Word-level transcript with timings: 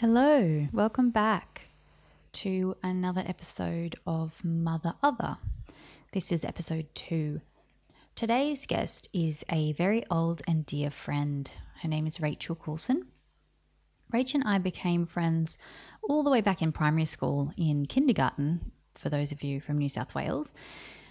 Hello, 0.00 0.68
welcome 0.72 1.10
back 1.10 1.70
to 2.30 2.76
another 2.84 3.24
episode 3.26 3.96
of 4.06 4.44
Mother 4.44 4.94
Other. 5.02 5.38
This 6.12 6.30
is 6.30 6.44
episode 6.44 6.86
two. 6.94 7.40
Today's 8.14 8.64
guest 8.64 9.08
is 9.12 9.44
a 9.50 9.72
very 9.72 10.04
old 10.08 10.40
and 10.46 10.64
dear 10.64 10.92
friend. 10.92 11.50
Her 11.82 11.88
name 11.88 12.06
is 12.06 12.20
Rachel 12.20 12.54
Coulson. 12.54 13.08
Rachel 14.12 14.42
and 14.42 14.48
I 14.48 14.58
became 14.58 15.04
friends 15.04 15.58
all 16.08 16.22
the 16.22 16.30
way 16.30 16.42
back 16.42 16.62
in 16.62 16.70
primary 16.70 17.04
school 17.04 17.52
in 17.56 17.84
kindergarten, 17.84 18.70
for 18.94 19.08
those 19.08 19.32
of 19.32 19.42
you 19.42 19.60
from 19.60 19.78
New 19.78 19.88
South 19.88 20.14
Wales. 20.14 20.54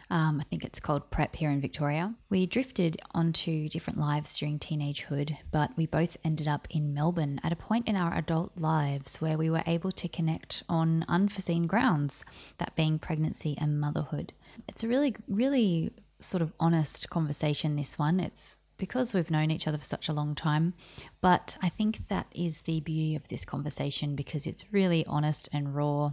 Um, 0.10 0.39
I 0.39 0.44
think 0.46 0.64
it's 0.64 0.80
called 0.80 1.10
Prep 1.12 1.36
here 1.36 1.50
in 1.52 1.60
Victoria. 1.60 2.16
We 2.30 2.46
drifted 2.46 2.98
onto 3.14 3.68
different 3.68 4.00
lives 4.00 4.38
during 4.38 4.58
teenagehood, 4.58 5.38
but 5.52 5.72
we 5.76 5.86
both 5.86 6.16
ended 6.23 6.48
up 6.48 6.68
in 6.70 6.94
Melbourne 6.94 7.41
at 7.44 7.52
a 7.52 7.58
point 7.58 7.88
in 7.88 7.98
our 7.98 8.14
adult 8.14 8.58
lives 8.58 9.20
where 9.20 9.38
we 9.38 9.50
were 9.50 9.64
able 9.68 9.91
to 9.91 10.08
connect 10.08 10.64
on 10.70 11.04
unforeseen 11.09 11.67
grounds, 11.67 12.23
that 12.58 12.76
being 12.76 13.00
pregnancy 13.00 13.58
and 13.59 13.81
motherhood. 13.81 14.31
It's 14.70 14.84
a 14.84 14.88
really, 14.88 15.16
really 15.28 15.91
sort 16.20 16.42
of 16.42 16.53
honest 16.59 17.09
conversation, 17.09 17.76
this 17.76 18.00
one. 18.00 18.20
It's 18.20 18.59
because 18.78 19.14
we've 19.14 19.31
known 19.31 19.52
each 19.52 19.67
other 19.67 19.78
for 19.78 19.84
such 19.84 20.08
a 20.08 20.14
long 20.14 20.36
time. 20.36 20.73
But 21.20 21.58
I 21.62 21.70
think 21.70 22.08
that 22.08 22.28
is 22.34 22.62
the 22.62 22.80
beauty 22.80 23.16
of 23.16 23.28
this 23.28 23.44
conversation 23.44 24.16
because 24.16 24.48
it's 24.48 24.72
really 24.72 25.05
honest 25.05 25.50
and 25.52 25.76
raw. 25.76 26.12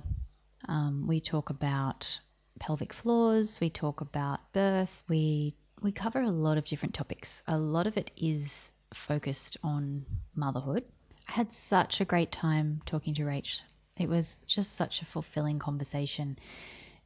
Um, 0.66 1.06
we 1.06 1.20
talk 1.20 1.50
about 1.50 2.20
pelvic 2.64 2.94
floors, 2.94 3.60
we 3.60 3.68
talk 3.68 4.00
about 4.00 4.50
birth, 4.54 5.04
we 5.06 5.54
we 5.82 5.92
cover 5.92 6.22
a 6.22 6.30
lot 6.30 6.56
of 6.56 6.64
different 6.64 6.94
topics. 6.94 7.42
A 7.46 7.58
lot 7.58 7.86
of 7.86 7.98
it 7.98 8.10
is 8.16 8.72
focused 8.94 9.58
on 9.62 10.06
motherhood. 10.34 10.84
I 11.28 11.32
had 11.32 11.52
such 11.52 12.00
a 12.00 12.06
great 12.06 12.32
time 12.32 12.80
talking 12.86 13.12
to 13.16 13.22
Rach. 13.24 13.60
It 13.98 14.08
was 14.08 14.38
just 14.46 14.76
such 14.76 15.02
a 15.02 15.04
fulfilling 15.04 15.58
conversation. 15.58 16.38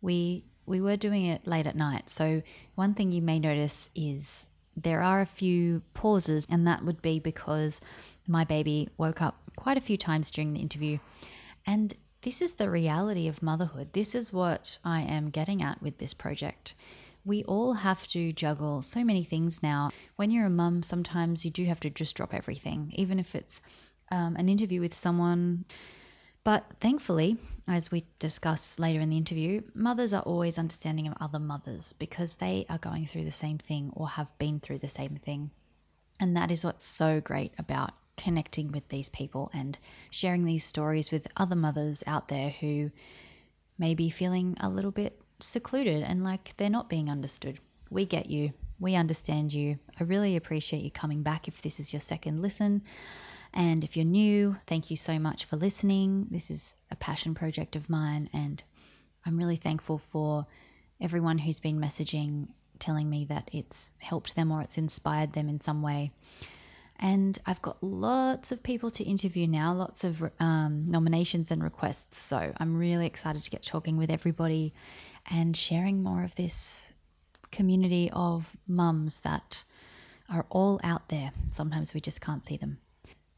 We 0.01 0.45
we 0.65 0.81
were 0.81 0.97
doing 0.97 1.25
it 1.25 1.45
late 1.45 1.67
at 1.67 1.75
night. 1.75 2.09
So 2.09 2.43
one 2.77 2.95
thing 2.95 3.11
you 3.11 3.21
may 3.21 3.41
notice 3.41 3.91
is 3.97 4.51
there 4.77 5.03
are 5.03 5.21
a 5.21 5.27
few 5.27 5.83
pauses 5.93 6.47
and 6.49 6.69
that 6.69 6.85
would 6.85 7.03
be 7.03 7.19
because 7.19 7.81
my 8.29 8.45
baby 8.45 8.91
woke 8.97 9.21
up 9.21 9.41
quite 9.57 9.77
a 9.77 9.87
few 9.89 9.97
times 9.97 10.31
during 10.31 10.53
the 10.53 10.61
interview 10.61 10.99
and 11.67 11.95
this 12.23 12.43
is 12.43 12.55
the 12.55 12.69
reality 12.69 13.29
of 13.29 13.43
motherhood. 13.43 13.93
This 13.93 14.15
is 14.15 14.33
what 14.33 14.79
I 14.85 15.03
am 15.03 15.31
getting 15.31 15.63
at 15.63 15.81
with 15.81 15.99
this 15.99 16.15
project. 16.15 16.75
We 17.25 17.45
all 17.45 17.75
have 17.75 18.07
to 18.09 18.33
juggle 18.33 18.83
so 18.83 19.05
many 19.05 19.23
things 19.23 19.63
now. 19.63 19.91
When 20.17 20.31
you're 20.31 20.47
a 20.47 20.51
mum, 20.51 20.83
sometimes 20.83 21.45
you 21.45 21.51
do 21.51 21.65
have 21.67 21.81
to 21.81 21.91
just 21.91 22.17
drop 22.17 22.35
everything, 22.35 22.93
even 22.97 23.19
if 23.19 23.35
it's 23.35 23.61
um, 24.11 24.35
an 24.37 24.49
interview 24.49 24.81
with 24.81 24.95
someone. 24.95 25.65
But 26.43 26.65
thankfully, 26.81 27.37
as 27.69 27.91
we 27.91 28.05
discuss 28.19 28.79
later 28.79 29.01
in 29.01 29.11
the 29.11 29.17
interview, 29.17 29.63
mothers 29.75 30.15
are 30.15 30.23
always 30.23 30.59
understanding 30.59 31.07
of 31.07 31.15
other 31.21 31.39
mothers 31.39 31.93
because 31.93 32.37
they 32.37 32.65
are 32.69 32.79
going 32.79 33.07
through 33.07 33.25
the 33.25 33.31
same 33.31 33.59
thing 33.59 33.93
or 33.95 34.09
have 34.09 34.37
been 34.39 34.59
through 34.59 34.79
the 34.79 34.89
same 34.89 35.17
thing. 35.17 35.51
And 36.19 36.37
that 36.37 36.51
is 36.51 36.65
what's 36.65 36.87
so 36.87 37.21
great 37.21 37.53
about 37.59 37.93
connecting 38.19 38.71
with 38.71 38.89
these 38.89 39.09
people 39.09 39.51
and 39.55 39.79
sharing 40.11 40.45
these 40.45 40.65
stories 40.65 41.11
with 41.11 41.29
other 41.37 41.57
mothers 41.57 42.05
out 42.07 42.29
there 42.29 42.51
who 42.51 42.91
may 43.79 43.95
be 43.95 44.11
feeling 44.11 44.57
a 44.61 44.69
little 44.69 44.91
bit 44.91 45.21
secluded 45.41 46.03
and 46.03 46.23
like 46.23 46.55
they're 46.57 46.69
not 46.69 46.91
being 46.91 47.09
understood. 47.09 47.61
We 47.91 48.05
get 48.05 48.29
you. 48.29 48.53
We 48.81 48.95
understand 48.95 49.55
you. 49.55 49.79
I 49.99 50.05
really 50.05 50.37
appreciate 50.37 50.83
you 50.83 50.91
coming 50.91 51.23
back 51.23 51.49
if 51.49 51.63
this 51.63 51.81
is 51.81 51.93
your 51.93 52.01
second 52.01 52.43
listen. 52.43 52.83
And 53.55 53.83
if 53.83 53.97
you're 53.97 54.05
new, 54.05 54.57
thank 54.67 54.91
you 54.91 54.97
so 54.97 55.19
much 55.19 55.45
for 55.45 55.57
listening. 55.57 56.27
This 56.31 56.51
is 56.51 56.77
a 56.91 56.97
passion 56.97 57.35
project 57.35 57.77
of 57.77 57.89
mine, 57.89 58.29
and 58.33 58.63
I'm 59.25 59.39
really 59.39 59.57
thankful 59.57 59.99
for 59.99 60.47
everyone 61.01 61.39
who's 61.39 61.59
been 61.59 61.81
messaging 61.81 62.49
telling 62.79 63.09
me 63.09 63.25
that 63.25 63.49
it's 63.53 63.91
helped 63.99 64.37
them 64.37 64.53
or 64.53 64.61
it's 64.61 64.79
inspired 64.79 65.33
them 65.33 65.49
in 65.49 65.61
some 65.61 65.83
way. 65.83 66.13
And 66.99 67.39
I've 67.47 67.63
got 67.63 67.83
lots 67.83 68.51
of 68.51 68.63
people 68.63 68.91
to 68.91 69.05
interview 69.05 69.47
now, 69.47 69.73
lots 69.73 70.03
of 70.03 70.31
um, 70.41 70.91
nominations 70.91 71.51
and 71.51 71.63
requests. 71.63 72.19
So 72.19 72.53
I'm 72.57 72.77
really 72.77 73.07
excited 73.07 73.43
to 73.43 73.51
get 73.51 73.63
talking 73.63 73.97
with 73.97 74.11
everybody 74.11 74.75
and 75.31 75.57
sharing 75.57 76.03
more 76.03 76.25
of 76.25 76.35
this 76.35 76.97
community 77.51 78.11
of 78.13 78.57
mums 78.67 79.21
that 79.21 79.65
are 80.29 80.47
all 80.51 80.81
out 80.83 81.09
there. 81.09 81.31
Sometimes 81.51 81.95
we 81.95 82.01
just 82.01 82.21
can't 82.21 82.45
see 82.45 82.57
them. 82.57 82.79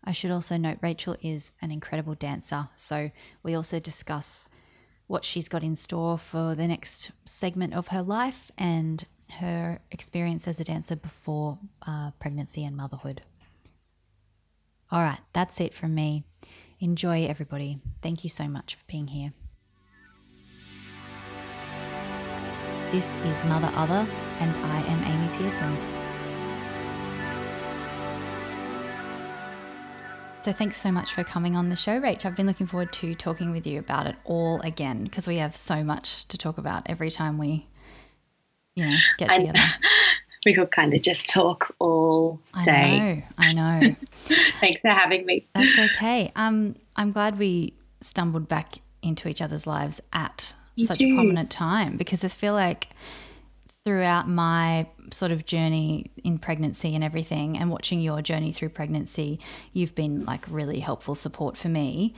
I 0.03 0.12
should 0.12 0.31
also 0.31 0.56
note 0.56 0.78
Rachel 0.81 1.16
is 1.20 1.53
an 1.60 1.70
incredible 1.70 2.15
dancer. 2.15 2.69
So 2.75 3.10
we 3.43 3.54
also 3.54 3.78
discuss 3.78 4.49
what 5.06 5.25
she's 5.25 5.49
got 5.49 5.62
in 5.62 5.76
store 5.76 6.16
for 6.16 6.54
the 6.54 6.66
next 6.66 7.10
segment 7.25 7.75
of 7.75 7.88
her 7.88 8.03
life 8.03 8.50
and 8.56 9.04
her 9.34 9.81
experience 9.91 10.49
as 10.49 10.59
a 10.59 10.65
dancer 10.65 10.97
before 10.97 11.59
uh, 11.87 12.12
pregnancy 12.19 12.65
and 12.65 12.76
motherhood. 12.76 13.22
All 14.92 15.02
right, 15.02 15.20
that's 15.32 15.60
it 15.60 15.72
from 15.72 15.94
me. 15.94 16.24
Enjoy, 16.80 17.24
everybody. 17.26 17.78
Thank 18.02 18.24
you 18.24 18.30
so 18.30 18.48
much 18.48 18.74
for 18.74 18.82
being 18.88 19.06
here. 19.06 19.32
This 22.90 23.16
is 23.18 23.44
Mother 23.44 23.70
Other, 23.76 24.04
and 24.40 24.56
I 24.56 24.82
am 24.88 25.04
Amy 25.04 25.38
Pearson. 25.38 25.76
So, 30.40 30.50
thanks 30.50 30.76
so 30.76 30.90
much 30.90 31.14
for 31.14 31.22
coming 31.22 31.54
on 31.54 31.68
the 31.68 31.76
show, 31.76 32.00
Rach. 32.00 32.24
I've 32.24 32.34
been 32.34 32.46
looking 32.46 32.66
forward 32.66 32.92
to 32.94 33.14
talking 33.14 33.52
with 33.52 33.68
you 33.68 33.78
about 33.78 34.08
it 34.08 34.16
all 34.24 34.60
again 34.62 35.04
because 35.04 35.28
we 35.28 35.36
have 35.36 35.54
so 35.54 35.84
much 35.84 36.26
to 36.28 36.36
talk 36.36 36.58
about 36.58 36.82
every 36.86 37.12
time 37.12 37.38
we, 37.38 37.68
you 38.74 38.86
know, 38.86 38.96
get 39.18 39.30
together. 39.30 39.60
we 40.44 40.54
could 40.54 40.70
kind 40.70 40.94
of 40.94 41.02
just 41.02 41.28
talk 41.28 41.74
all 41.78 42.40
day. 42.64 43.24
I 43.38 43.52
know. 43.52 43.62
I 43.62 43.80
know. 43.80 43.96
Thanks 44.60 44.82
for 44.82 44.88
having 44.88 45.26
me. 45.26 45.46
That's 45.54 45.78
okay. 45.78 46.30
Um, 46.36 46.74
I'm 46.96 47.12
glad 47.12 47.38
we 47.38 47.74
stumbled 48.00 48.48
back 48.48 48.76
into 49.02 49.28
each 49.28 49.42
other's 49.42 49.66
lives 49.66 50.00
at 50.12 50.54
you 50.76 50.86
such 50.86 50.98
do. 50.98 51.12
a 51.12 51.14
prominent 51.14 51.50
time 51.50 51.96
because 51.96 52.24
I 52.24 52.28
feel 52.28 52.54
like 52.54 52.88
throughout 53.84 54.28
my 54.28 54.86
sort 55.10 55.32
of 55.32 55.44
journey 55.46 56.06
in 56.22 56.38
pregnancy 56.38 56.94
and 56.94 57.02
everything 57.02 57.58
and 57.58 57.70
watching 57.70 58.00
your 58.00 58.20
journey 58.22 58.52
through 58.52 58.68
pregnancy 58.68 59.40
you've 59.72 59.94
been 59.94 60.24
like 60.26 60.44
really 60.48 60.80
helpful 60.80 61.14
support 61.14 61.56
for 61.56 61.68
me. 61.68 62.14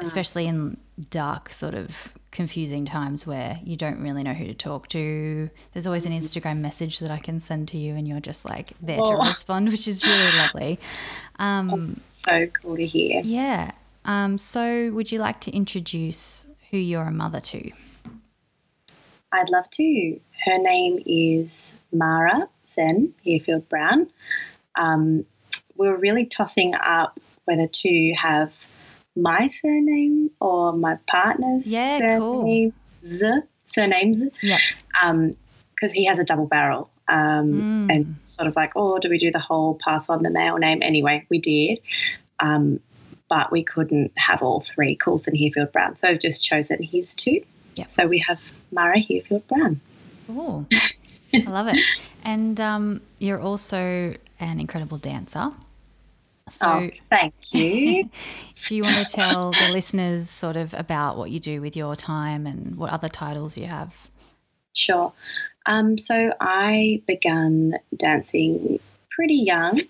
Especially 0.00 0.46
in 0.46 0.76
dark 1.10 1.52
sort 1.52 1.74
of 1.74 2.12
confusing 2.30 2.84
times 2.84 3.26
where 3.26 3.58
you 3.62 3.76
don't 3.76 4.00
really 4.00 4.22
know 4.22 4.32
who 4.32 4.44
to 4.44 4.54
talk 4.54 4.88
to 4.88 5.48
there's 5.72 5.86
always 5.86 6.04
an 6.04 6.12
mm-hmm. 6.12 6.24
instagram 6.24 6.58
message 6.58 6.98
that 6.98 7.10
i 7.10 7.18
can 7.18 7.38
send 7.38 7.68
to 7.68 7.78
you 7.78 7.94
and 7.94 8.08
you're 8.08 8.20
just 8.20 8.44
like 8.44 8.70
there 8.80 8.98
oh. 9.00 9.16
to 9.16 9.16
respond 9.28 9.68
which 9.68 9.86
is 9.86 10.04
really 10.04 10.32
lovely 10.32 10.78
um, 11.38 12.00
so 12.08 12.46
cool 12.48 12.76
to 12.76 12.86
hear 12.86 13.20
yeah 13.24 13.70
um, 14.06 14.36
so 14.36 14.90
would 14.92 15.10
you 15.10 15.18
like 15.18 15.40
to 15.40 15.50
introduce 15.52 16.46
who 16.70 16.76
you're 16.76 17.02
a 17.02 17.12
mother 17.12 17.40
to 17.40 17.70
I'd 19.34 19.50
love 19.50 19.68
to. 19.70 20.20
Her 20.44 20.58
name 20.58 21.02
is 21.06 21.72
Mara 21.92 22.48
Zen 22.70 23.12
Hearfield 23.26 23.68
Brown. 23.68 24.08
Um, 24.76 25.26
we 25.76 25.88
were 25.88 25.96
really 25.96 26.24
tossing 26.24 26.72
up 26.76 27.18
whether 27.44 27.66
to 27.66 28.12
have 28.12 28.52
my 29.16 29.46
surname 29.46 30.30
or 30.40 30.72
my 30.72 30.98
partner's 31.06 31.66
yeah, 31.66 31.98
surname, 31.98 32.72
cool. 33.02 33.42
surnames. 33.66 34.24
Yeah. 34.42 34.58
Because 34.92 35.92
um, 35.92 35.94
he 35.94 36.04
has 36.06 36.18
a 36.18 36.24
double 36.24 36.46
barrel. 36.46 36.90
Um, 37.06 37.86
mm. 37.88 37.94
And 37.94 38.16
sort 38.24 38.48
of 38.48 38.56
like, 38.56 38.72
oh, 38.76 38.98
do 38.98 39.10
we 39.10 39.18
do 39.18 39.30
the 39.30 39.38
whole 39.38 39.78
pass 39.82 40.08
on 40.08 40.22
the 40.22 40.30
male 40.30 40.56
name? 40.56 40.82
Anyway, 40.82 41.26
we 41.28 41.38
did. 41.38 41.80
Um, 42.40 42.80
but 43.28 43.52
we 43.52 43.62
couldn't 43.62 44.12
have 44.16 44.42
all 44.42 44.60
three 44.60 44.96
Coulson 44.96 45.34
Hearfield 45.34 45.72
Brown. 45.72 45.96
So 45.96 46.08
I've 46.08 46.18
just 46.18 46.46
chosen 46.46 46.82
his 46.82 47.14
two. 47.14 47.42
Yep. 47.76 47.90
So 47.90 48.06
we 48.06 48.18
have 48.20 48.40
Mara 48.70 48.98
Hearfield 48.98 49.46
Brown. 49.48 49.80
Oh, 50.28 50.66
I 51.32 51.50
love 51.50 51.68
it. 51.68 51.80
And 52.22 52.58
um, 52.60 53.00
you're 53.18 53.40
also 53.40 54.14
an 54.40 54.60
incredible 54.60 54.98
dancer. 54.98 55.52
So, 56.48 56.66
oh, 56.66 56.90
thank 57.10 57.34
you. 57.54 58.10
do 58.66 58.76
you 58.76 58.82
want 58.82 59.06
to 59.06 59.12
tell 59.12 59.52
the 59.52 59.68
listeners 59.70 60.28
sort 60.28 60.56
of 60.56 60.74
about 60.74 61.16
what 61.16 61.30
you 61.30 61.40
do 61.40 61.60
with 61.60 61.76
your 61.76 61.96
time 61.96 62.46
and 62.46 62.76
what 62.76 62.92
other 62.92 63.08
titles 63.08 63.56
you 63.56 63.66
have? 63.66 64.08
Sure. 64.74 65.12
Um, 65.66 65.96
so 65.96 66.32
I 66.40 67.02
began 67.06 67.78
dancing 67.96 68.78
pretty 69.10 69.36
young, 69.36 69.80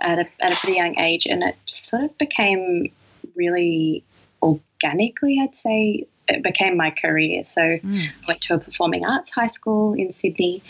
at 0.00 0.18
a, 0.18 0.28
at 0.40 0.52
a 0.52 0.56
pretty 0.56 0.76
young 0.78 0.98
age, 0.98 1.26
and 1.26 1.42
it 1.42 1.56
sort 1.66 2.02
of 2.02 2.18
became 2.18 2.90
really 3.36 4.02
organically, 4.42 5.38
I'd 5.40 5.56
say, 5.56 6.06
it 6.28 6.42
became 6.42 6.76
my 6.76 6.90
career. 6.90 7.44
So 7.44 7.60
mm. 7.60 8.06
I 8.06 8.24
went 8.26 8.40
to 8.42 8.54
a 8.54 8.58
performing 8.58 9.04
arts 9.04 9.32
high 9.32 9.46
school 9.46 9.94
in 9.94 10.12
Sydney. 10.12 10.62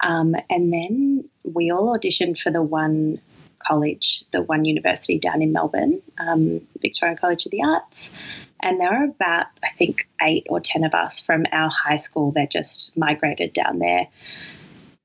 Um, 0.00 0.34
and 0.50 0.72
then 0.72 1.28
we 1.44 1.70
all 1.70 1.96
auditioned 1.96 2.40
for 2.40 2.50
the 2.50 2.62
one 2.62 3.20
college, 3.66 4.24
the 4.30 4.42
one 4.42 4.64
university 4.64 5.18
down 5.18 5.42
in 5.42 5.52
Melbourne, 5.52 6.02
um, 6.18 6.60
Victorian 6.80 7.16
College 7.16 7.46
of 7.46 7.52
the 7.52 7.62
Arts. 7.62 8.10
And 8.60 8.80
there 8.80 8.90
were 8.90 9.04
about, 9.04 9.46
I 9.62 9.70
think, 9.76 10.08
eight 10.22 10.46
or 10.48 10.60
10 10.60 10.84
of 10.84 10.94
us 10.94 11.20
from 11.20 11.46
our 11.52 11.70
high 11.70 11.96
school 11.96 12.32
that 12.32 12.50
just 12.50 12.96
migrated 12.96 13.52
down 13.52 13.78
there. 13.78 14.08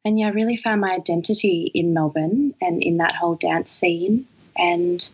And 0.06 0.18
yeah, 0.18 0.28
I 0.28 0.32
really 0.32 0.56
found 0.56 0.82
my 0.82 0.94
identity 0.94 1.70
in 1.74 1.94
Melbourne 1.94 2.54
and 2.62 2.82
in 2.82 2.98
that 2.98 3.16
whole 3.16 3.36
dance 3.36 3.72
scene. 3.72 4.28
And 4.58 5.10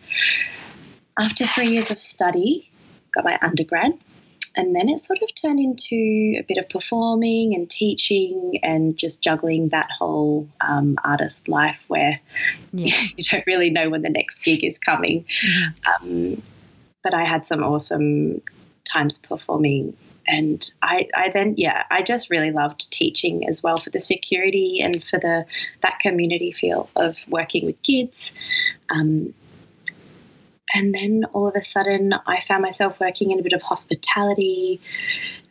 after 1.18 1.44
three 1.44 1.68
years 1.68 1.90
of 1.90 1.98
study, 1.98 2.70
got 3.12 3.24
my 3.24 3.38
undergrad, 3.42 3.98
and 4.56 4.74
then 4.74 4.88
it 4.88 4.98
sort 5.00 5.20
of 5.22 5.34
turned 5.34 5.60
into 5.60 6.38
a 6.38 6.44
bit 6.48 6.56
of 6.56 6.68
performing 6.68 7.54
and 7.54 7.68
teaching 7.68 8.58
and 8.62 8.96
just 8.96 9.22
juggling 9.22 9.68
that 9.68 9.90
whole 9.90 10.48
um, 10.62 10.96
artist 11.04 11.46
life 11.46 11.78
where 11.88 12.18
yeah. 12.72 13.02
you 13.16 13.24
don't 13.30 13.46
really 13.46 13.70
know 13.70 13.90
when 13.90 14.02
the 14.02 14.08
next 14.08 14.40
gig 14.40 14.64
is 14.64 14.78
coming. 14.78 15.24
Mm-hmm. 15.44 16.06
Um, 16.06 16.42
but 17.02 17.14
I 17.14 17.24
had 17.24 17.46
some 17.46 17.62
awesome 17.62 18.40
times 18.84 19.18
performing. 19.18 19.96
And 20.26 20.68
I, 20.82 21.08
I 21.14 21.28
then, 21.28 21.54
yeah, 21.56 21.84
I 21.90 22.02
just 22.02 22.30
really 22.30 22.50
loved 22.50 22.90
teaching 22.90 23.46
as 23.48 23.62
well 23.62 23.76
for 23.76 23.90
the 23.90 24.00
security 24.00 24.80
and 24.82 25.04
for 25.04 25.18
the 25.18 25.46
that 25.82 26.00
community 26.00 26.50
feel 26.50 26.90
of 26.96 27.16
working 27.28 27.66
with 27.66 27.80
kids. 27.82 28.32
Um, 28.90 29.34
and 30.74 30.94
then 30.94 31.24
all 31.32 31.46
of 31.48 31.54
a 31.54 31.62
sudden, 31.62 32.12
I 32.26 32.40
found 32.40 32.62
myself 32.62 32.98
working 32.98 33.30
in 33.30 33.38
a 33.38 33.42
bit 33.42 33.52
of 33.52 33.62
hospitality. 33.62 34.80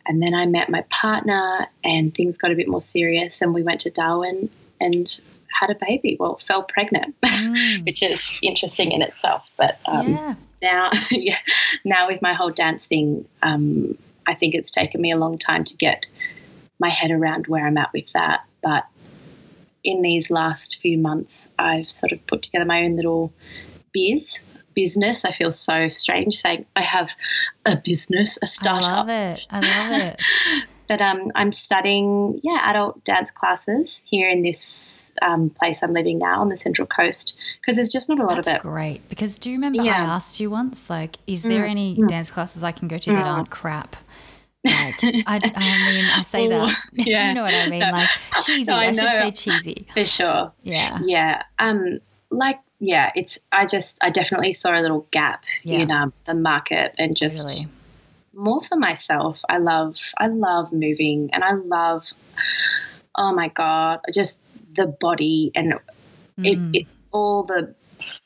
And 0.06 0.22
then 0.22 0.34
I 0.34 0.46
met 0.46 0.68
my 0.68 0.82
partner, 0.90 1.66
and 1.82 2.14
things 2.14 2.38
got 2.38 2.52
a 2.52 2.54
bit 2.54 2.68
more 2.68 2.80
serious. 2.80 3.40
And 3.40 3.54
we 3.54 3.62
went 3.62 3.80
to 3.82 3.90
Darwin 3.90 4.50
and 4.80 5.20
had 5.48 5.70
a 5.70 5.74
baby. 5.74 6.16
Well, 6.20 6.38
fell 6.46 6.62
pregnant, 6.62 7.18
mm. 7.22 7.84
which 7.86 8.02
is 8.02 8.30
interesting 8.42 8.92
in 8.92 9.02
itself. 9.02 9.50
But 9.56 9.78
um, 9.86 10.12
yeah. 10.12 10.34
now, 10.62 10.90
yeah, 11.10 11.38
now 11.84 12.08
with 12.08 12.20
my 12.20 12.34
whole 12.34 12.50
dance 12.50 12.86
thing, 12.86 13.26
um, 13.42 13.96
I 14.26 14.34
think 14.34 14.54
it's 14.54 14.70
taken 14.70 15.00
me 15.00 15.12
a 15.12 15.16
long 15.16 15.38
time 15.38 15.64
to 15.64 15.76
get 15.76 16.06
my 16.78 16.90
head 16.90 17.10
around 17.10 17.46
where 17.46 17.66
I'm 17.66 17.78
at 17.78 17.92
with 17.92 18.12
that. 18.12 18.44
But 18.62 18.84
in 19.82 20.02
these 20.02 20.30
last 20.30 20.78
few 20.80 20.98
months, 20.98 21.48
I've 21.58 21.88
sort 21.88 22.12
of 22.12 22.24
put 22.26 22.42
together 22.42 22.64
my 22.66 22.82
own 22.82 22.96
little 22.96 23.32
biz 23.92 24.40
business. 24.76 25.24
I 25.24 25.32
feel 25.32 25.50
so 25.50 25.88
strange 25.88 26.40
saying 26.40 26.66
I 26.76 26.82
have 26.82 27.10
a 27.64 27.76
business, 27.76 28.38
a 28.42 28.46
startup. 28.46 28.90
I 28.90 28.96
love 28.96 29.08
it. 29.08 29.46
I 29.50 29.60
love 29.60 30.00
it. 30.00 30.22
but 30.88 31.00
um, 31.00 31.32
I'm 31.34 31.50
studying, 31.50 32.40
yeah, 32.44 32.70
adult 32.70 33.02
dance 33.02 33.32
classes 33.32 34.06
here 34.08 34.28
in 34.30 34.42
this 34.42 35.12
um, 35.22 35.50
place 35.50 35.82
I'm 35.82 35.92
living 35.92 36.18
now 36.18 36.40
on 36.40 36.50
the 36.50 36.56
Central 36.56 36.86
Coast 36.86 37.36
because 37.60 37.76
there's 37.76 37.88
just 37.88 38.08
not 38.08 38.20
a 38.20 38.22
lot 38.22 38.36
That's 38.36 38.48
of 38.48 38.56
it. 38.56 38.62
great. 38.62 39.08
Because 39.08 39.38
do 39.38 39.50
you 39.50 39.56
remember 39.56 39.82
yeah. 39.82 39.94
I 39.94 40.14
asked 40.14 40.38
you 40.38 40.50
once, 40.50 40.88
like, 40.88 41.16
is 41.26 41.42
there 41.42 41.64
mm. 41.64 41.70
any 41.70 41.96
mm. 41.96 42.06
dance 42.06 42.30
classes 42.30 42.62
I 42.62 42.70
can 42.70 42.86
go 42.86 42.98
to 42.98 43.10
that 43.10 43.24
mm. 43.24 43.26
aren't 43.26 43.50
crap? 43.50 43.96
Like, 44.66 44.96
I, 45.04 45.52
I 45.54 45.92
mean, 45.92 46.10
I 46.10 46.22
say 46.22 46.48
that. 46.48 46.76
Yeah. 46.92 47.28
you 47.28 47.34
know 47.34 47.44
what 47.44 47.54
I 47.54 47.68
mean? 47.68 47.80
Like, 47.80 48.08
cheesy. 48.44 48.64
No, 48.64 48.74
I, 48.74 48.86
I 48.86 48.92
should 48.92 48.96
say 48.96 49.30
cheesy. 49.30 49.86
For 49.94 50.04
sure. 50.04 50.52
Yeah. 50.64 50.98
Yeah. 51.04 51.42
Um, 51.60 52.00
like 52.30 52.58
yeah, 52.78 53.10
it's 53.14 53.38
I 53.52 53.66
just 53.66 53.98
I 54.02 54.10
definitely 54.10 54.52
saw 54.52 54.78
a 54.78 54.82
little 54.82 55.06
gap 55.10 55.44
yeah. 55.62 55.78
in 55.78 55.90
um, 55.90 56.12
the 56.24 56.34
market 56.34 56.94
and 56.98 57.16
just 57.16 57.60
really? 57.60 57.72
more 58.34 58.62
for 58.62 58.76
myself. 58.76 59.40
I 59.48 59.58
love 59.58 59.96
I 60.18 60.28
love 60.28 60.72
moving 60.72 61.30
and 61.32 61.42
I 61.42 61.52
love 61.52 62.04
oh 63.14 63.32
my 63.32 63.48
god, 63.48 64.00
just 64.12 64.38
the 64.74 64.86
body 64.86 65.50
and 65.54 65.74
mm. 66.38 66.46
it, 66.46 66.80
it 66.80 66.86
all 67.12 67.44
the 67.44 67.74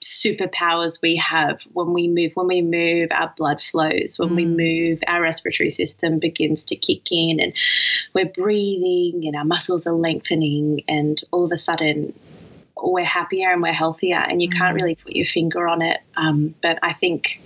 superpowers 0.02 1.00
we 1.00 1.16
have 1.16 1.60
when 1.72 1.92
we 1.92 2.08
move 2.08 2.32
when 2.34 2.48
we 2.48 2.60
move 2.60 3.08
our 3.12 3.32
blood 3.36 3.62
flows 3.62 4.18
when 4.18 4.30
mm. 4.30 4.36
we 4.36 4.44
move 4.44 5.00
our 5.06 5.22
respiratory 5.22 5.70
system 5.70 6.18
begins 6.18 6.64
to 6.64 6.74
kick 6.74 7.10
in 7.12 7.38
and 7.38 7.52
we're 8.12 8.26
breathing 8.26 9.22
and 9.26 9.36
our 9.36 9.44
muscles 9.44 9.86
are 9.86 9.94
lengthening 9.94 10.82
and 10.88 11.22
all 11.30 11.44
of 11.44 11.52
a 11.52 11.56
sudden 11.56 12.12
we're 12.82 13.04
happier 13.04 13.50
and 13.50 13.62
we're 13.62 13.72
healthier, 13.72 14.18
and 14.18 14.42
you 14.42 14.48
mm. 14.48 14.56
can't 14.56 14.74
really 14.74 14.94
put 14.94 15.14
your 15.14 15.26
finger 15.26 15.68
on 15.68 15.82
it. 15.82 16.00
Um, 16.16 16.54
but 16.62 16.78
I 16.82 16.92
think 16.92 17.40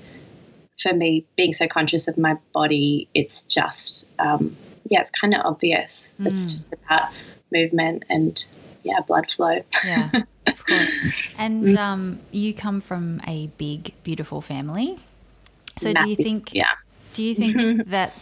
for 0.81 0.93
me, 0.93 1.25
being 1.37 1.53
so 1.53 1.67
conscious 1.67 2.09
of 2.09 2.19
my 2.19 2.37
body, 2.53 3.09
it's 3.15 3.45
just, 3.45 4.07
um, 4.19 4.57
yeah, 4.89 5.01
it's 5.01 5.11
kind 5.11 5.35
of 5.35 5.43
obvious. 5.45 6.13
Mm. 6.21 6.33
It's 6.33 6.53
just 6.53 6.75
about 6.75 7.11
movement 7.53 8.05
and, 8.09 8.45
yeah, 8.83 9.01
blood 9.01 9.31
flow. 9.31 9.61
Yeah, 9.85 10.11
of 10.47 10.67
course. 10.67 10.91
And 11.39 11.65
mm. 11.65 11.77
um, 11.77 12.21
you 12.33 12.55
come 12.55 12.81
from 12.81 13.21
a 13.27 13.49
big, 13.59 13.95
beautiful 14.03 14.41
family. 14.41 14.99
So 15.79 15.93
Massive, 15.93 16.05
do 16.05 16.11
you 16.11 16.17
think, 16.17 16.55
yeah. 16.55 16.73
do 17.13 17.23
you 17.23 17.35
think 17.35 17.87
that 17.87 18.13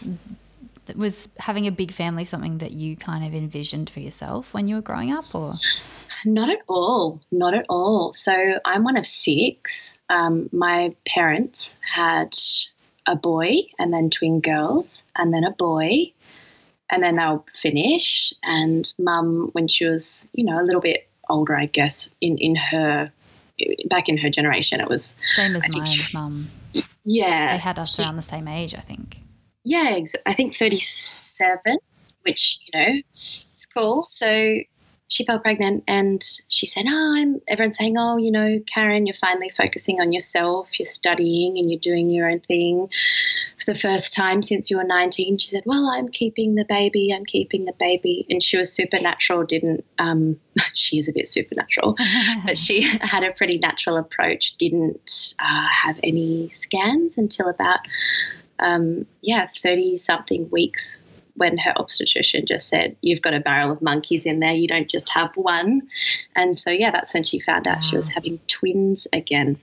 was 0.97 1.29
having 1.39 1.67
a 1.67 1.71
big 1.71 1.93
family 1.93 2.25
something 2.25 2.59
that 2.59 2.73
you 2.73 2.97
kind 2.97 3.25
of 3.25 3.35
envisioned 3.35 3.89
for 3.89 4.01
yourself 4.01 4.53
when 4.53 4.69
you 4.69 4.77
were 4.77 4.83
growing 4.83 5.13
up 5.13 5.35
or? 5.35 5.55
Not 6.25 6.51
at 6.51 6.61
all. 6.69 7.21
Not 7.31 7.55
at 7.55 7.67
all. 7.69 8.13
So 8.13 8.33
I'm 8.65 8.85
one 8.85 8.97
of 8.97 9.07
six. 9.07 9.97
Um, 10.09 10.49
my 10.53 10.95
parents 11.07 11.79
had 11.81 12.35
a 13.07 13.17
boy 13.17 13.63
and 13.79 13.93
then 13.93 14.11
twin 14.11 14.41
girls 14.41 15.05
and 15.17 15.33
then 15.33 15.45
a 15.45 15.51
boy. 15.51 16.13
And 16.91 17.03
then 17.03 17.17
they'll 17.17 17.45
finish. 17.55 18.33
And 18.43 18.93
mum, 18.99 19.49
when 19.53 19.67
she 19.67 19.87
was, 19.87 20.29
you 20.33 20.45
know, 20.45 20.61
a 20.61 20.65
little 20.65 20.81
bit 20.81 21.09
older, 21.29 21.57
I 21.57 21.67
guess, 21.67 22.11
in, 22.21 22.37
in 22.39 22.55
her, 22.55 23.11
back 23.89 24.09
in 24.09 24.19
her 24.19 24.29
generation, 24.29 24.81
it 24.81 24.89
was. 24.89 25.15
Same 25.35 25.57
as 25.57 25.67
my 25.69 25.85
mum. 26.13 26.51
Yeah. 27.05 27.53
They 27.53 27.59
had 27.59 27.79
us 27.79 27.97
she, 27.97 28.03
around 28.03 28.17
the 28.17 28.23
same 28.23 28.47
age, 28.47 28.75
I 28.75 28.81
think. 28.81 29.19
Yeah, 29.65 29.99
I 30.27 30.35
think 30.35 30.57
37, 30.57 31.79
which, 32.23 32.59
you 32.67 32.81
know, 32.81 33.01
is 33.15 33.67
cool. 33.67 34.05
So 34.05 34.57
she 35.13 35.27
fell 35.27 35.39
pregnant 35.39 35.85
and 35.87 36.25
she 36.49 36.65
said, 36.65 36.87
Oh, 36.89 37.15
I'm 37.19 37.43
everyone's 37.47 37.77
saying, 37.77 37.99
Oh, 37.99 38.17
you 38.17 38.31
know, 38.31 38.59
Karen, 38.67 39.07
you're 39.07 39.15
finally 39.15 39.51
focusing 39.51 40.01
on 40.01 40.11
yourself, 40.11 40.79
you're 40.79 40.87
studying 40.87 41.59
and 41.59 41.71
you're 41.71 41.79
doing 41.79 42.09
your 42.09 42.31
own 42.31 42.41
thing 42.41 42.89
for 43.63 43.75
the 43.75 43.79
first 43.79 44.15
time 44.15 44.41
since 44.41 44.71
you 44.71 44.79
were 44.79 44.85
19. 44.85 45.37
She 45.37 45.49
said, 45.49 45.65
Well, 45.67 45.85
I'm 45.85 46.09
keeping 46.09 46.55
the 46.55 46.65
baby, 46.65 47.13
I'm 47.15 47.27
keeping 47.27 47.67
the 47.67 47.75
baby. 47.79 48.25
And 48.31 48.43
she 48.43 48.57
was 48.57 48.73
supernatural, 48.73 49.45
didn't, 49.45 49.85
um, 49.99 50.41
she 50.73 50.97
is 50.97 51.11
a 51.11 51.13
bit 51.13 51.29
supernatural, 51.29 51.95
but 52.47 52.57
she 52.57 52.81
had 53.03 53.23
a 53.23 53.33
pretty 53.33 53.59
natural 53.59 53.99
approach, 53.99 54.57
didn't 54.57 55.35
uh, 55.39 55.69
have 55.71 56.01
any 56.03 56.49
scans 56.49 57.19
until 57.19 57.51
about, 57.51 57.81
um, 58.61 59.05
yeah, 59.21 59.47
30 59.47 59.99
something 59.99 60.49
weeks 60.49 61.03
when 61.35 61.59
her 61.59 61.73
obstetrician 61.77 62.47
just 62.47 62.69
said, 62.69 62.97
You've 63.01 63.23
got 63.23 63.35
a 63.35 63.41
barrel 63.41 63.73
of 63.73 63.83
monkeys 63.83 64.27
in 64.27 64.41
there, 64.41 64.53
you 64.53 64.69
don't 64.69 64.89
just 64.89 65.09
have 65.11 65.31
one. 65.37 65.83
And 66.37 66.59
so, 66.59 66.71
yeah, 66.71 66.91
that's 66.91 67.15
when 67.15 67.25
she 67.25 67.41
found 67.41 67.67
out 67.67 67.79
wow. 67.79 67.83
she 67.83 67.97
was 67.97 68.09
having 68.09 68.39
twins 68.47 69.07
again. 69.13 69.59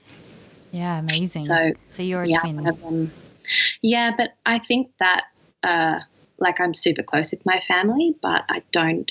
Yeah, 0.72 0.98
amazing. 0.98 1.42
So, 1.42 1.72
so 1.90 2.02
you're 2.02 2.22
a 2.22 2.28
yeah, 2.28 2.40
twin. 2.40 3.10
yeah, 3.82 4.12
but 4.16 4.34
I 4.46 4.58
think 4.58 4.90
that, 5.00 5.24
uh, 5.62 6.00
like, 6.38 6.60
I'm 6.60 6.74
super 6.74 7.02
close 7.02 7.32
with 7.32 7.44
my 7.44 7.60
family, 7.66 8.14
but 8.22 8.44
I 8.48 8.62
don't, 8.72 9.10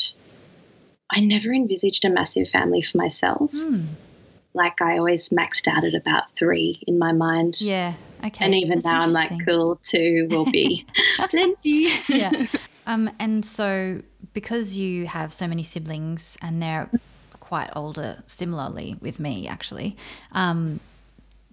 I 1.10 1.20
never 1.20 1.52
envisaged 1.52 2.06
a 2.06 2.10
massive 2.10 2.50
family 2.50 2.82
for 2.82 2.98
myself. 2.98 3.52
Hmm. 3.52 3.86
Like, 4.54 4.82
I 4.82 4.98
always 4.98 5.30
maxed 5.30 5.68
out 5.68 5.84
at 5.84 5.94
about 5.94 6.24
three 6.36 6.82
in 6.88 6.98
my 6.98 7.12
mind. 7.12 7.58
Yeah. 7.60 7.94
Okay. 8.26 8.46
And 8.46 8.56
even 8.56 8.82
now 8.84 9.00
I'm 9.02 9.12
like, 9.12 9.32
cool, 9.46 9.80
two 9.86 10.28
will 10.30 10.50
be 10.50 10.86
plenty. 11.30 11.88
yeah. 12.10 12.46
Um, 12.86 13.10
and 13.20 13.46
so 13.46 14.02
because 14.34 14.78
you 14.78 15.06
have 15.08 15.32
so 15.34 15.48
many 15.48 15.64
siblings 15.64 16.38
and 16.42 16.62
they're 16.62 16.90
quite 17.40 17.70
older, 17.76 18.24
similarly 18.28 18.96
with 19.02 19.20
me 19.20 19.48
actually, 19.48 19.96
um, 20.32 20.80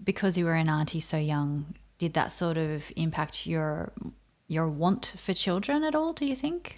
because 0.02 0.37
you 0.37 0.44
were 0.44 0.54
an 0.54 0.68
auntie 0.68 1.00
so 1.00 1.16
young, 1.16 1.75
did 1.99 2.14
that 2.14 2.32
sort 2.32 2.56
of 2.56 2.90
impact 2.96 3.46
your 3.46 3.92
your 4.49 4.68
want 4.68 5.14
for 5.18 5.35
children 5.35 5.82
at 5.82 5.94
all? 5.94 6.12
Do 6.12 6.26
you 6.26 6.37
think? 6.37 6.76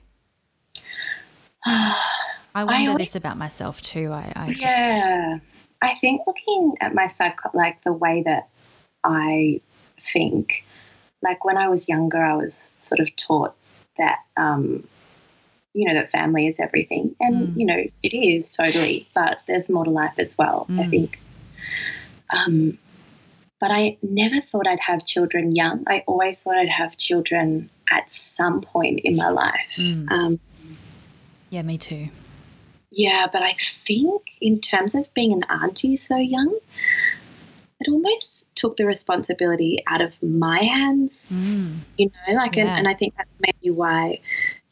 I 1.67 2.65
wonder 2.65 2.73
I 2.73 2.87
always, 2.87 3.13
this 3.13 3.21
about 3.21 3.37
myself 3.37 3.83
too. 3.83 4.13
I, 4.13 4.33
I 4.35 4.53
just, 4.53 4.63
yeah. 4.63 5.39
I 5.83 5.95
think 5.97 6.23
looking 6.27 6.75
at 6.81 6.95
myself, 6.95 7.35
like 7.55 7.83
the 7.85 7.93
way 7.93 8.23
that 8.25 8.49
I 9.05 9.61
think. 10.03 10.65
Like 11.23 11.45
when 11.45 11.57
I 11.57 11.69
was 11.69 11.89
younger, 11.89 12.23
I 12.23 12.37
was 12.37 12.73
sort 12.81 13.01
of 13.01 13.15
taught 13.17 13.55
that, 13.97 14.19
um, 14.37 14.87
you 15.75 15.87
know, 15.87 15.95
that 15.95 16.13
family 16.13 16.47
is 16.47 16.61
everything. 16.61 17.17
And, 17.21 17.49
mm. 17.49 17.57
you 17.59 17.67
know, 17.67 17.85
it 18.03 18.17
is 18.17 18.51
totally, 18.51 19.09
but 19.15 19.41
there's 19.47 19.69
more 19.69 19.85
to 19.85 19.91
life 19.91 20.15
as 20.19 20.39
well, 20.39 20.67
mm. 20.71 20.81
I 20.81 20.87
think. 20.89 21.21
Um, 22.31 22.79
but 23.61 23.73
I 23.73 23.97
never 24.03 24.41
thought 24.41 24.69
I'd 24.69 24.79
have 24.81 25.05
children 25.05 25.57
young. 25.57 25.83
I 25.89 26.05
always 26.07 26.43
thought 26.43 26.57
I'd 26.57 26.69
have 26.69 26.97
children 26.97 27.71
at 27.91 28.11
some 28.11 28.61
point 28.61 29.01
in 29.03 29.17
my 29.17 29.31
life. 29.31 29.75
Mm. 29.77 30.11
Um, 30.11 30.41
yeah, 31.51 31.63
me 31.63 31.79
too. 31.79 32.09
yeah, 32.91 33.27
but 33.33 33.43
I 33.43 33.55
think 33.59 34.23
in 34.41 34.61
terms 34.61 34.95
of 34.95 35.13
being 35.15 35.33
an 35.33 35.45
auntie 35.45 35.97
so 35.97 36.17
young, 36.17 36.57
it 37.81 37.89
almost 37.91 38.55
took 38.57 38.77
the 38.77 38.85
responsibility 38.87 39.83
out 39.87 40.03
of 40.03 40.13
my 40.23 40.59
hands. 40.61 41.29
Mm. 41.33 41.77
You 41.97 42.07
know, 42.07 42.35
like, 42.35 42.57
Yeah. 42.57 42.63
and, 42.63 42.71
and 42.81 42.89
I 42.89 42.95
think 42.95 43.15
that's 43.17 43.37
maybe 43.41 43.71
why, 43.71 44.21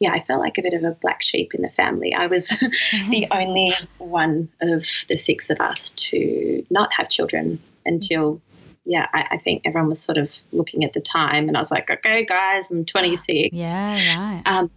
yeah, 0.00 0.12
I 0.12 0.24
felt 0.24 0.40
like 0.40 0.58
a 0.58 0.62
bit 0.62 0.74
of 0.74 0.82
a 0.82 0.90
black 0.90 1.22
sheep 1.22 1.54
in 1.54 1.62
the 1.62 1.70
family. 1.70 2.14
I 2.14 2.26
was 2.26 2.48
the 3.08 3.28
only 3.30 3.74
one 3.98 4.48
of 4.60 4.84
the 5.08 5.16
six 5.16 5.50
of 5.50 5.60
us 5.60 5.92
to 5.92 6.64
not 6.68 6.92
have 6.94 7.08
children 7.08 7.60
until, 7.84 8.40
yeah, 8.84 9.06
I, 9.14 9.26
I 9.32 9.38
think 9.38 9.62
everyone 9.64 9.88
was 9.88 10.00
sort 10.02 10.18
of 10.18 10.32
looking 10.50 10.82
at 10.82 10.92
the 10.92 11.00
time, 11.00 11.46
and 11.46 11.56
I 11.56 11.60
was 11.60 11.70
like, 11.70 11.88
okay, 11.88 12.24
guys, 12.24 12.70
I'm 12.72 12.84
26. 12.84 13.50
yeah, 13.52 14.18
right. 14.18 14.42
Um, 14.46 14.70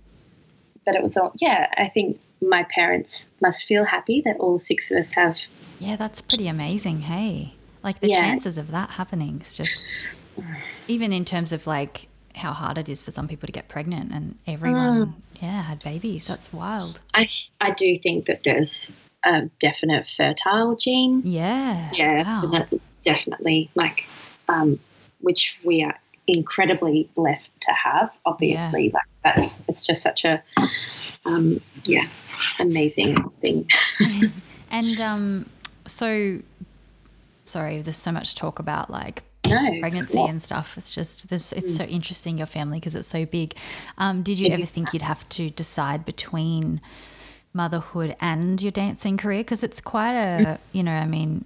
but 0.86 0.94
it 0.96 1.02
was 1.02 1.18
all, 1.18 1.32
yeah, 1.38 1.68
I 1.78 1.90
think 1.90 2.20
my 2.42 2.64
parents 2.70 3.28
must 3.42 3.66
feel 3.66 3.86
happy 3.86 4.22
that 4.26 4.38
all 4.38 4.60
six 4.60 4.92
of 4.92 4.98
us 4.98 5.12
have. 5.14 5.40
Yeah, 5.80 5.96
that's 5.96 6.22
pretty 6.22 6.48
amazing. 6.48 7.02
Hey, 7.02 7.54
like 7.84 8.00
the 8.00 8.10
Yeah. 8.10 8.22
chances 8.22 8.58
of 8.58 8.72
that 8.72 8.90
happening 8.92 9.42
is 9.42 9.56
just, 9.56 9.92
even 10.88 11.14
in 11.14 11.26
terms 11.26 11.52
of 11.52 11.66
like 11.68 12.08
how 12.36 12.52
hard 12.54 12.78
it 12.78 12.88
is 12.90 13.02
for 13.04 13.12
some 13.12 13.28
people 13.28 13.48
to 13.48 13.52
get 13.52 13.68
pregnant 13.68 14.12
and 14.12 14.38
everyone, 14.48 15.08
Mm. 15.08 15.14
yeah, 15.42 15.62
had 15.64 15.84
babies. 15.84 16.26
That's 16.26 16.52
wild. 16.54 17.02
I, 17.14 17.28
I 17.60 17.72
do 17.72 17.96
think 17.98 18.26
that 18.28 18.44
there's 18.44 18.90
a 19.24 19.44
definite 19.60 20.08
fertile 20.08 20.76
gene. 20.76 21.22
Yeah. 21.26 21.90
Yeah, 21.94 22.42
Wow. 22.44 22.68
definitely. 23.04 23.70
Like, 23.76 24.06
um, 24.48 24.80
which 25.22 25.58
we 25.64 25.84
are 25.84 25.98
incredibly 26.28 27.10
blessed 27.16 27.60
to 27.62 27.72
have. 27.72 28.12
Obviously, 28.26 28.92
like 28.92 29.04
that's 29.24 29.60
it's 29.68 29.86
just 29.86 30.02
such 30.02 30.24
a, 30.24 30.42
um, 31.26 31.60
yeah, 31.84 32.08
amazing 32.60 33.18
thing. 33.42 33.68
And 34.72 35.02
um, 35.02 35.46
so, 35.88 36.40
sorry, 37.50 37.82
there's 37.82 37.98
so 37.98 38.12
much 38.12 38.36
talk 38.36 38.60
about 38.60 38.90
like 38.90 39.24
no, 39.46 39.80
pregnancy 39.80 40.20
and 40.20 40.42
stuff. 40.42 40.78
It's 40.78 40.94
just 40.94 41.30
this. 41.30 41.52
It's 41.54 41.76
so 41.76 41.84
interesting 41.86 42.38
your 42.38 42.48
family 42.48 42.80
because 42.80 42.96
it's 42.96 43.08
so 43.08 43.26
big. 43.26 43.56
Um, 43.98 44.22
did 44.24 44.38
you 44.40 44.48
It 44.48 44.54
ever 44.54 44.66
think 44.66 44.94
you'd 44.94 45.02
have 45.02 45.28
to 45.30 45.50
decide 45.50 46.06
between 46.06 46.82
motherhood 47.54 48.16
and 48.22 48.62
your 48.62 48.72
dancing 48.72 49.18
career? 49.18 49.40
Because 49.40 49.64
it's 49.64 49.82
quite 49.82 50.14
a, 50.16 50.60
you 50.72 50.84
know, 50.84 50.92
I 50.94 51.08
mean, 51.08 51.46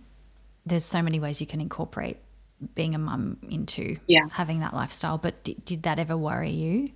there's 0.66 0.86
so 0.86 1.02
many 1.02 1.20
ways 1.20 1.40
you 1.40 1.48
can 1.48 1.62
incorporate 1.62 2.18
being 2.76 2.96
a 2.96 2.98
mum 2.98 3.38
into 3.50 3.98
Yeah. 4.08 4.28
having 4.32 4.60
that 4.60 4.74
lifestyle. 4.74 5.18
But 5.18 5.44
did, 5.44 5.64
did 5.66 5.84
that 5.84 6.00
ever 6.00 6.18
worry 6.18 6.52
you? 6.52 6.90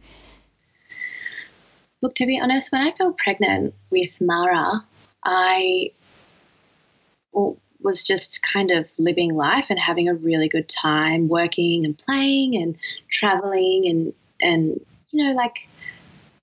Look, 2.02 2.16
to 2.16 2.26
be 2.26 2.40
honest, 2.40 2.72
when 2.72 2.82
I 2.82 2.92
fell 2.92 3.12
pregnant 3.14 3.74
with 3.90 4.20
Mara, 4.22 4.86
I 5.26 5.92
w- 7.34 7.58
was 7.88 8.04
just 8.04 8.44
kind 8.44 8.70
of 8.70 8.86
living 8.98 9.34
life 9.34 9.68
and 9.70 9.80
having 9.80 10.10
a 10.10 10.14
really 10.14 10.50
good 10.50 10.68
time, 10.68 11.30
working 11.30 11.86
and 11.86 11.98
playing 11.98 12.56
and 12.58 12.76
traveling 13.10 13.88
and 13.88 14.14
and 14.42 14.86
you 15.10 15.24
know, 15.24 15.32
like 15.32 15.70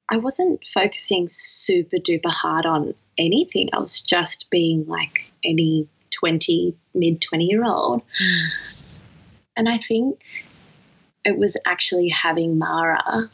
I 0.08 0.16
wasn't 0.16 0.66
focusing 0.72 1.28
super 1.28 1.98
duper 1.98 2.32
hard 2.32 2.64
on 2.64 2.94
anything. 3.18 3.68
I 3.74 3.78
was 3.78 4.00
just 4.00 4.50
being 4.50 4.86
like 4.88 5.30
any 5.44 5.86
twenty, 6.10 6.74
mid 6.94 7.20
twenty 7.20 7.44
year 7.44 7.62
old. 7.62 8.00
Hmm. 8.18 8.46
And 9.56 9.68
I 9.68 9.76
think 9.76 10.24
it 11.26 11.36
was 11.36 11.58
actually 11.66 12.08
having 12.08 12.58
Mara 12.58 13.30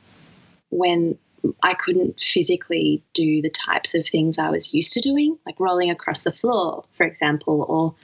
when 0.70 1.16
I 1.62 1.74
couldn't 1.74 2.20
physically 2.20 3.02
do 3.14 3.42
the 3.42 3.50
types 3.50 3.94
of 3.94 4.06
things 4.06 4.38
I 4.38 4.50
was 4.50 4.74
used 4.74 4.92
to 4.92 5.00
doing, 5.00 5.38
like 5.46 5.58
rolling 5.58 5.90
across 5.90 6.24
the 6.24 6.32
floor, 6.32 6.84
for 6.92 7.04
example, 7.04 7.64
or 7.68 7.94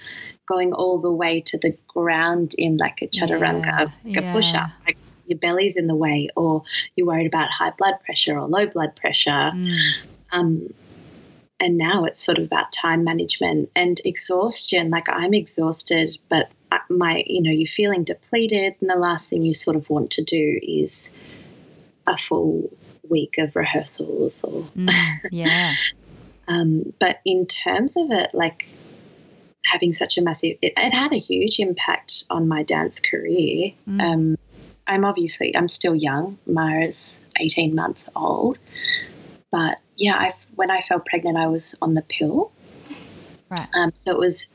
going 0.46 0.72
all 0.72 0.98
the 0.98 1.12
way 1.12 1.40
to 1.42 1.58
the 1.58 1.76
ground 1.88 2.54
in 2.56 2.76
like 2.76 3.02
a 3.02 3.08
chaturanga, 3.08 3.64
Yeah, 3.64 3.88
like 4.04 4.16
a 4.16 4.32
push 4.32 4.52
yeah. 4.52 4.64
up. 4.64 4.70
Like 4.86 4.98
your 5.26 5.38
belly's 5.38 5.76
in 5.76 5.86
the 5.86 5.94
way, 5.94 6.28
or 6.36 6.62
you're 6.94 7.06
worried 7.06 7.26
about 7.26 7.50
high 7.50 7.72
blood 7.76 7.94
pressure 8.04 8.38
or 8.38 8.46
low 8.46 8.66
blood 8.66 8.94
pressure. 8.96 9.30
Mm. 9.30 9.78
Um, 10.32 10.74
and 11.58 11.78
now 11.78 12.04
it's 12.04 12.22
sort 12.22 12.38
of 12.38 12.44
about 12.44 12.70
time 12.70 13.02
management 13.02 13.70
and 13.74 14.00
exhaustion. 14.04 14.90
Like 14.90 15.08
I'm 15.08 15.34
exhausted, 15.34 16.16
but 16.28 16.50
my, 16.90 17.24
you 17.26 17.42
know, 17.42 17.50
you're 17.50 17.66
feeling 17.66 18.04
depleted, 18.04 18.74
and 18.80 18.90
the 18.90 18.96
last 18.96 19.28
thing 19.28 19.42
you 19.42 19.52
sort 19.52 19.76
of 19.76 19.88
want 19.88 20.10
to 20.12 20.22
do 20.22 20.60
is 20.62 21.10
a 22.06 22.16
full 22.16 22.70
week 23.08 23.38
of 23.38 23.54
rehearsals 23.56 24.44
or. 24.44 24.62
Mm. 24.76 25.20
Yeah. 25.30 25.74
Um, 26.48 26.92
but 27.00 27.18
in 27.24 27.46
terms 27.46 27.96
of 27.96 28.12
it, 28.12 28.30
like 28.32 28.68
having 29.64 29.92
such 29.92 30.16
a 30.16 30.22
massive, 30.22 30.56
it, 30.62 30.74
it 30.76 30.94
had 30.94 31.12
a 31.12 31.18
huge 31.18 31.58
impact 31.58 32.22
on 32.30 32.46
my 32.46 32.62
dance 32.62 33.00
career. 33.00 33.72
Mm. 33.88 34.00
Um, 34.00 34.36
I'm 34.86 35.04
obviously, 35.04 35.56
I'm 35.56 35.66
still 35.66 35.96
young. 35.96 36.38
Mara's 36.46 37.18
18 37.40 37.74
months 37.74 38.08
old. 38.14 38.58
But 39.50 39.80
yeah, 39.96 40.14
I, 40.14 40.34
when 40.54 40.70
I 40.70 40.82
fell 40.82 41.00
pregnant, 41.00 41.36
I 41.36 41.48
was 41.48 41.74
on 41.82 41.94
the 41.94 42.02
pill. 42.02 42.52
Right. 43.50 43.68
Um, 43.74 43.90
so 43.94 44.12
it 44.12 44.18
was 44.18 44.46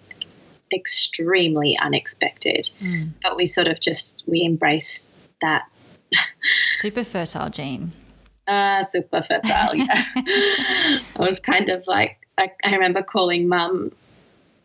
extremely 0.74 1.78
unexpected. 1.78 2.70
Mm. 2.80 3.10
But 3.22 3.36
we 3.36 3.48
sort 3.48 3.68
of 3.68 3.82
just, 3.82 4.24
we 4.28 4.44
embraced 4.46 5.10
that 5.42 5.66
Super 6.74 7.04
fertile 7.04 7.50
gene. 7.50 7.92
Uh, 8.52 8.84
super 8.92 9.22
fertile, 9.22 9.76
yeah. 9.76 10.04
I 10.16 11.00
was 11.20 11.40
kind 11.40 11.70
of 11.70 11.88
like, 11.88 12.18
I, 12.38 12.52
I 12.66 12.74
remember 12.74 13.02
calling 13.02 13.48
mum. 13.48 13.94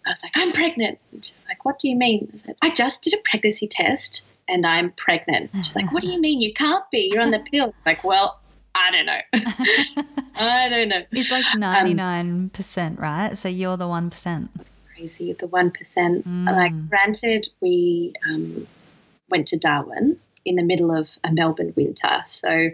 I 0.04 0.10
was 0.10 0.20
like, 0.24 0.32
I'm 0.34 0.50
pregnant. 0.50 0.98
And 1.12 1.24
she's 1.24 1.44
like, 1.48 1.64
What 1.64 1.78
do 1.78 1.88
you 1.88 1.94
mean? 1.94 2.28
I 2.34 2.38
said, 2.46 2.56
I 2.62 2.70
just 2.70 3.04
did 3.04 3.14
a 3.14 3.18
pregnancy 3.18 3.68
test 3.68 4.26
and 4.48 4.66
I'm 4.66 4.90
pregnant. 4.90 5.50
She's 5.54 5.76
like, 5.76 5.92
What 5.92 6.02
do 6.02 6.08
you 6.08 6.20
mean? 6.20 6.40
You 6.40 6.52
can't 6.52 6.82
be. 6.90 7.10
You're 7.12 7.22
on 7.22 7.30
the 7.30 7.38
pill. 7.38 7.74
It's 7.76 7.86
like, 7.86 8.02
Well, 8.02 8.40
I 8.74 8.90
don't 8.90 9.06
know. 9.06 10.04
I 10.34 10.68
don't 10.68 10.88
know. 10.88 11.04
It's 11.12 11.30
like 11.30 11.44
99%, 11.44 12.98
right? 12.98 13.38
So 13.38 13.48
you're 13.48 13.76
the 13.76 13.84
1%. 13.84 14.48
Crazy, 14.96 15.32
the 15.32 15.46
1%. 15.46 15.72
Mm. 16.24 16.44
Like, 16.46 16.88
granted, 16.88 17.48
we 17.60 18.14
um, 18.28 18.66
went 19.30 19.46
to 19.48 19.56
Darwin 19.56 20.18
in 20.44 20.56
the 20.56 20.64
middle 20.64 20.90
of 20.90 21.08
a 21.22 21.32
Melbourne 21.32 21.72
winter. 21.76 22.22
So 22.26 22.70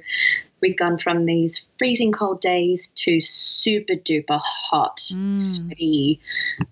we'd 0.63 0.79
gone 0.79 0.97
from 0.97 1.27
these 1.27 1.63
freezing 1.79 2.13
cold 2.13 2.41
days 2.41 2.91
to 2.95 3.21
super 3.21 3.95
duper 3.95 4.41
hot, 4.41 4.99
Mm. 5.13 5.37
sweaty 5.37 6.21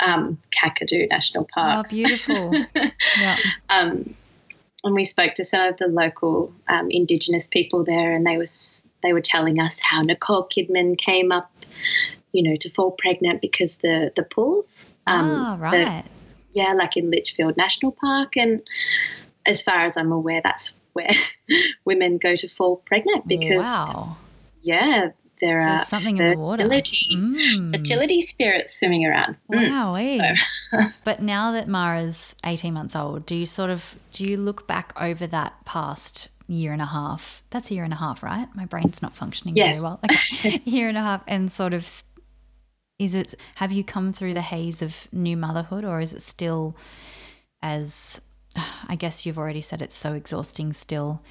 um, 0.00 0.38
Kakadu 0.50 1.09
National 1.11 1.47
Park. 1.52 1.87
Oh, 1.90 1.94
beautiful. 1.94 2.54
yeah. 3.20 3.37
um, 3.68 4.14
and 4.85 4.94
we 4.94 5.04
spoke 5.04 5.35
to 5.35 5.44
some 5.44 5.61
of 5.66 5.76
the 5.76 5.88
local 5.88 6.54
um, 6.68 6.87
Indigenous 6.90 7.49
people 7.49 7.85
there, 7.85 8.12
and 8.14 8.26
they 8.26 8.38
was 8.38 8.88
they 9.02 9.12
were 9.12 9.20
telling 9.20 9.61
us 9.61 9.78
how 9.80 10.00
Nicole 10.02 10.49
Kidman 10.49 10.97
came 10.97 11.32
up, 11.32 11.50
you 12.32 12.42
know, 12.42 12.56
to 12.61 12.70
fall 12.70 12.92
pregnant 12.92 13.42
because 13.42 13.76
the 13.78 14.11
the 14.16 14.23
pools, 14.23 14.87
ah, 15.06 15.56
the- 15.59 15.62
right. 15.62 16.04
yeah, 16.54 16.73
like 16.73 16.97
in 16.97 17.11
Litchfield 17.11 17.56
National 17.59 17.92
Park, 17.92 18.37
and 18.37 18.62
as 19.44 19.61
far 19.62 19.85
as 19.85 19.97
I'm 19.99 20.12
aware, 20.12 20.40
that's 20.42 20.75
where 20.92 21.11
women 21.85 22.18
go 22.18 22.37
to 22.37 22.49
fall 22.49 22.76
pregnant 22.87 23.26
because 23.28 23.62
wow. 23.64 24.16
yeah, 24.61 25.11
there 25.40 25.59
are 25.62 25.78
something 25.78 26.16
in 26.18 26.30
the 26.32 26.37
water. 26.38 26.62
fertility 26.64 26.99
Mm. 27.12 27.70
fertility 27.76 28.20
spirits 28.20 28.78
swimming 28.78 29.06
around. 29.06 29.37
Mm. 29.52 29.68
Wow. 29.70 29.94
eh? 29.94 30.35
So- 30.70 30.78
but 31.04 31.23
now 31.23 31.52
that 31.52 31.66
Mara's 31.68 32.37
18 32.44 32.75
months 32.75 32.94
old, 32.94 33.25
do 33.26 33.35
you 33.37 33.47
sort 33.47 33.70
of 33.70 33.97
do 34.12 34.25
you 34.25 34.37
look 34.37 34.66
back 34.66 34.92
over 35.00 35.26
that 35.28 35.54
past 35.64 36.28
year 36.47 36.73
and 36.73 36.82
a 36.82 36.87
half? 36.87 37.42
That's 37.50 37.70
a 37.70 37.75
year 37.75 37.85
and 37.85 37.92
a 37.92 37.97
half, 37.97 38.23
right? 38.23 38.49
My 38.54 38.66
brain's 38.66 39.00
not 39.02 39.16
functioning 39.16 39.56
Yes. 39.56 39.70
very 39.78 39.82
well. 39.82 40.00
Okay. 40.35 40.61
year 40.64 40.88
and 40.88 40.99
a 40.99 41.02
half 41.02 41.23
and 41.26 41.50
sort 41.50 41.73
of 41.75 42.02
is 42.99 43.14
it 43.14 43.35
have 43.54 43.73
you 43.73 43.82
come 43.82 44.12
through 44.12 44.35
the 44.35 44.42
haze 44.42 44.82
of 44.82 45.09
new 45.11 45.37
motherhood 45.38 45.87
or 45.87 46.02
is 46.02 46.12
it 46.12 46.20
still 46.20 46.76
as 47.62 48.20
I 48.57 48.97
guess 48.97 49.25
you've 49.25 49.38
already 49.38 49.61
said 49.61 49.80
it's 49.83 49.97
so 49.97 50.14
exhausting 50.14 50.73
still. 50.73 51.23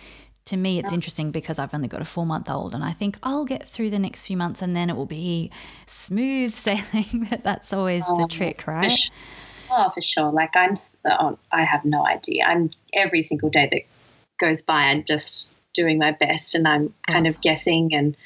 To 0.46 0.58
me, 0.58 0.80
it's 0.80 0.94
interesting 0.94 1.30
because 1.32 1.60
I've 1.60 1.74
only 1.76 1.88
got 1.88 2.02
a 2.02 2.06
four 2.06 2.26
month 2.26 2.50
old, 2.50 2.74
and 2.74 2.84
I 2.84 2.92
think 2.92 3.18
I'll 3.22 3.46
get 3.46 3.64
through 3.64 3.92
the 3.92 4.00
next 4.00 4.26
few 4.26 4.36
months 4.38 4.62
and 4.64 4.76
then 4.76 4.90
it 4.90 4.96
will 4.96 5.06
be 5.06 5.52
smooth 5.86 6.54
sailing. 6.56 7.28
But 7.30 7.44
that's 7.44 7.72
always 7.74 8.06
the 8.06 8.14
Oh, 8.24 8.28
trick, 8.28 8.62
For 8.62 8.72
right? 8.72 8.92
su- 8.92 9.12
Oh, 9.72 9.88
for 9.90 10.02
sure. 10.02 10.32
Like 10.32 10.56
I'm, 10.56 10.74
oh, 11.06 11.38
I 11.52 11.64
have 11.64 11.86
no 11.86 12.04
idea. 12.04 12.46
I'm 12.46 12.72
every 12.94 13.22
single 13.22 13.50
day 13.52 13.70
that 13.72 13.82
goes 14.44 14.64
by, 14.64 14.86
I'm 14.86 15.04
just 15.08 15.50
doing 15.76 16.00
my 16.00 16.12
best, 16.12 16.56
and 16.56 16.68
I'm 16.68 16.94
kind 17.06 17.28
Awesome. 17.28 17.36
of 17.38 17.42
guessing. 17.42 17.94
And 17.94 18.18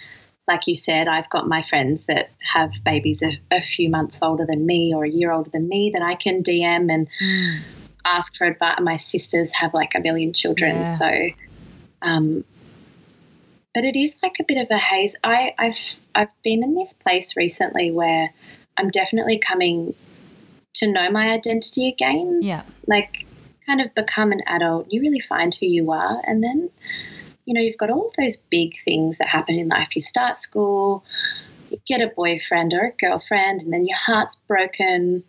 like 0.47 0.67
you 0.67 0.75
said, 0.75 1.09
I've 1.09 1.29
got 1.29 1.47
my 1.49 1.61
friends 1.63 2.03
that 2.07 2.29
have 2.53 2.71
babies 2.85 3.21
a, 3.23 3.37
a 3.51 3.61
few 3.61 3.89
months 3.89 4.19
older 4.21 4.45
than 4.45 4.65
me 4.65 4.93
or 4.95 5.03
a 5.03 5.09
year 5.09 5.31
older 5.33 5.49
than 5.49 5.67
me 5.67 5.89
that 5.93 6.01
I 6.01 6.15
can 6.15 6.41
DM 6.43 6.89
and 6.93 7.09
Mm. 7.21 7.59
Ask 8.05 8.35
for 8.35 8.45
advice. 8.45 8.77
My 8.81 8.95
sisters 8.97 9.53
have 9.53 9.73
like 9.73 9.93
a 9.95 9.99
million 9.99 10.33
children, 10.33 10.77
Yeah. 10.77 10.85
so. 10.85 11.29
Um, 12.01 12.43
but 13.73 13.85
it 13.85 13.95
is 13.95 14.17
like 14.21 14.35
a 14.39 14.43
bit 14.43 14.57
of 14.57 14.67
a 14.69 14.77
haze. 14.77 15.15
I, 15.23 15.55
I've 15.57 15.77
I've 16.13 16.43
been 16.43 16.63
in 16.63 16.75
this 16.75 16.93
place 16.93 17.35
recently 17.35 17.91
where 17.91 18.31
I'm 18.77 18.89
definitely 18.89 19.39
coming 19.39 19.95
to 20.75 20.91
know 20.91 21.09
my 21.09 21.29
identity 21.29 21.87
again. 21.87 22.39
Yeah. 22.43 22.63
Like, 22.87 23.25
kind 23.65 23.81
of 23.81 23.93
become 23.95 24.31
an 24.31 24.41
adult. 24.47 24.87
You 24.91 25.01
really 25.01 25.19
find 25.19 25.55
who 25.55 25.65
you 25.65 25.91
are. 25.91 26.21
And 26.25 26.43
then, 26.43 26.69
you 27.45 27.53
know, 27.53 27.61
you've 27.61 27.77
got 27.77 27.89
all 27.89 28.07
of 28.09 28.13
those 28.17 28.37
big 28.37 28.73
things 28.83 29.17
that 29.19 29.27
happen 29.27 29.55
in 29.55 29.69
life. 29.69 29.95
You 29.95 30.01
start 30.01 30.37
school, 30.37 31.03
you 31.71 31.79
get 31.87 32.01
a 32.01 32.07
boyfriend 32.15 32.73
or 32.73 32.87
a 32.87 32.91
girlfriend, 32.91 33.61
and 33.61 33.71
then 33.73 33.85
your 33.85 33.97
heart's 33.97 34.35
broken. 34.35 35.23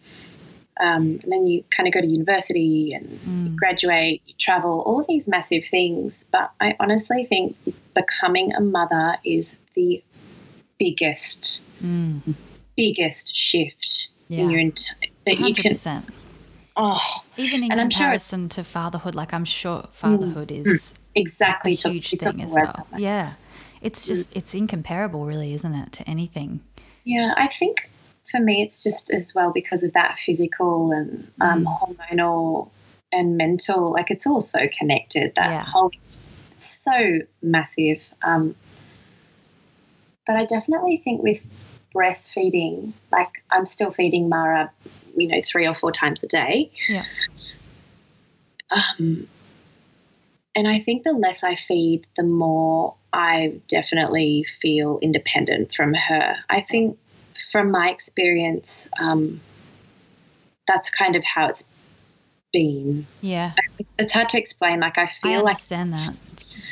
Um, 0.81 1.21
and 1.23 1.31
then 1.33 1.47
you 1.47 1.63
kind 1.71 1.87
of 1.87 1.95
go 1.95 2.01
to 2.01 2.07
university 2.07 2.93
and 2.95 3.09
you 3.11 3.51
Mm. 3.53 3.57
graduate, 3.57 4.23
you 4.27 4.35
travel, 4.39 4.81
all 4.87 5.05
these 5.09 5.29
massive 5.29 5.65
things. 5.67 6.25
But 6.33 6.51
I 6.61 6.75
honestly 6.81 7.25
think 7.25 7.57
becoming 7.95 8.53
a 8.55 8.61
mother 8.61 9.17
is 9.25 9.55
the 9.75 10.03
biggest, 10.79 11.61
Mm. 11.83 12.35
biggest 12.77 13.37
shift 13.37 14.09
Yeah. 14.29 14.41
in 14.45 14.51
your 14.51 14.61
entire 14.61 14.97
that 15.27 15.37
you 15.37 15.43
Hundred 15.45 15.63
can. 15.63 15.71
percent. 15.71 16.05
Oh, 16.77 16.99
Even 17.37 17.63
in 17.63 17.71
And 17.71 17.81
I'm 17.81 17.89
sure 17.91 17.99
comparison 18.07 18.49
to 18.51 18.65
fatherhood, 18.65 19.15
like 19.15 19.33
I'm 19.33 19.45
sure 19.45 19.87
fatherhood 19.93 20.51
is 20.51 20.95
a 21.15 21.21
exactly. 21.21 21.77
took- 21.77 21.93
huge 21.93 22.11
took 22.11 22.35
thing 22.35 22.43
as 22.43 22.53
well. 22.53 22.87
Yeah. 22.99 23.35
It's 23.81 24.07
just 24.07 24.35
it's 24.37 24.55
incomparable 24.55 25.25
really, 25.25 25.55
isn't 25.55 25.75
it, 25.75 25.93
to 25.93 26.09
anything. 26.11 26.61
Yeah, 27.05 27.33
I 27.37 27.47
think 27.47 27.89
for 28.31 28.41
me 28.41 28.63
it's 28.63 28.83
just 28.83 29.11
as 29.13 29.35
well 29.35 29.53
because 29.53 29.83
of 29.83 29.93
that 29.93 30.19
physical 30.19 30.93
and 30.93 31.31
um, 31.41 31.65
Mm. 31.65 31.97
hormonal 32.11 32.71
and 33.13 33.37
mental. 33.37 33.93
Like 33.93 34.11
it's 34.11 34.27
all 34.27 34.41
so 34.41 34.61
connected. 34.79 35.35
That 35.37 35.51
Yeah. 35.51 35.65
whole 35.65 35.91
it's 35.93 36.23
so 36.59 37.21
massive. 37.43 38.03
Um, 38.23 38.55
but 40.27 40.37
I 40.37 40.47
definitely 40.47 40.99
think 40.99 41.23
with 41.23 41.41
breastfeeding, 41.95 42.93
like 43.13 43.43
I'm 43.51 43.67
still 43.67 43.91
feeding 43.91 44.29
Mara, 44.29 44.73
you 45.17 45.29
know, 45.29 45.41
three 45.45 45.67
or 45.67 45.75
four 45.75 45.93
times 45.93 46.25
a 46.25 46.27
day. 46.27 46.71
Yeah. 46.89 47.05
Um, 48.71 49.29
and 50.57 50.67
I 50.67 50.79
think 50.81 51.05
the 51.05 51.13
less 51.13 51.45
I 51.45 51.57
feed, 51.57 52.07
the 52.17 52.23
more 52.23 52.95
I 53.13 53.61
definitely 53.69 54.45
feel 54.61 54.99
independent 55.03 55.75
from 55.75 55.95
her. 55.95 56.37
I 56.49 56.61
think 56.63 56.99
from 57.55 57.71
my 57.71 57.89
experience, 57.89 58.89
um, 58.99 59.41
that's 60.67 60.91
kind 60.91 61.15
of 61.15 61.23
how 61.23 61.47
it's 61.47 61.69
been. 62.53 63.07
Yeah. 63.21 63.53
It's, 63.79 63.95
it's 63.97 64.13
hard 64.13 64.29
to 64.31 64.39
explain. 64.39 64.81
Like 64.81 64.99
I 64.99 65.07
feel 65.07 65.31
like 65.31 65.35
I 65.35 65.39
understand 65.39 65.93
that 65.93 66.15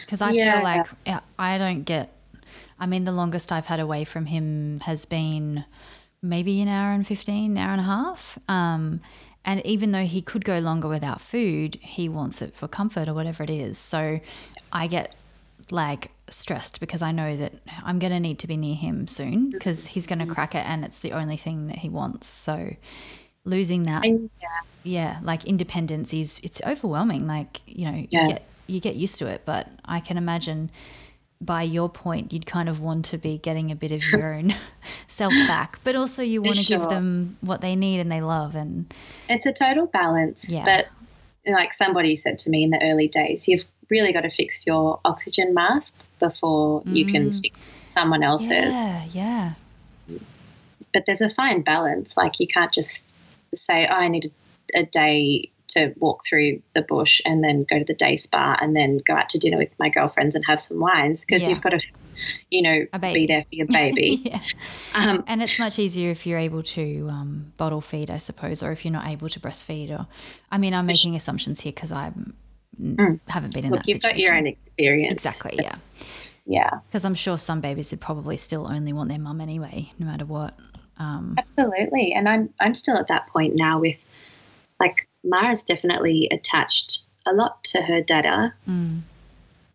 because 0.01 0.21
I 0.21 0.33
Yeah. 0.33 0.55
feel 0.55 0.65
like 0.65 0.87
yeah, 1.07 1.21
I 1.39 1.57
don't 1.57 1.85
get. 1.85 2.12
I 2.81 2.87
mean, 2.87 3.05
the 3.05 3.12
longest 3.12 3.53
I've 3.53 3.67
had 3.67 3.79
away 3.79 4.03
from 4.03 4.27
him 4.27 4.81
has 4.81 5.05
been 5.05 5.65
maybe 6.21 6.61
an 6.61 6.67
hour 6.67 6.93
and 6.93 7.07
fifteen, 7.07 7.57
hour 7.57 7.71
and 7.71 7.81
a 7.81 7.85
half. 7.85 8.37
Um, 8.49 9.01
and 9.45 9.65
even 9.65 9.93
though 9.93 10.05
he 10.05 10.21
could 10.21 10.45
go 10.45 10.59
longer 10.59 10.89
without 10.89 11.21
food, 11.21 11.77
he 11.81 12.09
wants 12.09 12.43
it 12.43 12.57
for 12.57 12.67
comfort 12.67 13.09
or 13.09 13.15
whatever 13.15 13.45
it 13.45 13.51
is. 13.51 13.79
So 13.79 14.19
I 14.73 14.89
get 14.89 15.15
like 15.71 16.11
stressed 16.29 16.81
because 16.81 17.02
I 17.02 17.12
know 17.12 17.37
that 17.37 17.52
I'm 17.85 17.99
going 17.99 18.12
to 18.12 18.21
need 18.21 18.38
to 18.41 18.47
be 18.47 18.57
near 18.57 18.75
him 18.75 19.07
soon 19.07 19.50
because 19.50 19.85
mm-hmm. 19.85 19.93
he's 19.93 20.07
going 20.07 20.19
to 20.21 20.25
mm-hmm. 20.25 20.35
crack 20.35 20.55
it 20.55 20.67
and 20.67 20.85
it's 20.85 21.00
the 21.00 21.12
only 21.12 21.37
thing 21.37 21.69
that 21.69 21.79
he 21.79 21.88
wants. 21.88 22.26
So 22.26 22.75
losing 23.45 23.85
that 23.85 24.05
yeah, 24.05 24.29
yeah 24.85 25.19
like 25.23 25.45
independence 25.47 26.14
is 26.14 26.41
it's 26.45 26.61
overwhelming 26.64 27.26
like 27.26 27.61
you 27.67 27.91
know 27.91 28.07
Yeah. 28.09 28.23
you 28.23 28.29
get 28.29 28.43
you 28.69 28.81
get 28.81 28.95
used 28.95 29.19
to 29.19 29.26
it 29.26 29.43
but 29.45 29.69
i 29.85 29.99
can 29.99 30.17
imagine 30.17 30.71
by 31.41 31.64
your 31.64 31.88
point 31.88 32.33
you'd 32.33 32.47
kind 32.47 32.69
of 32.69 32.81
want 32.81 33.07
to 33.07 33.19
be 33.19 33.38
getting 33.38 33.73
a 33.73 33.75
bit 33.75 33.91
of 33.91 34.00
your 34.12 34.33
own 34.33 34.55
self 35.09 35.33
back 35.49 35.81
but 35.83 35.97
also 35.97 36.23
you 36.23 36.41
want 36.41 36.57
to 36.57 36.64
give 36.64 36.88
them 36.88 37.37
what 37.41 37.61
they 37.61 37.75
need 37.75 37.99
and 37.99 38.12
they 38.12 38.21
love 38.21 38.55
and 38.55 38.95
it's 39.29 39.47
a 39.47 39.52
total 39.52 39.87
balance. 39.87 40.49
Yeah. 40.49 40.64
But 40.64 40.88
like 41.52 41.75
somebody 41.75 42.17
said 42.17 42.38
to 42.38 42.50
me 42.50 42.62
in 42.64 42.71
the 42.71 42.81
early 42.83 43.09
days, 43.09 43.49
you've 43.49 43.64
really 43.93 44.13
got 44.13 44.23
to 44.23 44.31
fix 44.31 44.67
your 44.67 44.99
oxygen 45.05 45.55
mask 45.55 45.95
before 46.19 46.83
you 46.87 47.05
can 47.13 47.33
fix 47.43 47.81
someone 47.85 48.23
else's. 48.23 48.75
yeah 48.75 49.05
yeah 49.13 49.55
but 50.93 51.05
there's 51.07 51.21
a 51.21 51.31
fine 51.31 51.62
balance. 51.62 52.16
Like 52.16 52.38
you 52.40 52.47
can't 52.47 52.73
just 52.73 53.14
say, 53.55 53.87
oh, 53.87 53.95
I 53.95 54.09
need 54.09 54.31
a, 54.75 54.81
a 54.81 54.83
day 54.85 55.51
to 55.69 55.93
walk 55.99 56.25
through 56.27 56.61
the 56.75 56.83
bush 56.83 57.21
and 57.25 57.43
then 57.43 57.64
go 57.64 57.79
to 57.79 57.85
the 57.85 57.95
day 57.95 58.16
spa 58.16 58.59
and 58.61 58.77
then 58.77 59.01
go 59.07 59.14
out 59.14 59.29
to 59.31 59.38
dinner 59.38 59.57
with 59.57 59.71
my 59.79 59.88
girlfriends 59.88 60.35
and 60.35 60.45
have 60.45 60.61
some 60.61 60.79
wines 60.79 61.25
because 61.25 61.43
Yeah. 61.43 61.51
you've 61.51 61.62
got 61.62 61.71
to, 61.71 61.81
you 62.51 62.62
know, 62.62 62.87
be 63.01 63.27
there 63.27 63.43
for 63.49 63.55
your 63.55 63.66
baby. 63.69 64.21
yeah 64.25 64.40
um, 64.95 65.25
and 65.27 65.43
it's 65.43 65.59
much 65.59 65.79
easier 65.79 66.11
if 66.11 66.27
you're 66.27 66.38
able 66.38 66.62
to 66.62 67.09
um, 67.11 67.53
bottle 67.57 67.81
feed 67.81 68.11
i 68.11 68.19
suppose 68.19 68.62
or 68.62 68.71
if 68.71 68.85
you're 68.85 68.93
not 68.93 69.07
able 69.09 69.31
to 69.31 69.40
breastfeed 69.40 69.90
or 69.90 70.07
i 70.51 70.59
mean 70.59 70.75
i'm 70.75 70.85
making 70.85 71.16
assumptions 71.16 71.62
here 71.62 71.73
because 71.73 71.90
i 72.81 73.19
haven't 73.29 73.53
been 73.55 73.65
in 73.65 73.71
look, 73.71 73.81
that 73.81 73.89
you've 73.89 73.97
situation 74.03 74.17
got 74.17 74.19
your 74.19 74.35
own 74.35 74.47
experience. 74.47 75.13
exactly 75.13 75.59
yeah 75.63 75.75
Yeah, 76.45 76.71
Because 76.89 77.05
I'm 77.05 77.15
sure 77.15 77.39
some 77.39 77.61
babies 77.61 77.93
would 77.93 78.01
probably 78.01 78.37
still 78.37 78.67
only 78.67 78.93
want 78.93 79.09
their 79.11 79.19
mum 79.21 79.41
anyway, 79.41 79.93
no 80.01 80.07
matter 80.07 80.25
what. 80.25 80.59
Um, 80.99 81.37
absolutely. 81.39 82.13
And 82.15 82.29
I'm 82.29 82.53
I'm 82.59 82.75
still 82.75 82.97
at 82.97 83.07
that 83.07 83.29
point 83.29 83.55
now 83.55 83.79
with, 83.79 83.97
like, 84.81 85.07
Mara's 85.23 85.63
definitely 85.63 86.27
attached 86.33 87.03
a 87.27 87.33
lot 87.33 87.63
to 87.71 87.83
her 87.83 88.01
dada, 88.01 88.53
mm, 88.69 89.03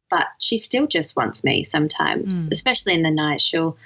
but 0.09 0.27
she 0.39 0.57
still 0.57 0.87
just 0.87 1.15
wants 1.15 1.41
me 1.45 1.63
sometimes, 1.63 2.49
Mm. 2.49 2.51
especially 2.51 2.95
in 2.95 3.03
the 3.03 3.11
night. 3.11 3.39
She'll 3.41 3.77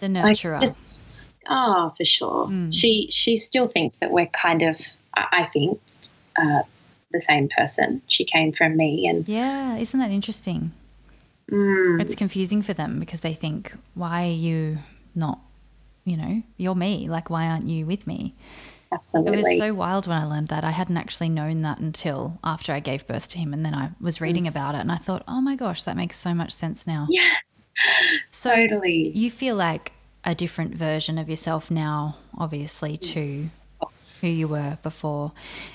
the 0.00 0.08
Like, 0.08 0.36
nurturer. 0.36 0.60
just 0.60 1.04
oh, 1.48 1.94
for 1.96 2.04
sure. 2.04 2.48
Mm. 2.48 2.74
She 2.74 3.06
she 3.12 3.36
still 3.36 3.68
thinks 3.68 3.98
that 3.98 4.10
we're 4.10 4.26
kind 4.26 4.62
of, 4.62 4.76
I 5.14 5.26
I 5.30 5.44
think, 5.52 5.80
uh, 6.36 6.62
the 7.12 7.20
same 7.20 7.48
person. 7.48 8.02
She 8.06 8.24
came 8.24 8.52
from 8.52 8.76
me, 8.76 9.06
and 9.06 9.28
yeah, 9.28 9.76
isn't 9.76 9.98
that 9.98 10.10
interesting? 10.10 10.72
mm, 11.50 12.00
It's 12.00 12.14
confusing 12.14 12.62
for 12.62 12.72
them 12.74 12.98
because 13.00 13.20
they 13.20 13.34
think, 13.34 13.72
why 13.94 14.24
are 14.26 14.30
you 14.32 14.78
not, 15.14 15.38
you 16.04 16.16
know, 16.16 16.42
you're 16.56 16.74
me. 16.74 17.08
Like, 17.08 17.30
why 17.30 17.46
aren't 17.46 17.66
you 17.68 17.86
with 17.86 18.06
me? 18.06 18.34
Absolutely. 18.92 19.32
It 19.32 19.36
was 19.44 19.58
so 19.58 19.74
wild 19.74 20.06
when 20.06 20.16
I 20.16 20.24
learned 20.24 20.48
that. 20.48 20.62
I 20.62 20.70
hadn't 20.70 20.96
actually 20.96 21.28
known 21.28 21.62
that 21.62 21.78
until 21.80 22.38
after 22.44 22.72
I 22.72 22.80
gave 22.80 23.06
birth 23.06 23.28
to 23.30 23.38
him. 23.38 23.52
And 23.52 23.64
then 23.66 23.74
I 23.74 23.90
was 24.00 24.20
reading 24.20 24.46
about 24.46 24.74
it 24.76 24.78
and 24.80 24.92
I 24.92 24.96
thought, 24.96 25.24
oh 25.26 25.40
my 25.40 25.56
gosh, 25.56 25.82
that 25.82 25.96
makes 25.96 26.16
so 26.16 26.32
much 26.34 26.52
sense 26.52 26.86
now. 26.86 27.06
yeah, 27.10 27.30
So 28.30 28.54
totally. 28.54 29.10
you 29.10 29.30
feel 29.30 29.56
like 29.56 29.92
a 30.24 30.34
different 30.34 30.74
version 30.74 31.18
of 31.18 31.28
yourself 31.28 31.70
now, 31.70 32.16
obviously, 32.38 32.96
to 32.98 33.48
who 34.20 34.28
you 34.28 34.48
were 34.48 34.78
before. 34.82 35.32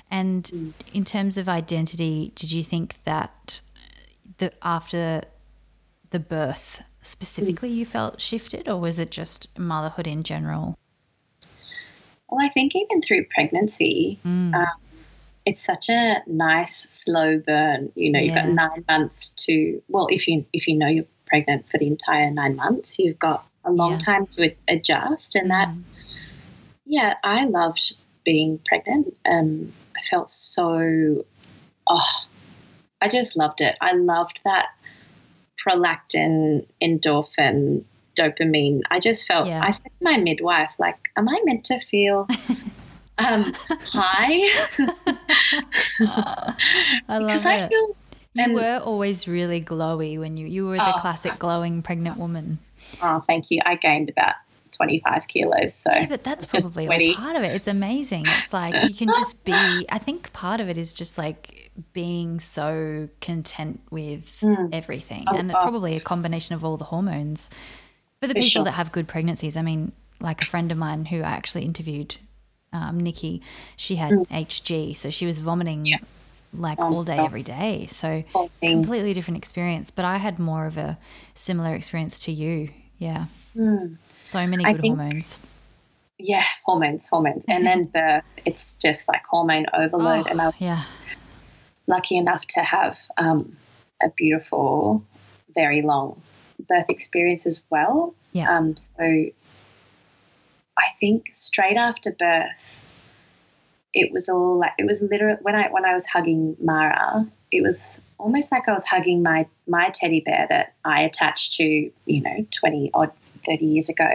And 0.10 0.74
in 0.94 1.04
terms 1.06 1.38
of 1.38 1.48
identity, 1.48 2.32
did 2.36 2.52
you 2.52 2.64
think 2.64 3.04
that 3.04 3.62
the 4.38 4.52
after 4.62 5.24
the 6.10 6.20
birth 6.20 6.84
specifically 7.02 7.70
you 7.70 7.86
felt 7.86 8.22
shifted 8.22 8.68
or 8.68 8.80
was 8.80 9.00
it 9.00 9.12
just 9.12 9.58
motherhood 9.58 10.08
in 10.08 10.24
general? 10.24 10.78
Well, 12.30 12.46
I 12.46 12.50
think 12.50 12.76
even 12.76 13.02
through 13.02 13.26
pregnancy, 13.26 14.20
Mm. 14.26 14.56
um, 14.56 14.68
it's 15.46 15.64
such 15.64 15.90
a 15.90 16.22
nice 16.28 16.76
slow 16.90 17.40
burn. 17.40 17.92
You 17.96 18.12
know, 18.12 18.20
you've 18.20 18.36
got 18.36 18.48
nine 18.48 18.86
months 18.88 19.32
to. 19.46 19.82
Well, 19.90 20.08
if 20.12 20.28
you 20.28 20.46
if 20.54 20.68
you 20.68 20.78
know 20.78 20.88
you're 20.88 21.06
pregnant 21.26 21.68
for 21.70 21.78
the 21.78 21.88
entire 21.88 22.30
nine 22.30 22.56
months, 22.56 23.00
you've 23.00 23.20
got 23.20 23.46
a 23.66 23.72
long 23.72 23.94
Yeah. 23.94 23.98
time 23.98 24.28
to 24.28 24.54
adjust, 24.68 25.36
and 25.36 25.50
that 25.50 25.70
Mm. 25.70 25.84
Yeah, 26.92 27.14
I 27.24 27.46
loved 27.46 27.94
being 28.26 28.60
pregnant. 28.68 29.16
Um, 29.26 29.72
I 29.98 30.02
felt 30.10 30.30
so, 30.30 31.24
oh, 31.88 32.10
I 33.02 33.08
just 33.08 33.38
loved 33.38 33.62
it. 33.62 33.76
I 33.80 33.94
loved 33.94 34.42
that 34.44 34.68
prolactin, 35.66 36.66
endorphin, 36.84 37.84
dopamine. 38.18 38.82
I 38.92 39.00
just 39.00 39.26
felt, 39.26 39.48
Yeah. 39.48 39.62
I 39.64 39.72
said 39.72 39.94
to 39.94 40.04
my 40.04 40.18
midwife, 40.18 40.72
like, 40.80 40.98
am 41.16 41.30
I 41.30 41.40
meant 41.46 41.64
to 41.66 41.80
feel 41.80 42.28
um, 43.18 43.54
high? 43.70 44.42
I 46.00 47.18
love 47.18 47.28
Because 47.28 47.46
it. 47.46 47.50
I 47.52 47.68
feel, 47.68 47.96
you 48.34 48.44
and- 48.44 48.54
were 48.54 48.82
always 48.84 49.28
really 49.28 49.62
glowy 49.62 50.20
when 50.20 50.36
you 50.38 50.48
you 50.48 50.66
were 50.68 50.78
the 50.78 50.96
Oh. 50.96 51.00
classic 51.00 51.40
glowing 51.40 51.82
pregnant 51.82 52.18
woman. 52.18 52.60
oh, 53.02 53.24
thank 53.28 53.50
you. 53.50 53.62
I 53.66 53.76
gained 53.76 54.10
about 54.10 54.36
25 54.72 55.28
kilos. 55.28 55.74
So 55.74 55.92
Yeah, 55.92 56.08
but 56.08 56.24
that's 56.24 56.50
probably 56.50 56.86
sweaty. 56.86 57.10
all 57.10 57.16
part 57.16 57.36
of 57.36 57.44
it. 57.44 57.56
It's 57.56 57.68
amazing. 57.68 58.24
It's 58.28 58.52
like 58.54 58.82
you 58.88 58.94
can 58.94 59.08
just 59.10 59.44
be. 59.46 59.54
I 59.90 59.98
think 59.98 60.32
part 60.34 60.60
of 60.60 60.70
it 60.70 60.78
is 60.78 60.94
just 60.94 61.18
like 61.18 61.72
being 61.94 62.40
so 62.40 63.08
content 63.22 63.82
with 63.92 64.44
everything, 64.72 65.26
Oh, 65.28 65.38
and 65.40 65.52
oh. 65.52 65.60
probably 65.62 65.96
a 65.96 66.00
combination 66.02 66.56
of 66.56 66.64
all 66.66 66.78
the 66.78 66.86
hormones. 66.86 67.50
For 68.22 68.28
the 68.28 68.34
For 68.34 68.40
people 68.40 68.50
sure. 68.50 68.64
that 68.66 68.72
have 68.74 68.92
good 68.92 69.08
pregnancies, 69.08 69.58
I 69.58 69.62
mean, 69.64 69.92
like 70.20 70.42
a 70.42 70.46
friend 70.46 70.72
of 70.72 70.78
mine 70.78 71.06
who 71.06 71.18
I 71.22 71.32
actually 71.32 71.64
interviewed, 71.66 72.16
um, 72.72 73.00
Nikki, 73.00 73.42
she 73.78 73.96
had 73.96 74.12
HG, 74.12 74.96
so 74.96 75.10
she 75.10 75.26
was 75.26 75.40
vomiting 75.40 75.88
like 76.54 76.78
Oh, 76.80 76.94
all 76.94 77.04
day, 77.04 77.16
God. 77.18 77.26
every 77.26 77.42
day. 77.44 77.88
So 77.90 78.24
completely 78.62 79.14
different 79.14 79.38
experience. 79.38 79.90
But 79.90 80.06
I 80.06 80.18
had 80.18 80.38
more 80.38 80.66
of 80.68 80.78
a 80.78 80.98
similar 81.34 81.74
experience 81.74 82.20
to 82.20 82.32
you. 82.32 82.70
Yeah, 83.00 83.26
Mm. 83.56 83.98
so 84.24 84.46
many 84.48 84.64
good 84.64 84.82
think- 84.82 84.98
hormones. 84.98 85.38
yeah, 86.18 86.44
hormones, 86.66 87.08
hormones. 87.10 87.46
And 87.48 87.66
then 87.66 87.86
birth, 87.86 88.24
it's 88.46 88.74
just 88.74 89.08
like 89.08 89.24
hormone 89.30 89.66
overload. 89.74 90.28
Oh, 90.28 90.30
and 90.32 90.42
I 90.42 90.46
was 90.48 90.56
yeah. 90.60 90.78
lucky 91.88 92.18
enough 92.18 92.46
to 92.48 92.62
have 92.62 92.98
um, 93.18 93.58
a 94.02 94.10
beautiful, 94.10 95.04
very 95.56 95.82
long 95.82 96.22
birth 96.70 96.90
experience 96.90 97.46
as 97.46 97.64
well. 97.70 98.14
Yeah. 98.34 98.56
Um, 98.56 98.78
so 98.78 99.04
I 99.04 100.86
think 101.00 101.34
straight 101.34 101.78
after 101.78 102.12
birth, 102.18 102.78
it 103.94 104.12
was 104.14 104.30
all 104.30 104.58
like 104.58 104.72
it 104.78 104.86
was 104.86 105.02
literally 105.02 105.38
when 105.42 105.56
I 105.56 105.70
when 105.70 105.84
I 105.86 105.94
was 105.94 106.06
hugging 106.06 106.56
Mara, 106.62 107.26
it 107.52 107.62
was 107.62 108.00
almost 108.18 108.52
like 108.52 108.68
I 108.70 108.72
was 108.72 108.86
hugging 108.86 109.22
my 109.22 109.48
my 109.68 109.90
teddy 109.94 110.22
bear 110.22 110.48
that 110.50 110.74
I 110.86 111.02
attached 111.02 111.54
to, 111.54 111.64
you 112.06 112.22
know, 112.22 112.46
twenty 112.52 112.90
odd 112.94 113.12
thirty 113.46 113.66
years 113.66 113.90
ago. 113.90 114.10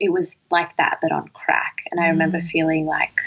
It 0.00 0.12
was 0.12 0.36
like 0.50 0.76
that, 0.76 0.98
but 1.02 1.10
on 1.12 1.28
crack. 1.28 1.78
And 1.90 2.00
I 2.00 2.08
remember 2.08 2.38
Mm. 2.40 2.48
feeling 2.50 2.86
like 2.86 3.18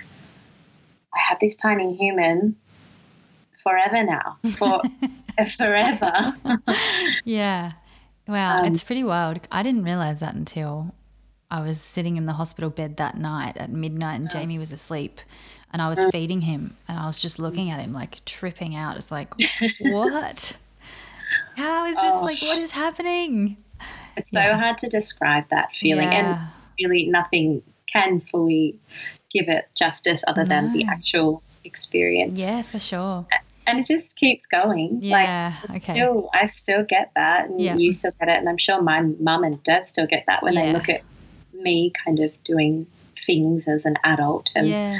I 1.13 1.19
have 1.29 1.39
this 1.39 1.55
tiny 1.55 1.95
human 1.95 2.55
forever 3.63 4.03
now, 4.03 4.37
for 4.57 4.81
forever. 5.57 6.33
Yeah. 7.25 7.71
Wow, 8.27 8.59
Um, 8.59 8.65
it's 8.65 8.83
pretty 8.83 9.03
wild. 9.03 9.47
I 9.51 9.63
didn't 9.63 9.83
realize 9.83 10.19
that 10.21 10.33
until 10.35 10.93
I 11.49 11.61
was 11.61 11.81
sitting 11.81 12.15
in 12.17 12.25
the 12.25 12.33
hospital 12.33 12.69
bed 12.69 12.97
that 12.97 13.17
night 13.17 13.57
at 13.57 13.69
midnight 13.71 14.19
and 14.21 14.29
Jamie 14.29 14.57
was 14.59 14.71
asleep 14.71 15.19
and 15.73 15.81
I 15.81 15.89
was 15.89 15.99
Mm. 15.99 16.11
feeding 16.11 16.41
him 16.41 16.77
and 16.87 16.97
I 16.97 17.07
was 17.07 17.19
just 17.19 17.39
looking 17.39 17.69
at 17.69 17.79
him 17.81 17.91
like 17.91 18.23
tripping 18.25 18.75
out. 18.75 18.95
It's 18.95 19.11
like, 19.11 19.33
what? 19.79 20.55
How 21.57 21.85
is 21.85 21.99
this? 21.99 22.15
Oh. 22.15 22.23
Like, 22.23 22.41
what 22.41 22.57
is 22.57 22.71
happening? 22.71 23.57
It's 24.17 24.31
so 24.31 24.39
Yeah. 24.39 24.57
hard 24.57 24.77
to 24.79 24.87
describe 24.87 25.47
that 25.49 25.73
feeling, 25.73 26.13
and 26.13 26.37
really 26.79 27.05
nothing 27.07 27.61
can 27.91 28.19
fully 28.21 28.79
give 29.29 29.47
it 29.49 29.67
justice 29.75 30.21
other 30.27 30.45
than 30.45 30.71
the 30.73 30.85
actual 30.87 31.41
experience. 31.63 32.39
Yeah, 32.39 32.61
for 32.63 32.79
sure. 32.79 33.25
and 33.67 33.79
it 33.79 33.85
just 33.85 34.15
keeps 34.15 34.47
going. 34.47 34.99
Yeah, 35.01 35.53
like, 35.69 35.83
okay. 35.83 35.93
Still, 35.93 36.29
I 36.33 36.47
still 36.47 36.83
get 36.83 37.11
that, 37.15 37.47
and 37.47 37.61
Yeah. 37.61 37.75
you 37.75 37.93
still 37.93 38.11
get 38.19 38.27
it, 38.27 38.37
and 38.39 38.49
I'm 38.49 38.57
sure 38.57 38.81
my 38.81 39.01
mum 39.01 39.43
and 39.43 39.61
dad 39.63 39.87
still 39.87 40.07
get 40.07 40.25
that 40.25 40.41
when 40.43 40.53
Yeah. 40.53 40.65
they 40.65 40.73
look 40.73 40.89
at 40.89 41.03
me 41.53 41.91
kind 42.03 42.19
of 42.19 42.31
doing 42.43 42.87
things 43.25 43.67
as 43.67 43.85
an 43.85 43.97
adult. 44.03 44.51
And 44.55 44.67
yeah. 44.67 44.99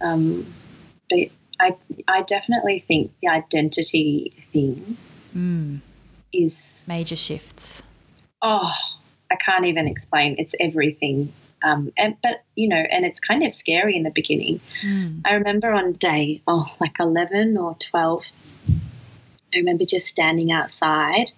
um, 0.00 0.54
but 1.10 1.18
I, 1.58 1.76
I 2.08 2.22
definitely 2.22 2.78
think 2.78 3.12
the 3.20 3.28
identity 3.28 4.32
thing 4.52 4.96
Mm, 5.36 5.80
is 6.32 6.82
major 6.86 7.16
shifts. 7.16 7.82
Oh, 8.42 8.72
I 9.30 9.36
can't 9.36 9.66
even 9.66 9.86
explain. 9.86 10.36
It's 10.38 10.54
everything. 10.60 11.32
Um, 11.62 11.92
and 11.96 12.16
but 12.22 12.42
you 12.56 12.68
know, 12.68 12.76
and 12.90 13.04
it's 13.04 13.20
kind 13.20 13.42
of 13.44 13.52
scary 13.52 13.94
in 13.96 14.02
the 14.02 14.10
beginning. 14.10 14.60
Mm, 14.82 15.20
I 15.24 15.32
remember 15.34 15.70
on 15.72 15.92
day 15.92 16.40
oh 16.46 16.66
like 16.80 16.96
eleven 16.98 17.56
or 17.58 17.76
twelve. 17.78 18.24
I 19.52 19.56
remember 19.58 19.84
just 19.84 20.06
standing 20.06 20.52
outside 20.52 21.32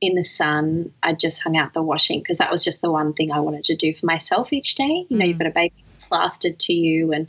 in 0.00 0.14
the 0.14 0.22
sun. 0.22 0.92
I 1.02 1.12
just 1.14 1.42
hung 1.42 1.56
out 1.56 1.72
the 1.74 1.82
washing 1.82 2.20
because 2.20 2.38
that 2.38 2.50
was 2.50 2.62
just 2.64 2.80
the 2.80 2.90
one 2.90 3.12
thing 3.12 3.32
I 3.32 3.40
wanted 3.40 3.64
to 3.64 3.76
do 3.76 3.92
for 3.94 4.06
myself 4.06 4.52
each 4.52 4.76
day. 4.76 5.04
You 5.08 5.16
know, 5.18 5.24
Mm. 5.24 5.28
you've 5.28 5.38
got 5.38 5.46
a 5.48 5.50
baby 5.50 5.74
plastered 6.08 6.58
to 6.60 6.72
you, 6.72 7.12
and 7.12 7.26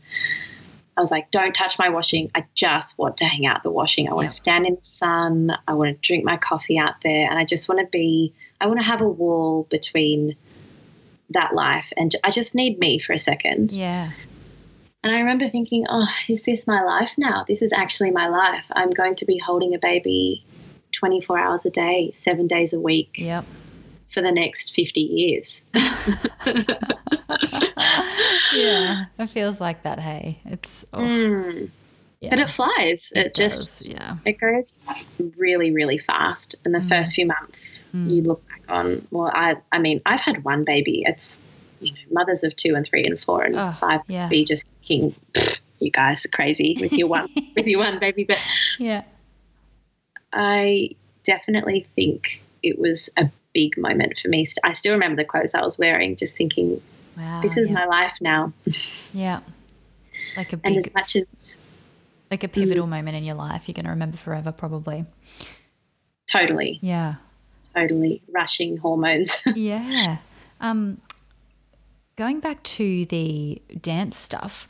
I 0.98 1.02
was 1.02 1.12
like, 1.12 1.32
"Don't 1.32 1.54
touch 1.54 1.78
my 1.78 1.90
washing. 1.90 2.32
I 2.34 2.46
just 2.56 2.98
want 2.98 3.18
to 3.18 3.26
hang 3.26 3.46
out 3.46 3.64
the 3.64 3.70
washing. 3.72 4.10
I 4.10 4.14
want 4.14 4.26
Yep. 4.26 4.32
to 4.32 4.38
stand 4.38 4.66
in 4.66 4.76
the 4.76 4.82
sun. 4.82 5.56
I 5.68 5.76
want 5.76 5.90
to 5.96 6.08
drink 6.08 6.26
my 6.26 6.38
coffee 6.38 6.78
out 6.80 6.96
there, 7.04 7.30
and 7.30 7.38
I 7.38 7.46
just 7.46 7.70
want 7.70 7.80
to 7.80 7.88
be. 7.88 8.34
I 8.60 8.66
want 8.68 8.80
to 8.80 8.86
have 8.86 9.02
a 9.02 9.08
wall 9.08 9.68
between." 9.70 10.36
That 11.32 11.54
life, 11.54 11.92
and 11.98 12.16
I 12.24 12.32
just 12.32 12.56
need 12.56 12.80
me 12.80 13.00
for 13.00 13.12
a 13.12 13.18
second. 13.18 13.74
yeah. 13.74 14.12
And 15.04 15.14
I 15.14 15.20
remember 15.20 15.50
thinking, 15.50 15.86
oh, 15.90 16.08
is 16.30 16.44
this 16.44 16.68
my 16.68 16.84
life 16.84 17.12
now? 17.18 17.44
This 17.46 17.62
is 17.62 17.74
actually 17.74 18.12
my 18.12 18.28
life. 18.28 18.66
I'm 18.72 18.92
going 18.92 19.16
to 19.16 19.26
be 19.26 19.38
holding 19.38 19.76
a 19.76 19.78
baby 19.78 20.44
24 20.94 21.38
hours 21.38 21.66
a 21.66 21.70
day, 21.70 22.12
seven 22.16 22.48
days 22.48 22.74
a 22.74 22.80
week 22.80 23.12
Yep. 23.16 23.44
For 24.08 24.22
the 24.22 24.32
next 24.32 24.74
50 24.76 25.02
years. 25.02 25.66
yeah. 28.54 29.06
It 29.20 29.30
feels 29.30 29.60
like 29.62 29.84
that, 29.84 30.00
hey. 30.00 30.40
It's, 30.46 30.86
oh, 30.94 31.00
Mm. 31.02 31.70
yeah. 32.22 32.30
But 32.32 32.40
it 32.40 32.50
flies. 32.50 33.12
It, 33.16 33.34
does, 33.34 33.54
just, 33.58 33.88
yeah. 33.92 34.16
it 34.26 34.40
goes 34.40 34.78
really, 35.38 35.72
really 35.72 35.98
fast. 35.98 36.56
In 36.66 36.72
the 36.72 36.80
Mm. 36.80 36.90
first 36.90 37.16
few 37.16 37.26
months, 37.26 37.88
Mm. 37.94 38.10
you 38.16 38.22
look 38.24 38.48
back 38.48 38.62
on, 38.70 39.06
well, 39.12 39.32
I, 39.34 39.56
I 39.72 39.80
mean, 39.80 40.02
I've 40.06 40.22
had 40.22 40.44
one 40.44 40.64
baby. 40.64 41.04
It's, 41.06 41.38
you 41.80 41.92
know, 41.92 41.98
mothers 42.12 42.44
of 42.44 42.56
two 42.56 42.76
and 42.76 42.86
three 42.86 43.04
and 43.06 43.20
four 43.20 43.44
and 43.44 43.56
Oh, 43.58 43.76
five 43.80 44.02
yeah. 44.08 44.28
be 44.30 44.44
just 44.44 44.68
thinking, 44.88 45.16
you 45.80 45.92
guys 45.92 46.26
are 46.26 46.30
crazy 46.30 46.78
with 46.80 46.94
your 46.94 47.08
one, 47.08 47.28
with 47.56 47.68
your 47.68 47.80
one 47.80 48.00
baby. 48.00 48.24
But 48.24 48.40
Yeah. 48.80 49.04
I 50.34 50.90
definitely 51.24 51.88
think 51.96 52.42
it 52.64 52.80
was 52.80 53.10
a 53.18 53.30
big 53.60 53.78
moment 53.78 54.20
for 54.22 54.28
me. 54.30 54.46
I 54.64 54.74
still 54.74 54.94
remember 54.94 55.22
the 55.24 55.28
clothes 55.28 55.54
I 55.56 55.62
was 55.64 55.80
wearing, 55.80 56.16
just 56.16 56.38
thinking, 56.38 56.80
Wow. 57.18 57.42
this 57.42 57.58
is 57.58 57.68
yeah. 57.68 57.74
my 57.74 57.86
life 57.86 58.16
now. 58.22 58.54
Yeah. 59.14 59.40
Like 60.36 60.54
a 60.54 60.60
And 60.64 60.78
as 60.78 60.94
much 60.94 61.16
as 61.16 61.58
like 62.30 62.44
a 62.44 62.48
pivotal 62.48 62.86
moment 62.86 63.16
in 63.18 63.24
your 63.24 63.36
life 63.36 63.68
you're 63.68 63.74
going 63.74 63.86
to 63.86 63.92
remember 63.92 64.18
forever, 64.18 64.52
probably. 64.52 65.06
totally, 66.28 66.78
Yeah. 66.82 67.16
totally 67.76 68.22
rushing 68.32 68.78
hormones. 68.78 69.42
Yeah. 69.56 70.18
Um, 70.62 71.00
going 72.16 72.40
back 72.40 72.62
to 72.78 73.06
the 73.06 73.62
dance 73.82 74.18
stuff, 74.18 74.68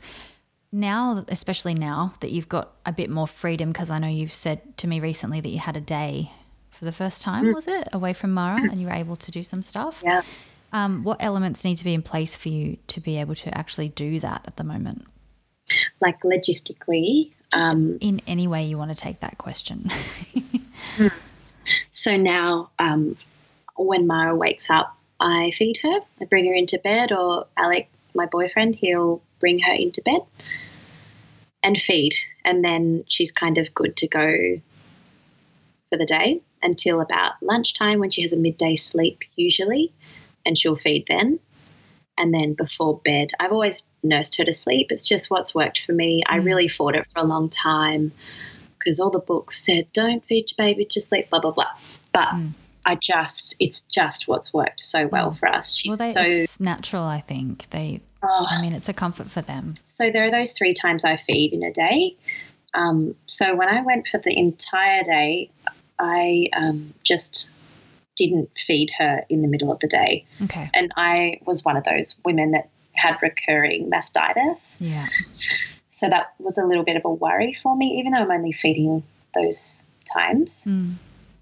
now, 0.72 1.24
especially 1.28 1.74
now 1.74 2.12
that 2.20 2.30
you've 2.30 2.48
got 2.48 2.72
a 2.86 2.92
bit 2.92 3.10
more 3.10 3.26
freedom, 3.26 3.70
because 3.72 3.90
I 3.90 3.98
know 3.98 4.08
you've 4.08 4.34
said 4.34 4.60
to 4.78 4.86
me 4.86 5.00
recently 5.00 5.40
that 5.40 5.48
you 5.48 5.58
had 5.58 5.76
a 5.76 5.80
day 5.80 6.30
for 6.78 6.84
the 6.84 6.92
first 6.92 7.22
time, 7.22 7.52
was 7.52 7.66
it, 7.66 7.88
away 7.92 8.12
from 8.12 8.32
Mara, 8.32 8.62
and 8.62 8.80
you 8.80 8.86
were 8.86 8.92
able 8.92 9.16
to 9.16 9.30
do 9.32 9.42
some 9.42 9.62
stuff. 9.62 10.00
yeah. 10.04 10.22
Um, 10.72 11.02
what 11.02 11.16
elements 11.20 11.64
need 11.64 11.76
to 11.78 11.84
be 11.84 11.94
in 11.94 12.02
place 12.02 12.36
for 12.36 12.50
you 12.50 12.76
to 12.88 13.00
be 13.00 13.18
able 13.18 13.34
to 13.36 13.56
actually 13.56 13.88
do 13.88 14.20
that 14.20 14.42
at 14.46 14.56
the 14.56 14.64
moment? 14.64 15.06
Like 16.00 16.20
logistically. 16.20 17.32
Just 17.52 17.74
Um, 17.74 17.98
in 18.00 18.20
any 18.26 18.46
way 18.46 18.66
you 18.66 18.76
want 18.78 18.90
to 18.90 18.96
take 18.96 19.20
that 19.20 19.38
question. 19.38 19.90
so 21.90 22.16
now, 22.16 22.70
um, 22.78 23.16
when 23.76 24.06
Mara 24.06 24.36
wakes 24.36 24.68
up, 24.68 24.94
I 25.18 25.50
feed 25.52 25.78
her. 25.82 26.00
I 26.20 26.26
bring 26.26 26.46
her 26.46 26.54
into 26.54 26.78
bed, 26.78 27.10
or 27.10 27.46
Alec, 27.56 27.88
my 28.14 28.26
boyfriend, 28.26 28.76
he'll 28.76 29.22
bring 29.40 29.58
her 29.60 29.72
into 29.72 30.02
bed 30.02 30.20
and 31.62 31.80
feed. 31.80 32.14
And 32.44 32.62
then 32.62 33.04
she's 33.08 33.32
kind 33.32 33.56
of 33.58 33.74
good 33.74 33.96
to 33.96 34.06
go 34.06 34.60
for 35.88 35.96
the 35.96 36.04
day 36.06 36.42
until 36.62 37.00
about 37.00 37.32
lunchtime 37.42 37.98
when 38.00 38.10
she 38.10 38.22
has 38.22 38.32
a 38.32 38.36
midday 38.36 38.76
sleep, 38.76 39.20
usually, 39.36 39.92
and 40.44 40.58
she'll 40.58 40.76
feed 40.76 41.04
then. 41.08 41.38
And 42.16 42.34
then 42.34 42.54
before 42.54 43.00
bed, 43.04 43.30
I've 43.38 43.52
always 43.52 43.84
nursed 44.02 44.36
her 44.38 44.44
to 44.44 44.52
sleep. 44.52 44.90
It's 44.90 45.06
just 45.06 45.30
what's 45.30 45.54
worked 45.54 45.82
for 45.86 45.92
me. 45.92 46.22
I 46.26 46.38
Mm. 46.40 46.44
really 46.46 46.68
fought 46.68 46.96
it 46.96 47.06
for 47.12 47.20
a 47.20 47.24
long 47.24 47.48
time 47.48 48.10
because 48.78 48.98
all 48.98 49.10
the 49.10 49.18
books 49.20 49.64
said, 49.64 49.86
don't 49.92 50.24
feed 50.24 50.50
your 50.50 50.56
baby 50.66 50.84
to 50.86 51.00
sleep, 51.00 51.30
blah, 51.30 51.40
blah, 51.40 51.52
blah. 51.52 51.70
But 52.12 52.28
Mm. 52.28 52.52
I 52.84 52.94
just, 52.96 53.54
it's 53.60 53.82
just 53.82 54.26
what's 54.26 54.52
worked 54.54 54.80
so 54.80 55.06
well 55.08 55.34
for 55.34 55.48
us. 55.48 55.74
She's 55.76 55.98
well, 55.98 56.12
they, 56.14 56.46
so, 56.46 56.64
natural, 56.64 57.02
I 57.04 57.20
think. 57.20 57.68
They, 57.70 58.00
oh, 58.22 58.46
I 58.48 58.62
mean, 58.62 58.72
it's 58.72 58.88
a 58.88 58.94
comfort 58.94 59.28
for 59.30 59.42
them. 59.42 59.74
so 59.84 60.10
there 60.10 60.24
are 60.24 60.30
those 60.30 60.52
three 60.52 60.74
times 60.74 61.04
I 61.04 61.16
feed 61.16 61.52
in 61.52 61.62
a 61.62 61.72
day. 61.72 62.16
Um, 62.74 63.14
so 63.26 63.54
when 63.54 63.68
I 63.68 63.82
went 63.82 64.06
for 64.08 64.18
the 64.18 64.36
entire 64.36 65.02
day, 65.04 65.50
I 65.98 66.48
um, 66.56 66.94
just 67.04 67.50
didn't 68.16 68.50
feed 68.66 68.90
her 68.98 69.24
in 69.28 69.42
the 69.42 69.48
middle 69.48 69.70
of 69.70 69.78
the 69.80 69.86
day. 69.86 70.24
Okay. 70.42 70.70
And 70.74 70.92
I 70.96 71.40
was 71.46 71.64
one 71.64 71.76
of 71.76 71.84
those 71.84 72.16
women 72.24 72.50
that 72.50 72.68
had 72.92 73.16
recurring 73.22 73.90
mastitis. 73.90 74.76
Yeah. 74.80 75.06
So 75.88 76.08
that 76.08 76.34
was 76.38 76.58
a 76.58 76.66
little 76.66 76.84
bit 76.84 76.96
of 76.96 77.04
a 77.04 77.10
worry 77.10 77.54
for 77.54 77.76
me, 77.76 77.98
even 77.98 78.12
though 78.12 78.18
I'm 78.18 78.30
only 78.30 78.52
feeding 78.52 79.02
those 79.34 79.86
times. 80.12 80.66
Mm. 80.68 80.94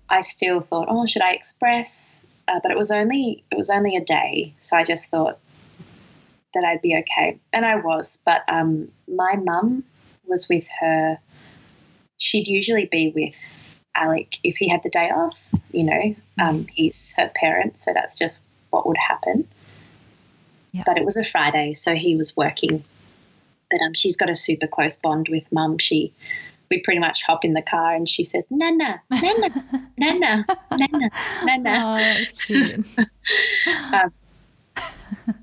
I 0.08 0.22
still 0.22 0.60
thought, 0.60 0.86
oh, 0.88 1.06
should 1.06 1.22
I 1.22 1.30
express? 1.30 2.24
Uh, 2.46 2.60
but 2.62 2.70
it 2.70 2.76
was 2.76 2.90
only 2.90 3.42
it 3.50 3.58
was 3.58 3.70
only 3.70 3.96
a 3.96 4.04
day, 4.04 4.54
so 4.58 4.76
I 4.76 4.84
just 4.84 5.10
thought 5.10 5.38
that 6.54 6.64
I'd 6.64 6.80
be 6.80 6.96
okay, 6.96 7.38
and 7.52 7.66
I 7.66 7.74
was. 7.74 8.20
But 8.24 8.42
um, 8.48 8.88
my 9.08 9.34
mum 9.34 9.82
was 10.26 10.48
with 10.48 10.66
her. 10.80 11.18
She'd 12.18 12.46
usually 12.46 12.86
be 12.86 13.12
with 13.14 13.36
Alec 13.96 14.36
if 14.42 14.56
he 14.56 14.68
had 14.68 14.82
the 14.82 14.90
day 14.90 15.10
off. 15.10 15.38
You 15.72 15.84
know, 15.84 16.16
um, 16.40 16.66
he's 16.70 17.14
her 17.16 17.30
parent, 17.34 17.78
so 17.78 17.92
that's 17.92 18.18
just 18.18 18.42
what 18.70 18.86
would 18.86 18.96
happen. 18.96 19.46
Yeah. 20.72 20.82
But 20.84 20.98
it 20.98 21.04
was 21.04 21.16
a 21.16 21.24
Friday, 21.24 21.74
so 21.74 21.94
he 21.94 22.16
was 22.16 22.36
working. 22.36 22.84
But 23.70 23.80
um, 23.80 23.94
she's 23.94 24.16
got 24.16 24.30
a 24.30 24.36
super 24.36 24.66
close 24.66 24.96
bond 24.96 25.28
with 25.28 25.50
mum. 25.50 25.78
She 25.78 26.12
we 26.70 26.82
pretty 26.82 27.00
much 27.00 27.22
hop 27.22 27.44
in 27.44 27.52
the 27.52 27.62
car 27.62 27.94
and 27.94 28.08
she 28.08 28.24
says, 28.24 28.50
Nana, 28.50 29.00
Nana, 29.10 29.90
Nana, 29.96 30.46
Nana, 30.72 31.10
Nana. 31.44 31.82
Oh, 31.84 31.98
that's 31.98 32.32
cute. 32.32 32.86
Um, 33.92 34.12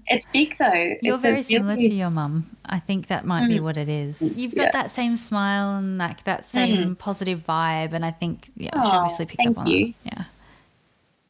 it's 0.07 0.25
big 0.27 0.57
though. 0.57 0.95
You're 1.01 1.15
It's 1.15 1.23
very 1.23 1.41
similar 1.41 1.75
really- 1.75 1.89
to 1.89 1.95
your 1.95 2.09
mum. 2.09 2.49
I 2.65 2.79
think 2.79 3.07
that 3.07 3.25
might 3.25 3.47
be 3.47 3.59
Mm. 3.59 3.63
what 3.63 3.77
it 3.77 3.89
is. 3.89 4.33
You've 4.37 4.55
got 4.55 4.65
yeah. 4.67 4.71
that 4.71 4.91
same 4.91 5.15
smile 5.15 5.75
and 5.77 5.97
like 5.97 6.23
that 6.23 6.45
same 6.45 6.95
positive 6.95 7.43
vibe, 7.47 7.93
and 7.93 8.05
I 8.05 8.11
think 8.11 8.49
yeah, 8.57 8.69
she 8.71 8.89
Aw, 8.89 8.97
obviously 8.99 9.25
picked 9.25 9.43
thank 9.43 9.57
up 9.57 9.65
on 9.65 9.67
you. 9.67 9.87
it. 9.87 9.93
Yeah. 10.05 10.23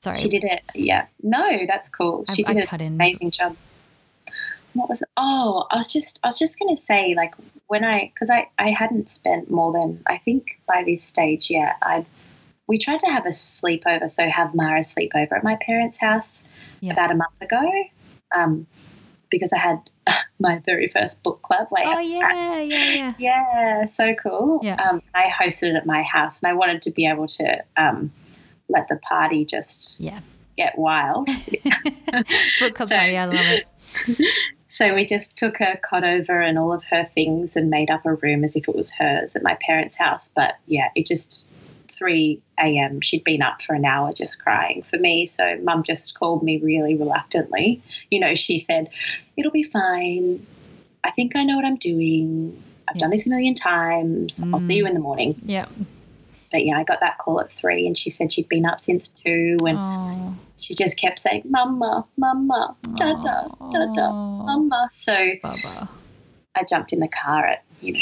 Sorry. 0.02 0.18
She 0.18 0.30
did 0.30 0.44
it. 0.44 0.62
Yeah. 0.76 1.06
No, 1.22 1.66
that's 1.66 1.88
cool. 1.90 2.26
She 2.36 2.46
I 2.46 2.54
did 2.54 2.68
cut 2.68 2.82
an 2.82 2.88
in. 2.88 2.94
amazing 2.94 3.32
job. 3.32 3.56
What 4.74 4.90
was 4.90 5.02
it? 5.02 5.10
Oh, 5.18 5.66
I 5.72 5.78
was 5.78 5.92
just 5.94 6.20
I 6.24 6.28
was 6.28 6.40
just 6.40 6.60
gonna 6.60 6.76
say 6.76 7.14
like 7.16 7.36
when 7.68 7.84
I 7.84 8.12
because 8.14 8.30
I 8.30 8.48
I 8.60 8.72
hadn't 8.72 9.10
spent 9.10 9.50
more 9.52 9.72
than 9.72 10.02
I 10.08 10.18
think 10.18 10.60
by 10.68 10.84
this 10.84 11.06
stage 11.06 11.50
yeah 11.50 11.76
I 11.82 12.06
we 12.68 12.78
tried 12.78 13.00
to 13.02 13.08
have 13.08 13.26
a 13.26 13.30
sleepover 13.30 14.10
so 14.10 14.28
have 14.30 14.56
Mara 14.56 14.80
sleepover 14.82 15.34
at 15.34 15.44
my 15.44 15.58
parents' 15.58 15.98
house 16.00 16.44
Yeah. 16.82 16.94
about 16.94 17.12
a 17.12 17.16
month 17.16 17.40
ago 17.42 17.62
um 18.36 18.66
because 19.30 19.52
I 19.54 19.58
had 19.58 19.80
my 20.40 20.60
very 20.66 20.88
first 20.88 21.24
book 21.24 21.42
club 21.42 21.68
like 21.72 21.88
Oh 21.88 22.00
yeah, 22.00 22.60
yeah, 22.60 22.60
yeah. 22.62 23.14
yeah, 23.18 23.86
so 23.86 24.14
cool. 24.16 24.60
Yeah. 24.64 24.76
Um, 24.76 25.02
I 25.16 25.24
hosted 25.42 25.70
it 25.70 25.76
at 25.76 25.86
my 25.86 26.04
house, 26.04 26.40
and 26.42 26.50
I 26.50 26.54
wanted 26.54 26.82
to 26.84 26.92
be 26.92 27.08
able 27.08 27.28
to 27.28 27.64
um, 27.78 28.12
let 28.70 28.88
the 28.90 28.98
party 28.98 29.44
just 29.46 30.00
Yeah. 30.00 30.20
get 30.56 30.78
wild. 30.78 31.28
Book 32.60 32.76
club 32.76 32.90
So- 32.90 32.96
party, 32.96 33.18
I 33.18 33.26
love 33.26 33.46
it. 33.48 33.68
so 34.70 34.94
we 34.94 35.06
just 35.06 35.36
took 35.36 35.58
her 35.58 35.80
cot 35.84 36.04
over 36.04 36.40
and 36.42 36.58
all 36.60 36.74
of 36.74 36.84
her 36.86 37.04
things 37.16 37.56
and 37.56 37.70
made 37.70 37.90
up 37.90 38.06
a 38.06 38.14
room 38.16 38.44
as 38.44 38.56
if 38.56 38.68
it 38.68 38.76
was 38.76 38.92
hers 38.92 39.36
at 39.36 39.44
my 39.44 39.56
parents' 39.66 39.96
house. 39.96 40.30
But 40.30 40.56
yeah, 40.68 40.90
it 40.96 41.06
just 41.06 41.48
3 42.04 42.42
a.m. 42.60 43.00
She'd 43.00 43.24
been 43.24 43.42
up 43.42 43.62
for 43.62 43.74
an 43.76 43.86
hour 43.86 44.12
just 44.12 44.44
crying 44.44 44.84
for 44.84 44.98
me. 44.98 45.26
So 45.26 45.58
mum 45.64 45.84
just 45.84 46.20
called 46.20 46.44
me 46.44 46.58
really 46.58 46.96
reluctantly. 46.96 47.82
You 48.12 48.20
know, 48.20 48.36
she 48.36 48.58
said, 48.58 48.90
It'll 49.38 49.54
be 49.54 49.64
fine. 49.64 50.46
I 51.06 51.12
think 51.12 51.38
I 51.38 51.46
know 51.46 51.56
what 51.56 51.64
I'm 51.64 51.78
doing. 51.78 52.62
I've 52.90 52.98
Yeah. 52.98 53.02
done 53.02 53.10
this 53.12 53.26
a 53.26 53.30
million 53.30 53.56
times. 53.56 54.44
I'll 54.54 54.60
see 54.60 54.76
you 54.76 54.86
in 54.86 54.94
the 54.96 55.00
mm. 55.00 55.04
morning. 55.04 55.42
Yeah. 55.46 55.66
But 56.52 56.66
yeah, 56.66 56.78
I 56.78 56.84
got 56.84 57.00
that 57.00 57.18
call 57.20 57.40
at 57.40 57.52
three, 57.54 57.88
and 57.88 57.98
she 57.98 58.10
said 58.10 58.34
she'd 58.34 58.50
been 58.50 58.66
up 58.66 58.82
since 58.82 59.08
two, 59.08 59.58
and 59.66 59.78
Oh. 59.80 60.36
she 60.58 60.76
just 60.76 61.00
kept 61.00 61.20
saying, 61.20 61.44
"Mama, 61.50 62.06
Mama, 62.18 62.76
Dada, 62.96 63.50
Dada, 63.72 64.02
Oh. 64.02 64.44
Mama." 64.46 64.88
So 64.92 65.16
Baba. 65.42 65.90
I 66.54 66.64
jumped 66.64 66.92
in 66.94 67.00
the 67.00 67.08
car 67.08 67.46
at 67.46 67.64
you 67.82 67.94
know 67.94 68.00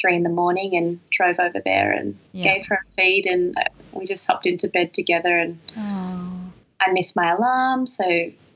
three 0.00 0.16
in 0.16 0.22
the 0.22 0.30
morning 0.30 0.76
and 0.76 0.98
drove 1.10 1.38
over 1.38 1.60
there 1.60 1.92
and 1.92 2.16
Yeah. 2.32 2.44
gave 2.54 2.66
her 2.66 2.76
a 2.86 2.90
feed, 2.92 3.26
and 3.26 3.56
uh, 3.58 3.62
we 3.92 4.04
just 4.06 4.26
hopped 4.26 4.46
into 4.46 4.68
bed 4.68 4.92
together. 4.94 5.36
And 5.38 5.58
Oh. 5.76 6.52
I 6.80 6.90
missed 6.92 7.14
my 7.16 7.32
alarm, 7.32 7.86
so 7.86 8.04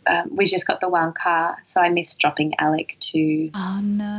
um, 0.06 0.28
we 0.30 0.44
just 0.46 0.66
got 0.66 0.80
the 0.80 0.88
one 0.88 1.12
car, 1.12 1.56
so 1.64 1.80
I 1.80 1.88
missed 1.88 2.18
dropping 2.18 2.54
Alec 2.58 2.96
to 3.12 3.50
Oh 3.54 3.80
no. 3.82 4.16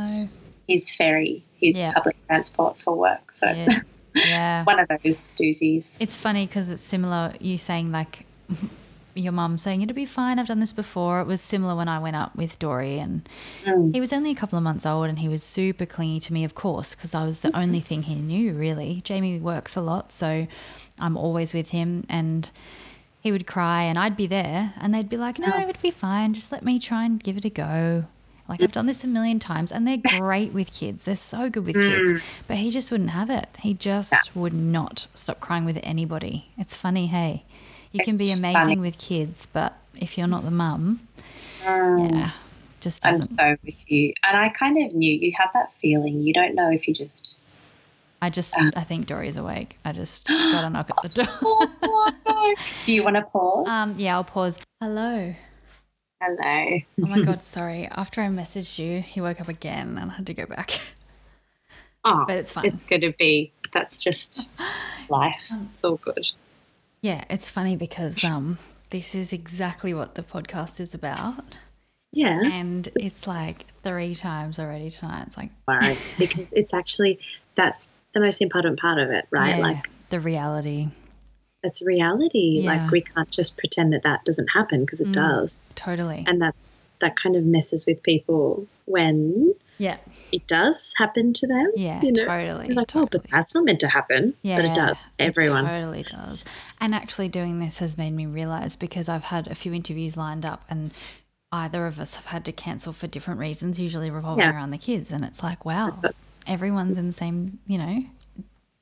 his 0.68 0.94
ferry, 0.96 1.42
his 1.60 1.78
Yeah. 1.78 1.92
public 1.92 2.16
transport 2.26 2.78
for 2.80 2.94
work. 2.96 3.32
So 3.32 3.46
Yeah. 3.50 3.68
Yeah. 4.14 4.64
one 4.64 4.78
of 4.80 4.88
those 4.88 5.30
doozies. 5.38 5.98
It's 6.00 6.16
funny 6.16 6.46
because 6.46 6.70
it's 6.70 6.80
similar. 6.82 7.34
You 7.40 7.58
saying 7.58 7.92
like 7.92 8.24
your 9.16 9.32
mum 9.32 9.58
saying 9.58 9.82
it'll 9.82 9.94
be 9.94 10.06
fine. 10.06 10.38
I've 10.38 10.46
done 10.46 10.60
this 10.60 10.72
before. 10.72 11.20
It 11.20 11.26
was 11.26 11.40
similar 11.40 11.74
when 11.74 11.88
I 11.88 11.98
went 11.98 12.16
up 12.16 12.36
with 12.36 12.58
Dory, 12.58 12.98
and 12.98 13.28
Mm. 13.64 13.94
he 13.94 14.00
was 14.00 14.12
only 14.12 14.30
a 14.30 14.34
couple 14.34 14.56
of 14.56 14.62
months 14.62 14.86
old, 14.86 15.08
and 15.08 15.18
he 15.18 15.28
was 15.28 15.42
super 15.42 15.86
clingy 15.86 16.20
to 16.20 16.32
me, 16.32 16.44
of 16.44 16.54
course, 16.54 16.94
because 16.94 17.14
I 17.14 17.24
was 17.24 17.40
the 17.40 17.48
mm-hmm. 17.48 17.60
only 17.60 17.80
thing 17.80 18.02
he 18.02 18.14
knew 18.14 18.52
really. 18.52 19.00
Jamie 19.04 19.38
works 19.38 19.76
a 19.76 19.80
lot, 19.80 20.12
so 20.12 20.46
I'm 20.98 21.16
always 21.16 21.52
with 21.52 21.70
him, 21.70 22.04
and 22.08 22.50
he 23.20 23.32
would 23.32 23.46
cry, 23.46 23.82
and 23.82 23.98
I'd 23.98 24.16
be 24.16 24.26
there, 24.26 24.72
and 24.80 24.94
they'd 24.94 25.08
be 25.08 25.16
like, 25.16 25.38
"No, 25.38 25.48
it 25.48 25.66
would 25.66 25.82
be 25.82 25.90
fine. 25.90 26.34
Just 26.34 26.52
let 26.52 26.64
me 26.64 26.78
try 26.78 27.04
and 27.04 27.22
give 27.22 27.36
it 27.36 27.44
a 27.44 27.50
go." 27.50 28.04
Like 28.48 28.62
I've 28.62 28.70
mm. 28.70 28.74
done 28.74 28.86
this 28.86 29.02
a 29.02 29.08
million 29.08 29.38
times, 29.40 29.72
and 29.72 29.86
they're 29.86 30.18
great 30.18 30.52
with 30.52 30.72
kids. 30.72 31.06
They're 31.06 31.16
so 31.16 31.50
good 31.50 31.66
with 31.66 31.74
kids, 31.74 31.96
mm. 31.98 32.22
but 32.46 32.58
he 32.58 32.70
just 32.70 32.90
wouldn't 32.90 33.10
have 33.10 33.28
it. 33.28 33.48
He 33.60 33.74
just 33.74 34.36
would 34.36 34.52
not 34.54 35.08
stop 35.14 35.40
crying 35.40 35.64
with 35.64 35.80
anybody. 35.82 36.48
It's 36.56 36.76
funny, 36.76 37.06
hey. 37.08 37.44
You 37.92 38.04
can 38.04 38.16
be 38.18 38.30
amazing 38.32 38.52
funny. 38.60 38.76
with 38.76 38.98
kids, 38.98 39.46
but 39.52 39.76
if 39.98 40.18
you're 40.18 40.26
not 40.26 40.44
the 40.44 40.50
mum, 40.50 41.00
Mm. 41.64 42.10
yeah, 42.12 42.30
just 42.80 43.04
I'm 43.04 43.20
so 43.22 43.56
with 43.64 43.90
you. 43.90 44.12
And 44.22 44.36
I 44.36 44.50
kind 44.50 44.76
of 44.86 44.94
knew 44.94 45.10
you 45.12 45.32
have 45.38 45.50
that 45.54 45.72
feeling. 45.72 46.20
You 46.20 46.32
don't 46.32 46.54
know 46.54 46.70
if 46.70 46.86
you 46.86 46.94
just. 46.94 47.38
I 48.22 48.30
just, 48.30 48.56
I 48.74 48.80
think 48.82 49.06
Dory's 49.06 49.36
awake. 49.36 49.76
I 49.84 49.92
just 49.92 50.26
got 50.28 50.62
to 50.62 50.70
knock 50.70 50.90
at 50.90 51.12
the 51.12 51.24
door. 51.24 51.34
Oh, 51.88 52.12
no. 52.26 52.54
Do 52.84 52.94
you 52.94 53.02
want 53.04 53.16
to 53.16 53.22
pause? 53.22 53.68
Um, 53.68 53.94
yeah, 53.98 54.14
I'll 54.16 54.24
pause. 54.24 54.58
Hello. 54.80 55.34
Hello. 56.20 56.78
Oh 57.02 57.06
my 57.06 57.20
god, 57.22 57.42
sorry. 57.42 57.86
After 57.90 58.20
I 58.20 58.26
messaged 58.28 58.78
you, 58.78 59.00
he 59.02 59.20
woke 59.20 59.40
up 59.40 59.48
again 59.48 59.98
and 59.98 60.10
I 60.10 60.14
had 60.14 60.26
to 60.26 60.34
go 60.34 60.46
back. 60.46 60.80
Oh, 62.04 62.24
But 62.26 62.38
it's 62.38 62.52
fine. 62.52 62.66
It's 62.66 62.82
going 62.84 63.00
to 63.02 63.12
be. 63.18 63.50
That's 63.72 64.02
just 64.02 64.50
life. 65.10 65.50
It's 65.72 65.82
all 65.84 65.96
good. 65.96 66.30
Yeah, 67.06 67.24
it's 67.30 67.50
funny 67.50 67.76
because 67.76 68.22
um, 68.24 68.58
this 68.90 69.14
is 69.14 69.32
exactly 69.32 69.94
what 69.94 70.16
the 70.16 70.22
podcast 70.24 70.80
is 70.80 70.92
about, 70.92 71.34
Yeah. 72.12 72.40
and 72.42 72.88
it's 72.96 73.28
like 73.28 73.64
three 73.84 74.16
times 74.16 74.58
already 74.58 74.90
tonight. 74.90 75.24
It's 75.28 75.36
like 75.36 75.50
because 76.18 76.52
it's 76.52 76.74
actually 76.74 77.20
that's 77.54 77.86
the 78.12 78.18
most 78.20 78.42
important 78.42 78.80
part 78.80 78.98
of 78.98 79.10
it, 79.10 79.26
right? 79.30 79.56
yeah, 79.56 79.62
Like 79.62 79.88
the 80.10 80.18
reality. 80.18 80.88
it's 81.62 81.80
reality. 81.80 82.62
Yeah. 82.62 82.72
Like 82.72 82.90
we 82.90 83.02
can't 83.02 83.30
just 83.30 83.56
pretend 83.56 83.92
that 83.92 84.02
that 84.02 84.24
doesn't 84.24 84.48
happen 84.48 84.80
because 84.84 85.00
it 85.00 85.08
Mm. 85.08 85.12
does, 85.12 85.70
Totally. 85.76 86.24
and 86.26 86.42
that's 86.42 86.82
that 87.00 87.14
kind 87.16 87.36
of 87.36 87.44
messes 87.44 87.86
with 87.86 88.02
people 88.02 88.66
when 88.86 89.54
yeah, 89.78 89.96
it 90.32 90.46
does 90.46 90.92
happen 90.96 91.32
to 91.34 91.46
them. 91.46 91.70
yeah, 91.76 92.00
you 92.02 92.12
know? 92.12 92.24
totally. 92.24 92.68
Like, 92.74 92.94
oh, 92.96 93.06
but 93.10 93.24
that's 93.30 93.54
not 93.54 93.64
meant 93.64 93.80
to 93.80 93.88
happen. 93.88 94.34
Yeah, 94.42 94.56
but 94.56 94.64
it 94.66 94.74
does. 94.74 95.08
Everyone. 95.18 95.64
It 95.66 95.68
totally 95.68 96.02
does. 96.04 96.44
And 96.80 96.94
actually, 96.94 97.28
doing 97.28 97.58
this 97.60 97.78
has 97.78 97.96
made 97.98 98.12
me 98.12 98.26
realize 98.26 98.76
because 98.76 99.08
I've 99.08 99.24
had 99.24 99.48
a 99.48 99.54
few 99.54 99.72
interviews 99.74 100.16
lined 100.16 100.44
up, 100.46 100.64
and 100.70 100.92
either 101.52 101.86
of 101.86 102.00
us 102.00 102.16
have 102.16 102.26
had 102.26 102.44
to 102.46 102.52
cancel 102.52 102.92
for 102.92 103.06
different 103.06 103.40
reasons, 103.40 103.80
usually 103.80 104.10
revolving 104.10 104.44
Yeah. 104.44 104.54
around 104.54 104.70
the 104.70 104.78
kids. 104.78 105.12
And 105.12 105.24
it's 105.24 105.42
like, 105.42 105.64
wow, 105.64 106.00
everyone's 106.46 106.98
in 106.98 107.06
the 107.06 107.12
same, 107.12 107.58
you 107.66 107.78
know. 107.78 108.04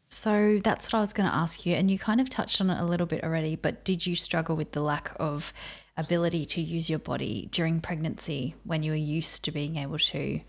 So 0.08 0.60
that's 0.62 0.86
what 0.86 0.94
I 0.98 1.00
was 1.00 1.12
going 1.12 1.28
to 1.28 1.34
ask 1.34 1.66
you, 1.66 1.74
and 1.74 1.90
you 1.90 1.98
kind 1.98 2.20
of 2.20 2.28
touched 2.28 2.60
on 2.60 2.70
it 2.70 2.80
a 2.80 2.84
little 2.84 3.06
bit 3.06 3.24
already. 3.24 3.56
But 3.56 3.84
did 3.84 4.06
you 4.06 4.14
struggle 4.14 4.54
with 4.54 4.70
the 4.72 4.80
lack 4.80 5.12
of 5.18 5.52
ability 5.96 6.46
to 6.46 6.60
use 6.60 6.88
your 6.88 6.98
body 6.98 7.48
during 7.52 7.80
pregnancy 7.80 8.54
when 8.64 8.82
you 8.82 8.92
were 8.92 8.96
used 8.96 9.44
to 9.44 9.50
being 9.52 9.76
able 9.76 9.98
to 9.98 10.40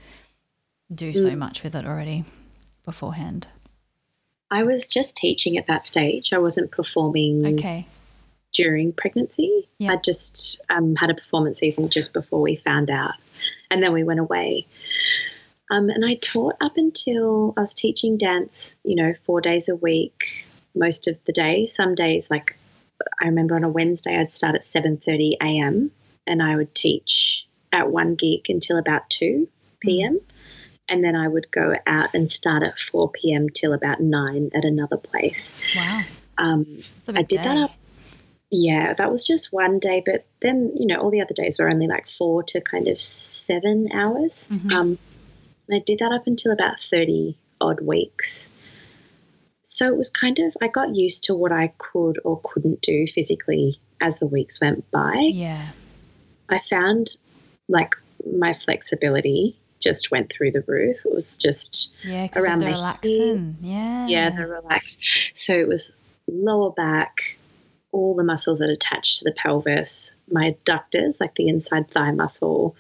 do 0.94 1.14
so 1.14 1.30
Mm. 1.32 1.38
much 1.38 1.64
with 1.64 1.76
it 1.76 1.86
already 1.86 2.24
beforehand? 2.84 3.48
I 4.52 4.64
was 4.64 4.88
just 4.88 5.16
teaching 5.16 5.58
at 5.58 5.68
that 5.68 5.86
stage. 5.86 6.32
I 6.32 6.38
wasn't 6.38 6.72
performing 6.72 7.46
Okay. 7.56 7.86
during 8.54 8.94
pregnancy. 8.94 9.68
Yeah. 9.80 9.94
I 9.94 9.96
just 9.98 10.62
um, 10.70 10.96
had 10.96 11.10
a 11.10 11.16
performance 11.16 11.60
season 11.60 11.90
just 11.90 12.14
before 12.14 12.42
we 12.42 12.56
found 12.58 12.90
out, 12.92 13.16
and 13.72 13.82
then 13.82 13.92
we 13.92 14.04
went 14.04 14.20
away. 14.20 14.68
Um, 15.72 15.90
and 15.90 16.06
I 16.06 16.16
taught 16.16 16.56
up 16.62 16.78
until 16.78 17.54
I 17.58 17.62
was 17.62 17.74
teaching 17.74 18.18
dance, 18.18 18.76
you 18.84 18.96
know, 18.96 19.14
four 19.26 19.42
days 19.42 19.68
a 19.68 19.76
week, 19.76 20.46
most 20.76 21.08
of 21.08 21.18
the 21.26 21.34
day. 21.34 21.66
Some 21.66 21.96
days, 21.96 22.30
like 22.30 22.56
I 23.20 23.26
remember 23.26 23.56
on 23.56 23.64
a 23.64 23.70
Wednesday, 23.70 24.16
I'd 24.16 24.32
start 24.32 24.54
at 24.56 24.64
seven 24.64 24.98
thirty 24.98 25.38
a.m. 25.42 25.90
and 26.28 26.44
I 26.44 26.56
would 26.56 26.74
teach 26.76 27.46
at 27.74 27.90
one 27.92 28.14
gig 28.14 28.46
until 28.50 28.78
about 28.78 29.10
two 29.10 29.50
p.m. 29.80 30.20
And 30.88 31.04
then 31.04 31.16
I 31.16 31.28
would 31.28 31.52
go 31.52 31.76
out 31.88 32.14
and 32.14 32.32
start 32.32 32.62
at 32.62 32.78
4 32.78 33.10
p.m. 33.10 33.50
till 33.50 33.74
about 33.74 34.00
9 34.00 34.52
at 34.54 34.66
another 34.66 34.98
place. 34.98 35.60
Wow. 35.76 36.04
Um, 36.38 36.80
I 37.14 37.24
did 37.24 37.40
that 37.40 37.58
up. 37.58 37.72
Yeah, 38.52 38.94
that 38.94 39.12
was 39.12 39.26
just 39.26 39.52
one 39.52 39.80
day, 39.80 40.04
but 40.06 40.26
then 40.42 40.72
you 40.78 40.88
know 40.88 41.02
all 41.02 41.10
the 41.10 41.22
other 41.22 41.34
days 41.34 41.60
were 41.60 41.70
only 41.70 41.88
like 41.88 42.08
four 42.18 42.44
to 42.44 42.62
kind 42.62 42.88
of 42.88 43.00
seven 43.00 43.90
hours. 43.94 44.48
Mhm. 44.52 44.72
Um, 44.72 44.98
and 45.68 45.76
I 45.76 45.80
did 45.80 46.00
that 46.00 46.12
up 46.12 46.28
until 46.28 46.52
about 46.52 46.80
thirty 46.80 47.38
odd 47.60 47.82
weeks. 47.82 48.48
So 49.64 49.88
it 49.88 49.98
was 49.98 50.10
kind 50.10 50.40
of 50.40 50.56
I 50.62 50.68
got 50.68 50.96
used 50.96 51.24
to 51.26 51.36
what 51.36 51.52
I 51.52 51.74
could 51.80 52.20
or 52.24 52.40
couldn't 52.44 52.82
do 52.82 53.08
physically 53.08 53.80
as 54.00 54.20
the 54.20 54.28
weeks 54.28 54.62
went 54.62 54.90
by. 54.92 55.30
Yeah. 55.34 55.70
I 56.48 56.60
found 56.70 57.18
like 57.68 57.96
my 58.26 58.54
flexibility 58.54 59.58
just 59.86 60.12
went 60.12 60.30
through 60.34 60.52
the 60.52 60.64
roof. 60.68 60.98
It 61.06 61.14
was 61.14 61.38
just 61.38 61.94
Yeah, 62.04 62.28
around 62.36 62.60
the 62.60 62.66
relaxin. 62.68 63.46
hips. 63.46 63.74
Yeah. 63.74 64.08
yeah, 64.08 64.30
the 64.32 64.48
relaxed. 64.48 64.98
So 65.34 65.54
it 65.54 65.68
was 65.68 65.92
lower 66.28 66.72
back, 66.72 67.38
all 67.94 68.16
the 68.16 68.24
muscles 68.24 68.60
that 68.60 68.70
attach 68.70 69.20
to 69.20 69.24
the 69.24 69.32
pelvis, 69.32 70.12
my 70.30 70.52
adductors, 70.66 71.22
like 71.22 71.36
the 71.36 71.48
inside 71.48 71.90
thigh 71.92 72.12
muscle. 72.12 72.76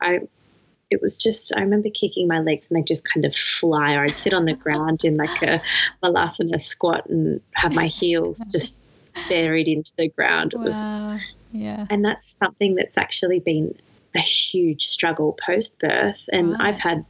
I 0.00 0.20
it 0.90 1.00
was 1.00 1.16
just 1.16 1.52
I 1.56 1.60
remember 1.60 1.88
kicking 1.88 2.26
my 2.28 2.40
legs 2.40 2.66
and 2.68 2.76
they 2.76 2.82
just 2.82 3.04
kind 3.08 3.24
of 3.24 3.34
fly 3.34 3.94
or 3.94 4.02
I'd 4.02 4.10
sit 4.10 4.34
on 4.34 4.44
the 4.44 4.54
ground 4.64 5.04
in 5.04 5.16
like 5.16 5.40
a 5.42 5.62
malasana 6.02 6.60
squat 6.60 7.06
and 7.08 7.40
have 7.54 7.74
my 7.74 7.86
heels 7.86 8.44
just 8.52 8.76
buried 9.28 9.68
into 9.68 9.92
the 9.96 10.08
ground. 10.08 10.52
It 10.52 10.58
was 10.58 10.82
Yeah. 11.52 11.86
and 11.90 12.04
that's 12.04 12.28
something 12.30 12.74
that's 12.74 12.96
actually 12.98 13.38
been 13.40 13.74
a 14.14 14.20
huge 14.20 14.86
struggle 14.86 15.36
post 15.44 15.78
birth, 15.78 16.18
and 16.32 16.52
Right. 16.52 16.74
I've 16.74 16.80
had 16.80 17.04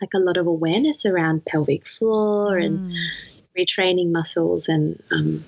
like 0.00 0.14
a 0.14 0.18
lot 0.18 0.36
of 0.36 0.46
awareness 0.46 1.04
around 1.04 1.44
pelvic 1.44 1.86
floor 1.86 2.56
and 2.56 2.78
Mm. 2.80 3.08
retraining 3.56 4.12
muscles. 4.12 4.68
And 4.68 5.02
um, 5.10 5.44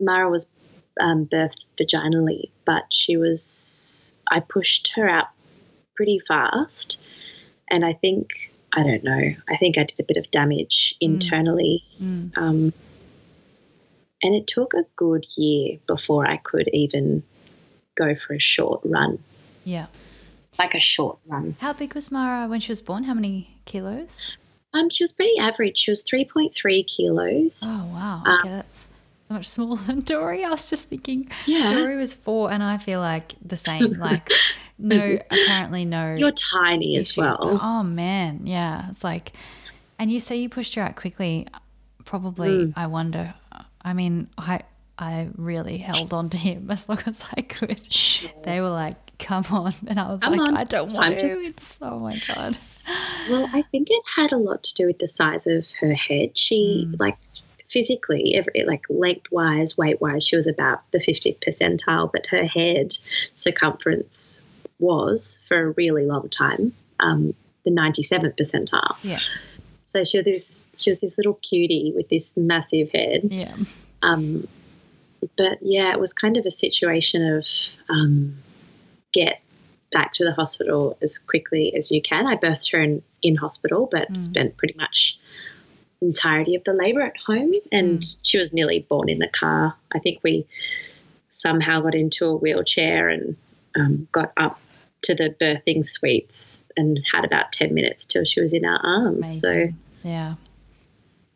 Mara 0.00 0.30
was 0.30 0.50
um, 0.98 1.26
birthed 1.26 1.60
vaginally, 1.78 2.50
but 2.64 2.84
she 2.90 3.16
was, 3.18 4.16
I 4.28 4.40
pushed 4.40 4.92
her 4.94 5.08
out 5.08 5.26
pretty 5.94 6.20
fast. 6.26 6.98
And 7.68 7.84
I 7.84 7.92
think, 7.92 8.50
I 8.72 8.82
don't 8.82 9.04
know, 9.04 9.34
I 9.48 9.56
think 9.58 9.76
I 9.76 9.84
did 9.84 10.00
a 10.00 10.04
bit 10.04 10.16
of 10.16 10.30
damage 10.30 10.94
internally. 11.00 11.84
Mm. 12.00 12.36
Um, 12.38 12.72
and 14.22 14.34
it 14.34 14.46
took 14.46 14.72
a 14.72 14.86
good 14.96 15.26
year 15.36 15.78
before 15.86 16.26
I 16.26 16.38
could 16.38 16.68
even 16.68 17.22
go 17.94 18.14
for 18.14 18.34
a 18.34 18.40
short 18.40 18.80
run, 18.84 19.18
Yeah. 19.66 19.86
like 20.58 20.74
a 20.74 20.80
short 20.80 21.18
run. 21.26 21.54
How 21.60 21.72
big 21.74 21.94
was 21.94 22.10
Mara 22.10 22.48
when 22.48 22.60
she 22.60 22.72
was 22.72 22.80
born? 22.80 23.04
How 23.04 23.12
many 23.14 23.50
kilos? 23.66 24.36
Um, 24.72 24.88
she 24.90 25.02
was 25.04 25.12
pretty 25.12 25.36
average. 25.38 25.76
She 25.78 25.90
was 25.90 26.04
3.3 26.04 26.86
kilos. 26.86 27.62
Oh 27.66 27.84
wow. 27.92 28.22
Um, 28.24 28.38
Okay, 28.40 28.48
that's 28.50 28.88
so 29.28 29.34
much 29.34 29.46
smaller 29.48 29.76
than 29.86 30.00
Dory. 30.00 30.44
I 30.44 30.50
was 30.50 30.70
just 30.70 30.88
thinking 30.88 31.30
yeah. 31.46 31.68
Dory 31.68 31.96
was 31.96 32.14
four, 32.14 32.50
and 32.52 32.62
I 32.62 32.78
feel 32.78 33.00
like 33.00 33.34
the 33.44 33.56
same. 33.56 33.94
Like 33.98 34.30
no, 34.78 35.18
apparently 35.30 35.84
no. 35.86 36.14
You're 36.14 36.30
tiny 36.32 36.96
as 36.96 37.10
issues, 37.10 37.16
but- 37.36 37.40
well. 37.44 37.58
oh 37.62 37.82
man, 37.82 38.42
yeah. 38.46 38.88
It's 38.90 39.02
like, 39.02 39.32
and 39.98 40.12
you 40.12 40.20
say 40.20 40.36
you 40.36 40.48
pushed 40.48 40.74
her 40.76 40.82
out 40.82 40.96
quickly. 40.96 41.48
Probably, 42.04 42.66
Mm. 42.66 42.72
I 42.76 42.86
wonder. 42.86 43.34
I 43.82 43.92
mean, 43.94 44.28
I 44.38 44.60
I 44.98 45.28
really 45.36 45.76
held 45.78 46.12
on 46.14 46.28
to 46.30 46.36
him 46.36 46.70
as 46.70 46.88
long 46.88 46.98
as 47.06 47.26
I 47.36 47.40
could. 47.42 47.80
They 48.44 48.60
were 48.60 48.68
like, 48.70 48.96
"Come 49.18 49.44
on," 49.50 49.74
and 49.86 49.98
I 49.98 50.10
was 50.10 50.20
Come 50.20 50.34
like, 50.34 50.48
on, 50.48 50.56
"I 50.56 50.64
don't 50.64 50.92
want 50.92 51.18
to- 51.18 51.28
to." 51.36 51.44
It's 51.46 51.78
oh 51.82 51.98
my 51.98 52.20
god. 52.28 52.58
Well, 53.28 53.48
I 53.52 53.62
think 53.62 53.88
it 53.90 54.02
had 54.14 54.32
a 54.32 54.36
lot 54.36 54.62
to 54.64 54.74
do 54.74 54.86
with 54.86 54.98
the 54.98 55.08
size 55.08 55.46
of 55.48 55.66
her 55.80 55.92
head. 55.92 56.38
She, 56.38 56.86
Mm. 56.88 57.00
like, 57.00 57.16
physically, 57.68 58.36
every, 58.36 58.64
like, 58.64 58.82
lengthwise, 58.88 59.76
weight 59.76 60.00
wise, 60.00 60.24
she 60.24 60.36
was 60.36 60.46
about 60.46 60.88
the 60.92 60.98
50th 61.00 61.40
percentile, 61.40 62.08
but 62.12 62.26
her 62.26 62.44
head 62.44 62.96
circumference 63.34 64.40
was, 64.78 65.40
for 65.48 65.58
a 65.68 65.70
really 65.72 66.06
long 66.06 66.28
time, 66.28 66.72
um, 67.00 67.34
the 67.64 67.70
97th 67.72 68.36
percentile. 68.36 68.96
Yeah, 69.02 69.18
So 69.70 70.04
she 70.04 70.18
was 70.18 70.24
this, 70.24 70.56
she 70.76 70.90
was 70.90 71.00
this 71.00 71.16
little 71.16 71.34
cutie 71.42 71.92
with 71.96 72.08
this 72.08 72.36
massive 72.36 72.90
head. 72.92 73.22
yeah, 73.24 73.56
Um, 74.02 74.46
but 75.36 75.58
yeah, 75.62 75.90
it 75.92 75.98
was 75.98 76.12
kind 76.12 76.36
of 76.36 76.46
a 76.46 76.50
situation 76.52 77.26
of 77.36 77.44
um, 77.88 78.36
get 79.24 79.40
back 79.92 80.12
to 80.14 80.24
the 80.24 80.32
hospital 80.32 80.96
as 81.00 81.18
quickly 81.18 81.74
as 81.74 81.90
you 81.90 82.02
can. 82.02 82.26
I 82.26 82.36
birthed 82.36 82.70
her 82.72 82.80
in, 82.82 83.02
in 83.22 83.36
hospital, 83.36 83.88
but 83.90 84.08
Mm. 84.12 84.18
spent 84.18 84.56
pretty 84.56 84.74
much 84.76 85.18
entirety 86.02 86.54
of 86.54 86.64
the 86.64 86.72
labour 86.72 87.02
at 87.02 87.16
home. 87.26 87.52
And 87.72 88.04
she 88.22 88.36
was 88.38 88.52
nearly 88.52 88.80
born 88.88 89.08
in 89.08 89.18
the 89.18 89.28
car. 89.28 89.74
I 89.94 89.98
think 89.98 90.20
we 90.22 90.44
somehow 91.30 91.80
got 91.80 91.94
into 91.94 92.26
a 92.26 92.36
wheelchair 92.36 93.08
and 93.08 93.36
um, 93.78 94.08
got 94.12 94.32
up 94.36 94.58
to 95.02 95.14
the 95.14 95.34
birthing 95.40 95.86
suites 95.86 96.58
and 96.76 97.00
had 97.12 97.24
about 97.24 97.52
10 97.52 97.72
minutes 97.72 98.04
till 98.06 98.24
she 98.24 98.40
was 98.40 98.52
in 98.52 98.64
our 98.64 98.80
arms. 98.84 99.40
So 99.40 99.68
yeah, 100.02 100.34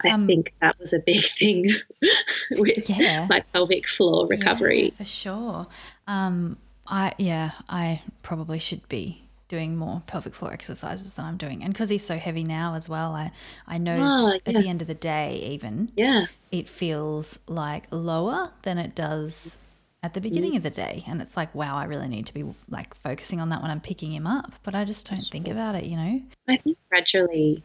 I 0.03 0.11
Um, 0.11 0.27
think 0.27 0.53
that 0.61 0.79
was 0.79 0.93
a 0.93 0.99
big 0.99 1.25
thing 1.25 1.71
with 2.53 2.89
Yeah. 2.91 3.27
my 3.29 3.41
pelvic 3.53 3.89
floor 3.89 4.27
recovery. 4.27 4.85
Yeah, 4.85 4.91
for 4.97 5.05
sure. 5.05 5.67
Um, 6.07 6.57
I 6.91 7.13
yeah, 7.19 7.53
I 7.69 8.03
probably 8.23 8.59
should 8.59 8.87
be 8.89 9.23
doing 9.49 9.77
more 9.77 10.03
pelvic 10.07 10.35
floor 10.35 10.53
exercises 10.53 11.15
than 11.15 11.25
I'm 11.25 11.37
doing, 11.37 11.63
and 11.65 11.73
because 11.73 11.89
he's 11.89 12.05
so 12.05 12.17
heavy 12.17 12.45
now 12.45 12.75
as 12.75 12.89
well, 12.89 13.15
I 13.15 13.33
I 13.67 13.79
notice 13.79 14.13
Oh, 14.13 14.33
at 14.47 14.55
the 14.55 14.69
end 14.69 14.83
of 14.83 14.89
the 14.89 14.95
day, 14.95 15.35
even 15.53 15.93
Yeah. 15.97 16.27
it 16.51 16.69
feels 16.69 17.39
like 17.49 17.87
lower 17.91 18.51
than 18.63 18.79
it 18.79 18.95
does 18.95 19.59
at 20.03 20.15
the 20.15 20.21
beginning 20.21 20.57
of 20.57 20.63
the 20.63 20.71
day, 20.71 21.05
and 21.07 21.21
it's 21.23 21.37
like 21.37 21.55
wow, 21.55 21.77
I 21.77 21.85
really 21.85 22.09
need 22.09 22.27
to 22.27 22.35
be 22.35 22.45
like 22.69 22.95
focusing 22.97 23.41
on 23.41 23.49
that 23.51 23.63
when 23.63 23.71
I'm 23.71 23.81
picking 23.81 24.13
him 24.13 24.27
up, 24.27 24.53
but 24.63 24.75
I 24.75 24.85
just 24.85 25.09
don't 25.09 25.25
think 25.25 25.49
about 25.49 25.75
it, 25.75 25.85
you 25.85 25.97
know. 25.97 26.23
I 26.49 26.57
think 26.57 26.79
gradually, 26.89 27.63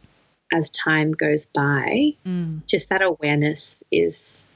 as 0.52 0.70
time 0.70 1.12
goes 1.12 1.46
by, 1.46 2.12
Mm, 2.24 2.66
just 2.66 2.88
that 2.90 3.02
awareness 3.02 3.82
is 3.90 4.46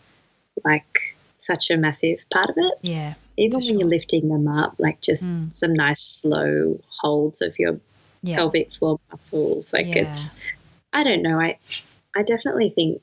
like 0.64 1.16
such 1.38 1.70
a 1.70 1.76
massive 1.76 2.18
part 2.32 2.50
of 2.50 2.56
it. 2.58 2.74
yeah, 2.82 3.14
Even 3.40 3.60
For 3.60 3.66
when 3.68 3.78
you're 3.80 3.88
lifting 3.88 4.28
them 4.28 4.46
up, 4.48 4.74
like 4.78 5.00
just 5.00 5.28
Mm. 5.28 5.52
some 5.52 5.72
nice 5.72 6.02
slow 6.02 6.78
holds 7.00 7.40
of 7.40 7.58
your 7.58 7.80
yeah, 8.22 8.36
pelvic 8.36 8.72
floor 8.74 9.00
muscles. 9.10 9.72
Like 9.72 9.86
Yeah. 9.86 10.02
it's, 10.02 10.30
I 10.92 11.02
don't 11.04 11.22
know. 11.22 11.40
I, 11.40 11.58
I 12.14 12.22
definitely 12.22 12.70
think 12.70 13.00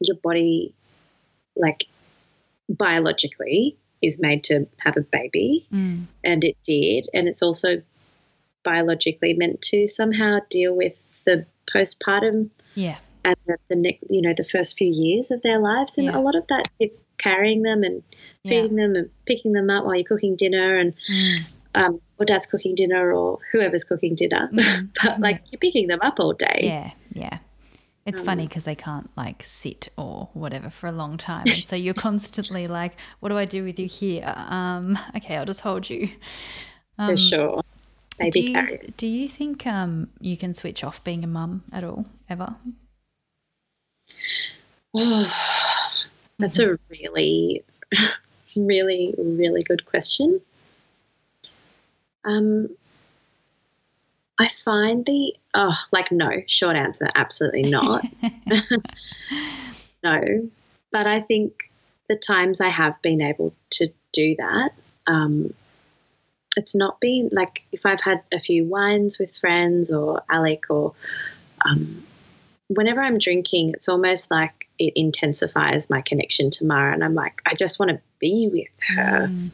your 0.00 0.16
body, 0.16 0.72
like 1.56 1.86
biologically, 2.68 3.76
is 4.02 4.20
made 4.20 4.44
to 4.44 4.66
have 4.78 4.96
a 4.96 5.00
baby. 5.02 5.66
mm, 5.72 6.06
and 6.22 6.44
it 6.44 6.56
did. 6.62 7.08
And 7.14 7.28
it's 7.28 7.42
also 7.42 7.82
biologically 8.64 9.32
meant 9.34 9.62
to 9.62 9.86
somehow 9.88 10.38
deal 10.50 10.74
with 10.76 10.94
the 11.24 11.46
postpartum 11.72 12.50
yeah, 12.74 12.98
and 13.24 13.36
the, 13.46 13.56
the 13.68 13.98
you 14.10 14.22
know, 14.22 14.34
the 14.36 14.44
first 14.44 14.76
few 14.76 14.88
years 14.88 15.30
of 15.30 15.42
their 15.42 15.58
lives. 15.60 15.98
And 15.98 16.08
Yeah. 16.08 16.16
a 16.18 16.20
lot 16.20 16.34
of 16.36 16.44
that 16.48 16.68
is 16.78 16.90
carrying 17.18 17.62
them 17.62 17.82
and 17.82 18.02
yeah, 18.42 18.62
feeding 18.62 18.76
them 18.76 18.94
and 18.94 19.10
picking 19.26 19.52
them 19.52 19.70
up 19.70 19.84
while 19.84 19.94
you're 19.94 20.04
cooking 20.04 20.36
dinner 20.36 20.78
and 20.78 20.94
mm, 21.10 21.38
um, 21.74 22.00
or 22.18 22.24
dad's 22.26 22.46
cooking 22.46 22.74
dinner 22.74 23.12
or 23.12 23.38
whoever's 23.52 23.84
cooking 23.84 24.14
dinner. 24.14 24.48
mm. 24.52 24.88
but 25.02 25.20
like 25.20 25.42
you're 25.50 25.58
picking 25.58 25.86
them 25.88 26.00
up 26.02 26.18
all 26.20 26.32
day. 26.32 26.60
Yeah, 26.62 26.90
yeah. 27.12 27.38
It's 28.06 28.20
funny 28.20 28.42
Um, 28.42 28.48
because 28.48 28.64
they 28.64 28.76
can't 28.76 29.10
like 29.16 29.42
sit 29.42 29.88
or 29.98 30.28
whatever 30.32 30.70
for 30.70 30.86
a 30.86 30.92
long 30.92 31.16
time, 31.16 31.46
and 31.48 31.64
so 31.64 31.74
you're 31.74 31.92
constantly 32.08 32.68
like, 32.68 32.92
"What 33.18 33.30
do 33.30 33.36
I 33.36 33.46
do 33.46 33.64
with 33.64 33.80
you 33.80 33.88
here?" 33.88 34.32
Um, 34.48 34.96
okay, 35.16 35.36
I'll 35.36 35.44
just 35.44 35.62
hold 35.62 35.90
you. 35.90 36.10
Um, 36.98 37.10
For 37.10 37.16
sure. 37.16 37.62
Baby 38.18 38.30
do 38.30 38.40
you, 38.40 38.52
carriers. 38.54 38.96
do 38.96 39.06
you 39.08 39.28
think 39.28 39.66
um, 39.66 40.08
you 40.20 40.36
can 40.36 40.54
switch 40.54 40.84
off 40.84 41.02
being 41.04 41.24
a 41.24 41.26
mum 41.26 41.64
at 41.72 41.82
all 41.84 42.06
ever? 42.30 42.54
That's 46.38 46.58
a 46.58 46.78
really, 46.90 47.64
really, 48.56 49.14
really 49.16 49.62
good 49.62 49.86
question. 49.86 50.40
Um, 52.24 52.68
I 54.38 54.50
find 54.64 55.04
the 55.06 55.34
oh, 55.54 55.76
like 55.92 56.12
no, 56.12 56.30
short 56.46 56.76
answer, 56.76 57.08
absolutely 57.14 57.62
not. 57.62 58.04
no, 60.02 60.50
but 60.92 61.06
I 61.06 61.20
think 61.22 61.70
the 62.08 62.16
times 62.16 62.60
I 62.60 62.68
have 62.68 63.00
been 63.02 63.22
able 63.22 63.54
to 63.70 63.88
do 64.12 64.36
that, 64.36 64.70
um, 65.06 65.54
it's 66.56 66.74
not 66.74 67.00
been 67.00 67.30
like 67.32 67.62
if 67.72 67.86
I've 67.86 68.00
had 68.00 68.22
a 68.32 68.40
few 68.40 68.64
wines 68.64 69.18
with 69.18 69.36
friends 69.36 69.92
or 69.92 70.22
Alec 70.28 70.66
or 70.68 70.94
um, 71.64 72.04
whenever 72.68 73.02
I'm 73.02 73.18
drinking, 73.18 73.70
it's 73.74 73.88
almost 73.88 74.30
like 74.30 74.68
it 74.78 74.92
intensifies 74.96 75.88
my 75.88 76.02
connection 76.02 76.50
to 76.52 76.64
Mara, 76.64 76.92
and 76.92 77.04
I'm 77.04 77.14
like, 77.14 77.40
I 77.46 77.54
just 77.54 77.78
want 77.78 77.90
to 77.90 78.00
be 78.18 78.48
with 78.52 78.68
her. 78.96 79.28
Mm, 79.28 79.50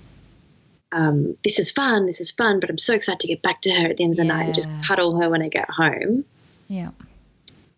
Um, 0.92 1.36
this 1.42 1.58
is 1.58 1.70
fun, 1.70 2.06
this 2.06 2.20
is 2.20 2.30
fun, 2.30 2.60
but 2.60 2.68
I'm 2.68 2.78
so 2.78 2.94
excited 2.94 3.20
to 3.20 3.26
get 3.26 3.42
back 3.42 3.62
to 3.62 3.72
her 3.72 3.86
at 3.88 3.96
the 3.96 4.04
end 4.04 4.12
of 4.12 4.16
the 4.18 4.24
night 4.24 4.46
and 4.46 4.54
just 4.54 4.74
cuddle 4.86 5.18
her 5.20 5.30
when 5.30 5.40
I 5.40 5.48
get 5.48 5.70
home. 5.70 6.24
yeah, 6.68 6.90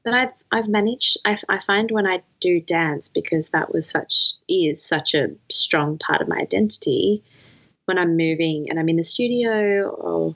But 0.04 0.14
I've 0.14 0.32
I've 0.52 0.68
managed. 0.68 1.18
I, 1.24 1.38
I 1.48 1.60
find 1.60 1.90
when 1.90 2.06
I 2.06 2.22
do 2.40 2.60
dance 2.60 3.08
because 3.08 3.50
that 3.50 3.72
was 3.72 3.88
such 3.88 4.32
is 4.48 4.84
such 4.84 5.14
a 5.14 5.28
strong 5.50 5.98
part 5.98 6.20
of 6.20 6.28
my 6.28 6.36
identity. 6.38 7.22
When 7.86 7.98
I'm 7.98 8.16
moving 8.16 8.70
and 8.70 8.78
I'm 8.80 8.88
in 8.88 8.96
the 8.96 9.04
studio 9.04 9.88
or 9.88 10.34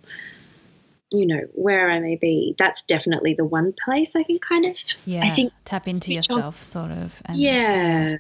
you 1.11 1.27
know 1.27 1.41
where 1.53 1.91
I 1.91 2.01
may 2.01 2.17
be, 2.17 2.55
that's 2.59 2.83
definitely 2.83 3.35
the 3.35 3.45
one 3.45 3.75
place 3.85 4.15
I 4.15 4.23
can 4.23 4.39
kind 4.39 4.67
of 4.67 4.77
yeah. 5.05 5.35
think 5.35 5.53
tap 5.65 5.83
into 5.87 5.99
switch 5.99 6.31
off- 6.31 6.37
yourself, 6.37 6.63
sort 6.63 6.91
of, 6.91 7.23
and 7.27 7.39
yeah 7.39 8.17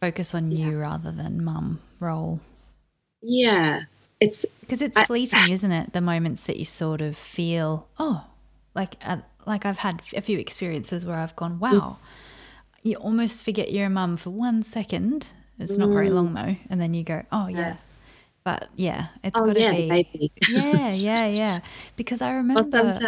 focus 0.00 0.34
on 0.34 0.50
you 0.50 0.78
rather 0.78 1.12
than 1.12 1.44
mum 1.44 1.80
role. 2.00 2.40
yeah. 3.22 3.82
It's 4.18 4.44
Because 4.60 4.82
it's 4.82 4.98
I- 4.98 5.04
fleeting, 5.06 5.44
ah. 5.48 5.50
isn't 5.50 5.72
it? 5.72 5.92
The 5.94 6.02
moments 6.02 6.44
that 6.44 6.58
you 6.58 6.66
sort 6.66 7.00
of 7.00 7.16
feel, 7.16 7.88
oh, 7.98 8.26
like 8.74 8.96
uh, 9.02 9.18
like 9.46 9.64
I've 9.64 9.78
had 9.78 10.02
a 10.14 10.20
few 10.20 10.38
experiences 10.38 11.06
where 11.06 11.16
I've 11.16 11.34
gone, 11.36 11.56
mm. 11.56 11.60
wow, 11.60 11.96
you 12.82 12.96
almost 12.96 13.42
forget 13.44 13.72
you're 13.72 13.86
a 13.86 13.90
mum 13.90 14.18
for 14.18 14.28
one 14.28 14.62
second. 14.62 15.28
It's 15.58 15.78
not 15.78 15.88
very 15.88 16.08
mm. 16.08 16.14
long 16.14 16.34
though, 16.34 16.56
and 16.68 16.80
then 16.80 16.92
you 16.92 17.02
go, 17.02 17.22
oh 17.32 17.46
yeah, 17.48 17.76
but 18.44 18.68
yeah, 18.76 19.06
it's 19.24 19.40
oh 19.40 19.40
got 19.40 19.54
to 19.54 19.62
yeah, 19.62 19.74
be, 19.76 19.84
maybe. 19.88 20.32
yeah, 20.46 20.92
yeah, 20.92 21.26
yeah. 21.26 21.60
Because 21.96 22.22
I 22.22 22.32
remember 22.32 23.00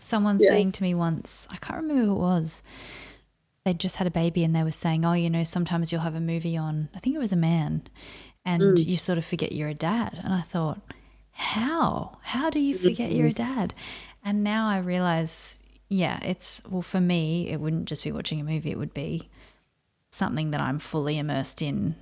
someone 0.00 0.38
Yeah. 0.38 0.48
saying 0.48 0.72
to 0.72 0.82
me 0.82 0.94
once, 0.94 1.48
I 1.50 1.56
can't 1.58 1.82
remember 1.82 2.04
who 2.06 2.12
it 2.16 2.20
was. 2.20 2.62
They'd 3.64 3.78
just 3.80 3.96
had 3.96 4.06
a 4.06 4.10
baby 4.10 4.42
and 4.44 4.54
they 4.54 4.64
were 4.64 4.72
saying, 4.72 5.04
Oh, 5.04 5.12
you 5.12 5.30
know, 5.30 5.44
sometimes 5.44 5.92
you'll 5.92 6.00
have 6.02 6.14
a 6.16 6.20
movie 6.20 6.56
on, 6.56 6.88
I 6.94 6.98
think 6.98 7.14
it 7.14 7.20
was 7.20 7.32
a 7.32 7.36
man, 7.36 7.82
and 8.44 8.78
Mm. 8.78 8.86
you 8.86 8.96
sort 8.96 9.18
of 9.18 9.24
forget 9.24 9.52
you're 9.52 9.68
a 9.68 9.74
dad. 9.74 10.20
And 10.24 10.32
I 10.34 10.40
thought, 10.40 10.80
how? 11.32 12.18
How 12.22 12.50
do 12.50 12.58
you 12.60 12.74
forget 12.74 13.12
you're 13.12 13.28
a 13.28 13.32
Mm-hmm. 13.32 13.34
dad? 13.34 13.74
And 14.24 14.42
now 14.44 14.68
I 14.68 14.78
realize, 14.78 15.58
yeah, 15.88 16.18
it's, 16.22 16.62
well, 16.68 16.82
for 16.82 17.00
me, 17.00 17.48
it 17.48 17.60
wouldn't 17.60 17.86
just 17.86 18.04
be 18.04 18.12
watching 18.12 18.40
a 18.40 18.44
movie, 18.44 18.70
it 18.72 18.78
would 18.78 18.94
be 18.94 19.28
something 20.10 20.50
that 20.52 20.60
I'm 20.60 20.78
fully 20.78 21.18
immersed 21.18 21.62
in. 21.62 21.96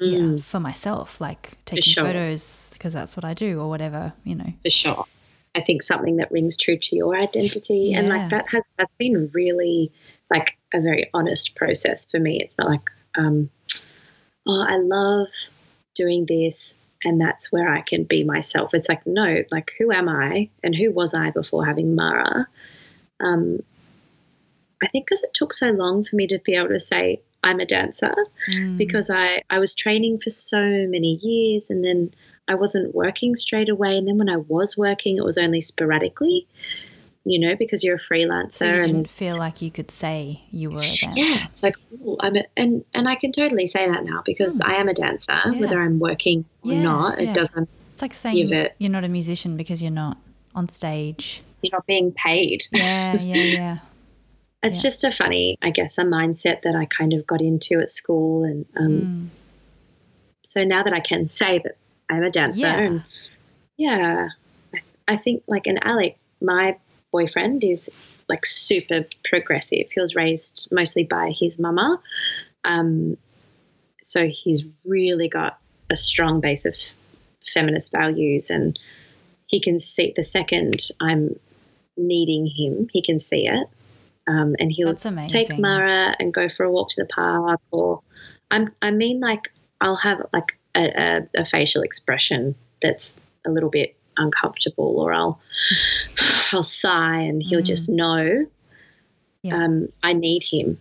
Yeah, 0.00 0.36
for 0.38 0.60
myself, 0.60 1.20
like 1.20 1.56
taking 1.64 1.90
Mm. 1.90 1.94
sure. 1.94 2.04
photos 2.04 2.70
because 2.72 2.92
that's 2.92 3.16
what 3.16 3.24
I 3.24 3.34
do, 3.34 3.60
or 3.60 3.68
whatever, 3.68 4.12
you 4.24 4.34
know. 4.34 4.52
for 4.62 4.70
sure. 4.70 5.04
I 5.54 5.62
think 5.62 5.82
something 5.82 6.16
that 6.16 6.30
rings 6.30 6.58
true 6.58 6.76
to 6.76 6.96
your 6.96 7.16
identity, 7.16 7.94
and 7.94 8.08
like 8.10 8.28
that 8.30 8.46
has 8.50 8.72
that's 8.76 8.94
been 8.94 9.30
really 9.32 9.90
like 10.30 10.58
a 10.74 10.80
very 10.80 11.08
honest 11.14 11.54
process 11.54 12.04
for 12.04 12.18
me. 12.20 12.40
It's 12.42 12.58
not 12.58 12.68
like, 12.68 12.90
um, 13.16 13.48
oh, 14.46 14.60
I 14.68 14.76
love 14.76 15.28
doing 15.94 16.26
this, 16.26 16.76
and 17.04 17.18
that's 17.18 17.50
where 17.50 17.72
I 17.72 17.80
can 17.80 18.04
be 18.04 18.22
myself. 18.22 18.74
It's 18.74 18.88
like, 18.88 19.06
no, 19.06 19.44
like 19.50 19.72
who 19.78 19.90
am 19.92 20.10
I, 20.10 20.50
and 20.62 20.74
who 20.74 20.90
was 20.90 21.14
I 21.14 21.30
before 21.30 21.64
having 21.64 21.94
Mara? 21.94 22.46
Um, 23.20 23.60
I 24.82 24.88
think 24.88 25.06
because 25.06 25.22
it 25.24 25.32
took 25.32 25.54
so 25.54 25.70
long 25.70 26.04
for 26.04 26.16
me 26.16 26.26
to 26.26 26.38
be 26.40 26.54
able 26.54 26.68
to 26.68 26.80
say 26.80 27.22
I'm 27.46 27.60
a 27.60 27.66
dancer 27.66 28.14
Mm. 28.52 28.76
because 28.76 29.08
I, 29.10 29.42
I 29.50 29.58
was 29.58 29.74
training 29.74 30.18
for 30.22 30.30
so 30.30 30.58
many 30.60 31.18
years 31.22 31.70
and 31.70 31.84
then 31.84 32.12
I 32.48 32.54
wasn't 32.54 32.94
working 32.94 33.34
straight 33.36 33.68
away. 33.68 33.96
And 33.96 34.06
then 34.06 34.18
when 34.18 34.28
I 34.28 34.36
was 34.36 34.76
working, 34.76 35.16
it 35.16 35.24
was 35.24 35.36
only 35.38 35.60
sporadically, 35.60 36.46
you 37.24 37.38
know, 37.40 37.56
because 37.56 37.82
you're 37.82 37.96
a 37.96 38.00
freelancer. 38.00 38.52
So 38.54 38.64
you 38.66 38.72
and 38.82 38.86
didn't 38.92 39.08
feel 39.08 39.36
like 39.36 39.60
you 39.62 39.70
could 39.70 39.90
say 39.90 40.40
you 40.52 40.70
were 40.70 40.82
a 40.82 40.96
dancer. 40.96 41.20
yeah, 41.20 41.46
it's 41.50 41.62
like, 41.62 41.76
oh, 42.04 42.16
I'm 42.20 42.36
a, 42.36 42.44
and, 42.56 42.84
and 42.94 43.08
I 43.08 43.16
can 43.16 43.32
totally 43.32 43.66
say 43.66 43.88
that 43.90 44.04
now 44.04 44.22
because 44.24 44.60
I 44.60 44.74
am 44.74 44.88
a 44.88 44.94
dancer, 44.94 45.36
whether 45.58 45.80
I'm 45.82 45.98
working 45.98 46.44
or. 46.62 46.72
Yeah, 46.72 46.82
not. 46.82 47.18
It 47.20 47.24
yeah. 47.26 47.34
doesn't, 47.34 47.68
It's 47.94 48.02
like 48.02 48.14
saying 48.14 48.52
it- 48.52 48.74
you're 48.78 48.90
not 48.92 49.04
a 49.04 49.08
musician 49.08 49.56
because 49.56 49.82
you're 49.82 49.90
not 50.04 50.16
on 50.54 50.68
stage. 50.68 51.42
you're 51.62 51.72
not 51.72 51.86
being 51.86 52.12
paid. 52.12 52.64
Yeah, 52.72 53.14
yeah, 53.16 53.36
yeah. 53.60 53.78
It's 54.66 54.78
Yeah. 54.78 54.90
just 54.90 55.04
a 55.04 55.12
funny, 55.12 55.56
I 55.62 55.70
guess, 55.70 55.98
a 55.98 56.02
mindset 56.02 56.62
that 56.62 56.74
I 56.74 56.86
kind 56.86 57.12
of 57.12 57.26
got 57.26 57.40
into 57.40 57.80
at 57.80 57.90
school. 57.90 58.44
And 58.44 58.66
um, 58.76 58.92
Mm. 58.92 59.28
so 60.42 60.64
now 60.64 60.82
that 60.82 60.92
I 60.92 61.00
can 61.00 61.28
say 61.28 61.58
that 61.58 61.76
I'm 62.08 62.22
a 62.22 62.30
dancer, 62.30 62.60
Yeah. 62.66 62.82
and 62.82 63.02
yeah, 63.76 64.28
I- 65.08 65.16
think 65.16 65.42
like 65.46 65.66
an 65.66 65.78
Alec, 65.82 66.16
my 66.40 66.76
boyfriend 67.12 67.62
is 67.64 67.90
like 68.28 68.44
super 68.44 69.06
progressive. 69.24 69.86
He 69.92 70.00
was 70.00 70.14
raised 70.16 70.68
mostly 70.72 71.04
by 71.04 71.30
his 71.30 71.58
mama, 71.58 72.00
um, 72.64 73.16
so 74.02 74.26
he's 74.26 74.64
really 74.84 75.28
got 75.28 75.58
a 75.90 75.96
strong 75.96 76.40
base 76.40 76.64
of 76.64 76.74
feminist 77.54 77.92
values, 77.92 78.50
and 78.50 78.78
he 79.46 79.60
can 79.60 79.78
see 79.78 80.12
the 80.16 80.24
second 80.24 80.88
I'm 81.00 81.38
needing 81.96 82.46
him, 82.46 82.88
he 82.92 83.00
can 83.02 83.20
see 83.20 83.46
it. 83.46 83.68
Um, 84.28 84.56
and 84.58 84.72
he'll 84.72 84.88
take 85.28 85.48
Mara 85.62 86.16
and 86.18 86.34
go 86.34 86.48
for 86.48 86.64
a 86.64 86.70
walk 86.70 86.90
to 86.90 87.02
the 87.02 87.06
park, 87.08 87.60
or 87.70 88.00
I'm, 88.50 88.72
I 88.82 88.90
mean, 88.90 89.20
like 89.20 89.52
I'll 89.80 89.96
have 89.96 90.20
like 90.32 90.58
a, 90.74 90.84
a, 91.36 91.42
a 91.42 91.46
facial 91.46 91.82
expression 91.82 92.54
that's 92.82 93.14
a 93.46 93.50
little 93.50 93.70
bit 93.70 93.94
uncomfortable, 94.16 94.98
or 94.98 95.12
I'll 95.12 95.40
I'll 96.52 96.62
sigh, 96.62 97.20
and 97.20 97.42
he'll 97.42 97.62
just 97.62 97.88
know 97.88 98.46
Yeah. 99.42 99.54
um, 99.64 99.88
I 100.02 100.12
need 100.12 100.42
him. 100.42 100.78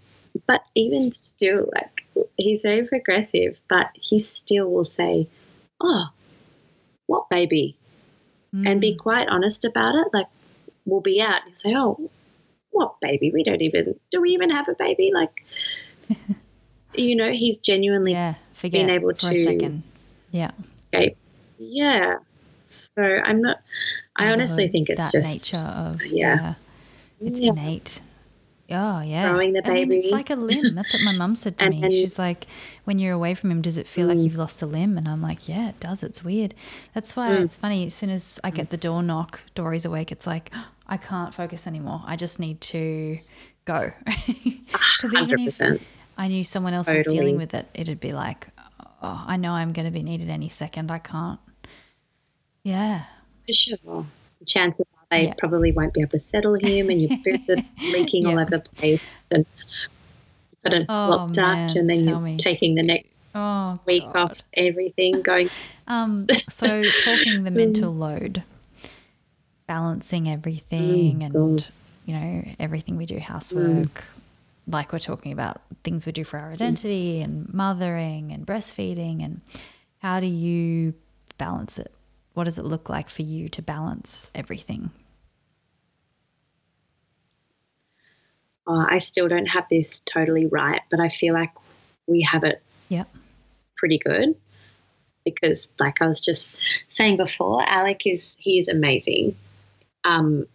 But 0.48 0.64
even 0.74 1.14
still, 1.14 1.70
like 1.74 2.28
he's 2.38 2.64
very 2.64 2.88
progressive, 2.88 3.60
but 3.70 3.90
he 3.94 4.20
still 4.22 4.72
will 4.72 4.86
say, 4.86 5.28
"Oh, 5.80 6.10
what 7.06 7.30
baby?" 7.30 7.78
and 8.54 8.80
be 8.82 8.94
Mm. 8.94 8.98
quite 9.00 9.28
honest 9.28 9.66
about 9.66 9.96
it. 9.96 10.08
Like 10.14 10.28
we'll 10.86 11.02
be 11.02 11.22
out 11.22 11.46
and 11.46 11.58
say, 11.58 11.76
"Oh, 11.76 12.10
what 12.76 13.00
baby? 13.02 13.32
We 13.34 13.44
don't 13.44 13.62
even 13.62 14.00
do 14.12 14.22
we 14.22 14.30
even 14.32 14.50
have 14.52 14.68
a 14.70 14.76
baby?" 14.76 15.12
Like, 15.14 15.44
you 16.94 17.16
know, 17.16 17.32
he's 17.32 17.58
genuinely 17.58 18.12
yeah, 18.12 18.36
forget 18.54 18.90
able 18.90 19.14
for 19.16 19.30
a 19.30 19.34
to- 19.34 19.44
second. 19.44 19.84
Yeah, 20.32 20.52
escape. 20.76 21.18
Yeah. 21.58 22.18
So 22.68 23.02
I'm 23.02 23.42
not. 23.42 23.58
I 24.18 24.32
honestly 24.32 24.68
think 24.68 24.90
it's 24.90 25.00
that 25.02 25.12
just 25.12 25.30
nature 25.34 25.58
of 25.58 26.06
yeah. 26.06 26.36
yeah, 27.22 27.28
it's 27.28 27.40
Yeah. 27.40 27.52
innate. 27.52 28.02
Oh 28.72 29.02
yeah, 29.02 29.30
Growing 29.30 29.54
the 29.54 29.68
I 29.70 29.74
mean, 29.74 29.92
it's 29.92 30.10
like 30.12 30.32
a 30.32 30.36
limb. 30.36 30.74
That's 30.74 30.92
what 30.94 31.04
my 31.04 31.12
mum 31.12 31.36
said 31.36 31.56
to 31.60 31.66
And- 31.66 31.76
me. 31.80 31.84
and- 31.84 31.92
She's 31.94 32.18
like, 32.18 32.48
when 32.86 32.98
you're 32.98 33.14
away 33.14 33.36
from 33.36 33.52
him, 33.52 33.62
does 33.62 33.78
it 33.78 33.86
feel 33.88 34.08
like 34.08 34.18
Mm. 34.18 34.24
you've 34.24 34.36
lost 34.36 34.62
a 34.64 34.66
limb? 34.66 34.98
And 34.98 35.08
I'm 35.08 35.22
like, 35.22 35.48
yeah, 35.48 35.70
it 35.70 35.80
does. 35.80 36.02
It's 36.02 36.24
weird. 36.24 36.56
That's 36.94 37.16
why 37.16 37.30
Mm. 37.30 37.42
it's 37.44 37.58
funny. 37.58 37.86
As 37.86 37.94
soon 37.94 38.10
as 38.10 38.40
I 38.44 38.50
get 38.50 38.72
the 38.72 38.78
door 38.78 39.04
knock, 39.04 39.40
Dory's 39.54 39.86
awake. 39.86 40.12
It's 40.12 40.26
like 40.26 40.52
I 40.88 40.98
can't 40.98 41.34
focus 41.34 41.68
anymore. 41.68 42.02
I 42.06 42.16
just 42.16 42.40
need 42.40 42.60
to 42.62 43.20
go. 43.66 43.92
Because 44.98 45.14
even 45.14 45.40
if. 45.48 45.82
I 46.18 46.28
knew 46.30 46.44
someone 46.44 46.74
else 46.74 46.90
was 46.90 47.04
dealing 47.06 47.38
with 47.38 47.54
it, 47.54 47.68
it'd 47.74 48.00
be 48.00 48.14
like, 48.14 48.48
oh, 49.04 49.24
I 49.28 49.36
know 49.38 49.52
I'm 49.52 49.74
going 49.74 49.86
to 49.86 49.92
be 49.92 50.02
needed 50.02 50.30
any 50.30 50.48
second. 50.50 50.90
I 50.90 50.98
can't. 51.00 51.40
Yeah. 52.64 53.04
For 53.46 53.54
sure. 53.54 54.06
Chances 54.46 54.94
are 54.98 55.08
they 55.10 55.26
Yeah. 55.28 55.34
probably 55.38 55.72
won't 55.72 55.94
be 55.94 56.02
able 56.02 56.12
to 56.12 56.20
settle 56.20 56.56
him, 56.56 56.90
and 56.90 57.02
your 57.02 57.12
boots 57.24 57.50
are 57.50 57.58
leaking 57.88 58.26
all 58.26 58.38
over 58.40 58.50
the 58.50 58.60
place, 58.60 59.28
and 59.32 59.46
you've 60.52 60.62
got 60.64 60.74
it 60.74 60.86
Oh, 60.90 61.10
locked 61.10 61.38
up, 61.40 61.76
and 61.76 61.90
then 61.90 62.08
you're 62.08 62.20
me. 62.20 62.38
taking 62.38 62.76
the 62.76 62.84
next 62.84 63.22
Oh, 63.34 63.80
week 63.86 64.04
God. 64.14 64.16
off 64.16 64.42
everything, 64.54 65.22
going. 65.22 65.50
Um, 65.88 66.26
so 66.50 66.90
talking 66.90 67.44
the 67.44 67.52
mental 67.52 67.94
load, 67.94 68.42
balancing 69.68 70.28
everything, 70.28 71.20
Mm, 71.20 71.26
and 71.26 71.34
God. 71.34 71.66
you 72.06 72.14
know 72.16 72.44
everything 72.60 72.98
we 72.98 73.06
do, 73.06 73.20
housework, 73.20 74.04
like 74.68 74.92
we're 74.92 74.98
talking 75.00 75.32
about 75.32 75.62
things 75.84 76.06
we 76.08 76.12
do 76.12 76.24
for 76.24 76.40
our 76.40 76.52
identity, 76.52 77.22
and 77.22 77.54
mothering, 77.54 78.32
and 78.32 78.46
breastfeeding, 78.48 79.24
and 79.24 79.42
how 80.00 80.20
do 80.20 80.26
you 80.26 80.94
balance 81.38 81.78
it? 81.80 81.92
What 82.36 82.44
does 82.44 82.60
it 82.60 82.66
look 82.66 82.90
like 82.90 83.10
for 83.10 83.22
you 83.24 83.48
to 83.50 83.62
balance 83.62 84.30
everything? 84.36 84.92
Oh, 88.68 88.86
I 88.90 89.00
still 89.00 89.28
don't 89.30 89.46
have 89.48 89.66
this 89.70 90.02
totally 90.02 90.46
right, 90.46 90.82
but 90.92 91.00
I 91.00 91.10
feel 91.10 91.34
like 91.34 91.52
we 92.08 92.22
have 92.22 92.44
it 92.44 92.62
Yep. 92.90 93.08
pretty 93.78 93.98
good 94.00 94.36
because 95.24 95.70
like 95.80 96.02
I 96.02 96.08
was 96.08 96.20
just 96.20 96.52
saying 96.90 97.18
before, 97.18 97.64
Alec 97.68 98.06
is 98.06 98.36
he 98.40 98.60
is 98.60 98.68
amazing 98.68 99.36
um, 100.04 100.46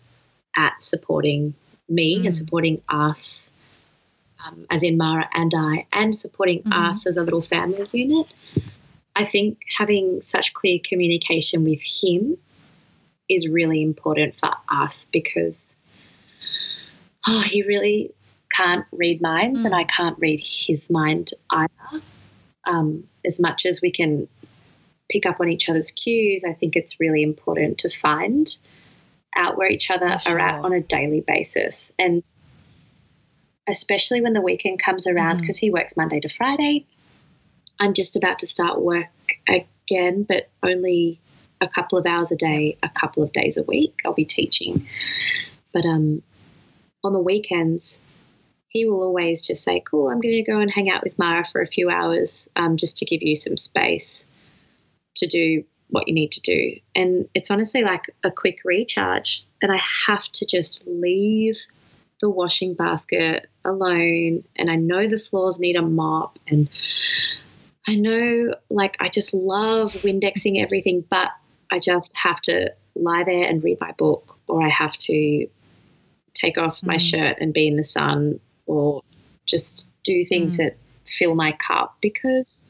at 0.57 0.83
supporting 0.83 1.55
me 1.89 2.19
Mm. 2.21 2.27
and 2.27 2.37
supporting 2.37 2.83
us, 2.89 3.51
um, 4.45 4.67
as 4.71 4.83
in 4.83 4.97
Mara 4.99 5.29
and 5.33 5.53
I, 5.57 5.87
and 5.93 6.15
supporting 6.15 6.63
Mhm. 6.65 6.91
us 6.91 7.07
as 7.07 7.17
a 7.17 7.23
little 7.23 7.43
family 7.43 7.89
unit. 7.93 8.27
I 9.17 9.25
think 9.25 9.59
having 9.77 10.23
such 10.23 10.55
clear 10.55 10.79
communication 10.83 11.65
with 11.65 11.83
him 11.83 12.39
is 13.29 13.49
really 13.49 13.83
important 13.83 14.35
for 14.37 14.51
us 14.69 15.09
because 15.13 15.81
oh, 17.27 17.41
he 17.41 17.63
really 17.63 18.13
can't 18.51 18.85
read 18.93 19.21
minds, 19.21 19.65
and 19.65 19.75
Mm. 19.75 19.79
I 19.79 19.85
can't 19.85 20.19
read 20.19 20.41
his 20.43 20.91
mind 20.91 21.33
either. 21.51 22.03
Um, 22.65 23.05
as 23.25 23.41
much 23.41 23.67
as 23.67 23.81
we 23.81 23.91
can 23.91 24.29
pick 25.09 25.27
up 25.27 25.41
on 25.41 25.49
each 25.49 25.69
other's 25.69 25.91
cues, 25.91 26.45
I 26.45 26.53
think 26.53 26.77
it's 26.77 27.01
really 27.01 27.23
important 27.23 27.79
to 27.79 27.91
find 27.91 28.55
out 29.37 29.57
where 29.57 29.69
each 29.69 29.91
other 29.91 30.19
For 30.19 30.31
are 30.31 30.39
at 30.39 30.65
on 30.65 30.73
a 30.73 30.81
daily 30.81 31.21
basis. 31.21 31.93
And 31.99 32.25
especially 33.69 34.21
when 34.21 34.33
the 34.33 34.41
weekend 34.41 34.83
comes 34.83 35.07
around, 35.07 35.41
because 35.41 35.57
he 35.57 35.71
works 35.71 35.97
Monday 35.97 36.21
to 36.21 36.29
Friday, 36.29 36.87
I'm 37.81 37.95
just 37.95 38.15
about 38.15 38.41
to 38.41 38.47
start 38.47 38.81
work 38.81 39.09
again, 39.49 40.25
but 40.29 40.51
only 40.63 41.19
a 41.61 41.69
couple 41.69 41.99
of 41.99 42.07
hours 42.07 42.31
a 42.31 42.37
day, 42.37 42.77
a 42.83 42.91
couple 42.91 43.23
of 43.23 43.33
days 43.33 43.57
a 43.57 43.63
week. 43.63 44.03
I'll 44.05 44.13
be 44.13 44.27
teaching. 44.27 44.87
But 45.73 45.87
um, 45.87 46.23
on 47.03 47.15
the 47.15 47.19
weekends, 47.19 47.99
he 48.69 48.87
will 48.87 49.03
always 49.03 49.45
just 49.45 49.65
say, 49.65 49.81
Cool, 49.81 50.09
I'm 50.09 50.21
going 50.21 50.45
to 50.45 50.51
go 50.51 50.61
and 50.61 50.71
hang 50.71 50.91
out 50.91 51.03
with 51.03 51.19
Mara 51.19 51.47
for 51.51 51.61
a 51.61 51.67
few 51.67 51.91
hours 51.91 52.49
um, 52.55 52.77
just 52.77 52.99
to 52.99 53.05
give 53.05 53.23
you 53.23 53.35
some 53.35 53.57
space 53.57 54.29
to 55.17 55.27
do 55.27 55.65
what 55.89 56.07
you 56.07 56.15
need 56.15 56.33
to 56.33 56.41
do. 56.41 56.77
And 56.95 57.29
it's 57.35 57.51
honestly 57.51 57.83
like 57.83 58.15
a 58.23 58.31
quick 58.31 58.61
recharge. 58.65 59.45
And 59.63 59.73
I 59.73 59.81
have 60.07 60.25
to 60.25 60.47
just 60.47 60.87
leave 60.87 61.59
the 62.21 62.31
washing 62.31 62.75
basket 62.75 63.49
alone. 63.65 64.45
And 64.57 64.71
I 64.71 64.77
know 64.77 65.09
the 65.09 65.19
floors 65.19 65.59
need 65.59 65.77
a 65.77 65.83
mop. 65.83 66.39
And 66.47 66.69
I 67.91 67.97
know, 67.97 68.55
like, 68.71 68.97
I 69.01 69.09
just 69.09 69.35
love 69.35 69.93
Windexing 69.95 70.63
everything, 70.63 71.05
but 71.11 71.29
I 71.71 71.79
just 71.81 72.17
have 72.17 72.41
to 72.43 72.73
lie 72.95 73.25
there 73.25 73.45
and 73.49 73.63
read 73.65 73.79
my 73.81 73.93
book, 73.93 74.37
or 74.47 74.63
I 74.63 74.69
have 74.69 74.97
to 74.99 75.47
take 76.35 76.57
off 76.59 76.79
my 76.83 76.97
Mm. 76.97 77.01
shirt 77.01 77.37
and 77.41 77.53
be 77.53 77.67
in 77.67 77.77
the 77.77 77.85
sun, 77.85 78.39
or 78.67 79.03
just 79.47 79.91
do 80.05 80.25
things 80.25 80.55
Mm. 80.55 80.59
that 80.59 80.77
fill 81.05 81.35
my 81.35 81.53
cup 81.53 81.97
because, 82.01 82.65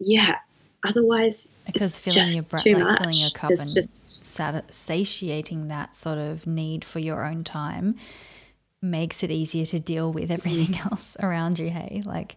yeah, 0.00 0.36
otherwise 0.84 1.48
because 1.66 1.96
filling 1.96 2.28
your 2.34 2.44
too 2.58 2.74
like 2.76 2.98
filling 2.98 3.14
your 3.16 3.30
cup 3.30 3.50
It's 3.50 3.66
and 3.66 3.74
just 3.74 4.24
sat- 4.24 4.72
satiating 4.72 5.68
that 5.68 5.94
sort 5.94 6.18
of 6.18 6.46
need 6.46 6.84
for 6.84 6.98
your 6.98 7.24
own 7.26 7.44
time 7.44 7.96
makes 8.80 9.22
it 9.24 9.30
easier 9.30 9.64
to 9.66 9.80
deal 9.80 10.12
with 10.12 10.30
everything 10.30 10.78
else 10.90 11.16
around 11.20 11.58
you. 11.58 11.68
Hey, 11.70 12.02
like 12.04 12.36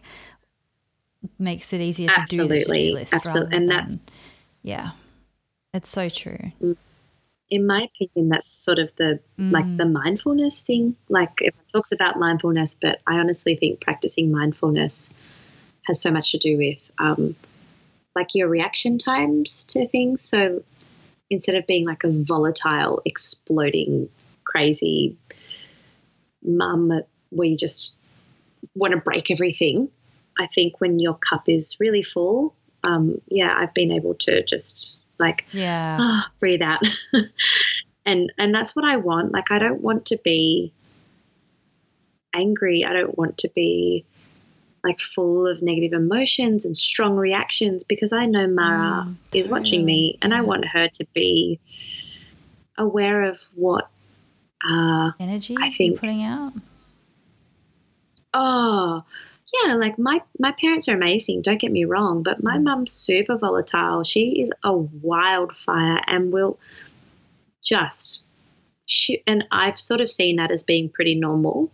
makes 1.38 1.72
it 1.72 1.80
easier 1.80 2.08
to 2.08 2.22
do 2.26 2.46
the 2.48 2.60
to-do 2.60 2.94
list. 2.94 3.14
absolutely, 3.14 3.56
and 3.56 3.68
than- 3.68 3.86
that's 3.86 4.06
yeah, 4.62 4.90
it's 5.74 5.90
so 5.90 6.08
true. 6.08 6.52
in 7.50 7.66
my 7.66 7.86
opinion, 7.94 8.30
that's 8.30 8.50
sort 8.50 8.78
of 8.78 8.94
the 8.96 9.20
like 9.38 9.64
Mm. 9.66 9.76
the 9.76 9.86
mindfulness 9.86 10.60
thing. 10.60 10.96
Like 11.08 11.30
everyone 11.42 11.66
talks 11.72 11.92
about 11.92 12.18
mindfulness, 12.18 12.76
but 12.80 13.00
I 13.06 13.18
honestly 13.18 13.56
think 13.56 13.80
practicing 13.80 14.30
mindfulness 14.30 15.10
has 15.82 16.00
so 16.00 16.10
much 16.10 16.30
to 16.32 16.38
do 16.38 16.56
with 16.56 16.78
um, 16.98 17.34
like 18.14 18.34
your 18.34 18.48
reaction 18.48 18.98
times 18.98 19.64
to 19.64 19.86
things. 19.88 20.22
So 20.22 20.62
instead 21.28 21.56
of 21.56 21.66
being 21.66 21.84
like 21.86 22.04
a 22.04 22.10
volatile, 22.10 23.02
exploding, 23.04 24.08
crazy 24.44 25.16
mum 26.42 27.02
where 27.30 27.48
you 27.48 27.56
just 27.56 27.94
want 28.74 28.92
to 28.92 29.00
break 29.00 29.30
everything, 29.30 29.88
I 30.38 30.46
think 30.46 30.80
when 30.80 30.98
your 30.98 31.14
cup 31.14 31.48
is 31.48 31.76
really 31.80 32.02
full, 32.02 32.54
um, 32.84 33.20
yeah, 33.28 33.54
I've 33.56 33.74
been 33.74 33.90
able 33.92 34.14
to 34.14 34.42
just 34.44 35.00
like 35.18 35.44
Yeah, 35.52 35.98
ah, 36.00 36.30
breathe 36.40 36.62
out. 36.62 36.80
and 38.06 38.32
and 38.38 38.54
that's 38.54 38.74
what 38.74 38.84
I 38.84 38.96
want. 38.96 39.32
Like 39.32 39.50
I 39.50 39.58
don't 39.58 39.80
want 39.82 40.06
to 40.06 40.18
be 40.24 40.72
angry. 42.34 42.84
I 42.84 42.92
don't 42.92 43.16
want 43.18 43.38
to 43.38 43.50
be 43.54 44.04
like 44.84 45.00
full 45.00 45.46
of 45.46 45.62
negative 45.62 45.92
emotions 45.92 46.64
and 46.64 46.76
strong 46.76 47.14
reactions 47.16 47.84
because 47.84 48.12
I 48.12 48.26
know 48.26 48.46
Mara 48.48 49.04
Mm, 49.06 49.16
is 49.32 49.48
watching 49.48 49.84
me 49.84 50.18
and 50.22 50.34
I 50.34 50.40
want 50.40 50.64
her 50.66 50.88
to 50.88 51.06
be 51.14 51.60
aware 52.78 53.24
of 53.24 53.40
what 53.54 53.88
uh 54.68 55.12
energy 55.20 55.56
I 55.60 55.66
you're 55.66 55.72
think- 55.74 56.00
putting 56.00 56.22
out. 56.24 56.52
oh 58.34 59.04
yeah 59.52 59.74
like 59.74 59.98
my 59.98 60.20
my 60.38 60.52
parents 60.52 60.88
are 60.88 60.94
amazing 60.94 61.42
don't 61.42 61.60
get 61.60 61.72
me 61.72 61.84
wrong 61.84 62.22
but 62.22 62.42
my 62.42 62.56
Mm. 62.56 62.64
mum's 62.64 62.92
super 62.92 63.36
volatile 63.36 64.02
she 64.02 64.40
is 64.40 64.50
a 64.64 64.72
wildfire 64.76 66.00
and 66.06 66.32
will 66.32 66.58
just 67.62 68.24
shoot 68.86 69.20
and 69.26 69.44
i've 69.50 69.78
sort 69.78 70.00
of 70.00 70.10
seen 70.10 70.36
that 70.36 70.50
as 70.50 70.62
being 70.64 70.88
pretty 70.88 71.14
normal 71.14 71.70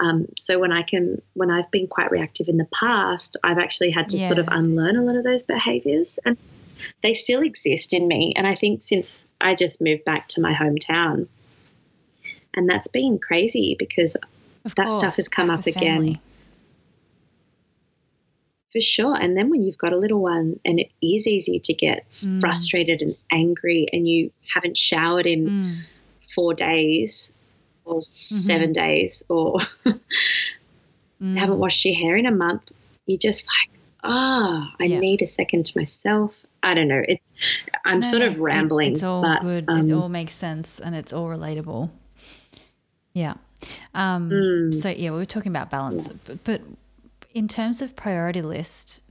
um, 0.00 0.26
so 0.38 0.58
when 0.58 0.72
i 0.72 0.82
can 0.82 1.20
when 1.34 1.50
i've 1.50 1.70
been 1.70 1.86
quite 1.86 2.10
reactive 2.10 2.48
in 2.48 2.56
the 2.56 2.68
past 2.72 3.36
i've 3.44 3.58
actually 3.58 3.90
had 3.90 4.08
to 4.08 4.16
sort 4.26 4.38
of 4.38 4.48
unlearn 4.48 4.96
a 4.96 5.02
lot 5.02 5.16
of 5.16 5.24
those 5.24 5.42
behaviors 5.42 6.18
and 6.24 6.36
they 7.02 7.12
still 7.12 7.42
exist 7.42 7.92
in 7.92 8.08
me 8.08 8.32
and 8.36 8.46
i 8.46 8.54
think 8.54 8.82
since 8.82 9.26
i 9.40 9.54
just 9.54 9.80
moved 9.82 10.04
back 10.04 10.26
to 10.28 10.40
my 10.40 10.54
hometown 10.54 11.26
and 12.54 12.68
that's 12.68 12.88
been 12.88 13.18
crazy 13.18 13.76
because 13.78 14.16
Of 14.64 14.74
That 14.76 14.90
stuff 14.90 15.16
has 15.16 15.28
come 15.28 15.50
up 15.50 15.66
again. 15.66 15.96
family. 15.96 16.20
For 18.72 18.80
sure. 18.80 19.14
And 19.20 19.36
then 19.36 19.50
when 19.50 19.62
you've 19.64 19.78
got 19.78 19.92
a 19.92 19.96
little 19.96 20.20
one 20.20 20.60
and 20.64 20.78
it 20.78 20.90
is 21.02 21.26
easy 21.26 21.58
to 21.58 21.74
get 21.74 22.04
Mm. 22.22 22.40
frustrated 22.40 23.02
and 23.02 23.16
angry 23.32 23.86
and 23.92 24.08
you 24.08 24.30
haven't 24.54 24.78
showered 24.78 25.26
in 25.26 25.46
Mm. 25.48 25.76
four 26.34 26.54
days 26.54 27.32
or 27.84 28.00
7 28.02 28.72
days 28.72 29.24
or 29.28 29.58
Mm. 31.20 31.36
haven't 31.36 31.58
washed 31.58 31.84
your 31.84 31.96
hair 31.96 32.16
in 32.16 32.26
a 32.26 32.30
month, 32.30 32.70
you're 33.06 33.18
just 33.18 33.44
like, 33.46 33.78
ah, 34.04 34.72
I 34.80 34.84
Yeah. 34.84 35.00
need 35.00 35.20
a 35.20 35.26
second 35.26 35.66
to 35.66 35.78
myself. 35.78 36.42
I 36.62 36.72
don't 36.74 36.88
know. 36.88 37.02
It's 37.08 37.34
I'm 37.84 38.00
No, 38.00 38.10
sort 38.10 38.22
of 38.22 38.34
it- 38.34 38.38
rambling. 38.40 38.92
it's 38.92 39.02
all 39.02 39.20
but, 39.22 39.40
good. 39.42 39.64
um, 39.68 39.90
it 39.90 39.92
all 39.92 40.08
makes 40.08 40.32
sense 40.34 40.78
and 40.80 40.94
it's 40.94 41.12
all 41.12 41.26
relatable. 41.26 41.90
Yeah. 43.14 43.34
Um, 43.94 44.30
Mm. 44.30 44.74
So 44.74 44.88
yeah, 44.90 45.10
we 45.10 45.16
were 45.18 45.26
talking 45.26 45.50
about 45.50 45.70
balance, 45.70 46.08
but, 46.08 46.42
but 46.44 46.60
in 47.34 47.48
terms 47.48 47.82
of 47.82 47.96
priority 47.96 48.42
list, 48.42 49.02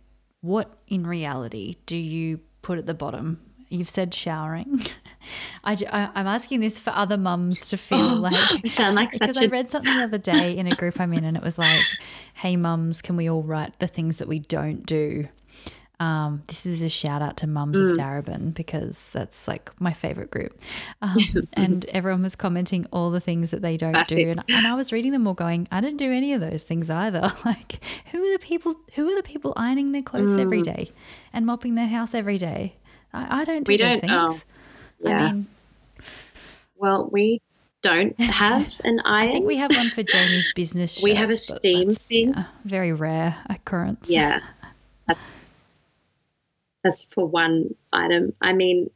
what 0.42 0.78
in 0.88 1.06
reality 1.06 1.76
do 1.86 1.98
you 1.98 2.40
put 2.62 2.78
at 2.78 2.86
the 2.86 2.94
bottom? 2.94 3.40
You've 3.70 3.90
said 3.90 4.14
showering. 4.14 4.82
I, 5.64 5.76
am 6.16 6.26
asking 6.26 6.62
this 6.62 6.80
for 6.80 6.92
other 6.92 7.18
mums 7.18 7.70
to 7.70 7.78
feel 7.78 8.00
Oh, 8.00 8.14
like 8.16 8.80
like 8.80 9.12
because 9.12 9.38
I 9.38 9.46
read 9.46 9.70
something 9.70 9.96
the 9.96 10.04
other 10.04 10.18
day 10.18 10.58
in 10.58 10.66
a 10.66 10.76
group 10.76 11.00
I'm 11.00 11.14
in, 11.14 11.24
and 11.24 11.38
it 11.38 11.44
was 11.44 11.60
like, 11.60 11.80
"Hey, 12.34 12.56
mums, 12.56 13.04
can 13.04 13.16
we 13.16 13.30
all 13.30 13.44
write 13.44 13.78
the 13.78 13.86
things 13.86 14.18
that 14.18 14.28
we 14.28 14.40
don't 14.40 14.86
do?" 14.88 15.28
Um, 16.02 16.44
this 16.48 16.66
is 16.66 16.82
a 16.82 16.88
shout 16.88 17.22
out 17.22 17.36
to 17.38 17.48
Mums 17.48 17.82
Mm. 17.82 17.92
of 17.92 17.98
Darebin 17.98 18.54
because 18.54 19.10
that's 19.12 19.50
like 19.50 19.70
my 19.82 19.92
favorite 19.92 20.32
group, 20.32 20.58
um, 21.02 21.18
and 21.54 21.84
everyone 21.90 22.22
was 22.24 22.38
commenting 22.38 22.86
all 22.92 23.12
the 23.12 23.20
things 23.20 23.52
that 23.52 23.62
they 23.62 23.76
don't 23.76 24.08
do, 24.08 24.30
and, 24.30 24.42
and 24.48 24.66
I 24.66 24.76
was 24.76 24.94
reading 24.94 25.12
them 25.12 25.28
all, 25.28 25.34
going, 25.34 25.68
"I 25.72 25.82
didn't 25.82 25.98
do 25.98 26.10
any 26.12 26.34
of 26.34 26.40
those 26.40 26.64
things 26.64 26.90
either." 26.90 27.22
like, 27.46 27.84
who 28.12 28.24
are 28.24 28.32
the 28.32 28.40
people? 28.40 28.76
Who 28.96 29.10
are 29.12 29.16
the 29.16 29.24
people 29.24 29.52
ironing 29.58 29.92
their 29.92 30.02
clothes 30.02 30.38
every 30.38 30.62
day 30.62 30.90
and 31.34 31.46
mopping 31.46 31.76
their 31.76 31.88
house 31.88 32.14
every 32.14 32.38
day? 32.38 32.76
I, 33.14 33.42
I 33.42 33.44
don't 33.44 33.64
do 33.66 33.72
We 33.74 33.78
those 33.78 34.00
don't- 34.00 34.10
oh, 34.12 34.32
things. 34.32 34.46
yeah. 35.02 35.18
I 35.26 35.32
mean, 35.34 35.48
well, 36.78 37.10
we 37.12 37.42
don't 37.82 38.18
have 38.22 38.74
an 38.86 39.02
iron. 39.02 39.30
I 39.30 39.32
think 39.34 39.48
we 39.48 39.58
have 39.58 39.76
one 39.76 39.90
for 39.90 40.04
Jamie's 40.04 40.48
business. 40.56 40.94
Shirts, 40.94 41.04
We 41.04 41.16
have 41.16 41.30
a 41.30 41.36
steam 41.36 41.90
thing. 41.92 42.30
yeah, 42.36 42.46
very 42.64 42.94
rare 42.94 43.36
occurrence. 43.50 44.10
Yeah, 44.10 44.40
that's 45.08 45.38
that's 46.84 47.04
for 47.06 47.26
one 47.26 47.76
item. 47.92 48.34
I 48.42 48.54
mean, 48.54 48.90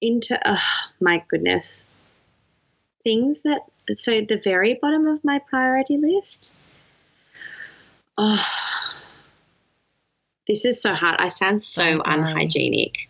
into 0.00 0.38
oh 0.44 0.62
my 1.00 1.22
goodness, 1.28 1.84
things 3.04 3.38
that 3.44 3.62
so 3.98 4.12
at 4.12 4.28
the 4.28 4.38
very 4.42 4.74
bottom 4.80 5.06
of 5.06 5.22
my 5.24 5.38
priority 5.50 5.96
list. 5.96 6.52
Oh, 8.18 8.44
this 10.46 10.64
is 10.64 10.80
so 10.82 10.94
hard. 10.94 11.16
I 11.18 11.28
sound 11.28 11.62
so 11.62 11.82
Don't 11.84 12.02
unhygienic, 12.06 13.08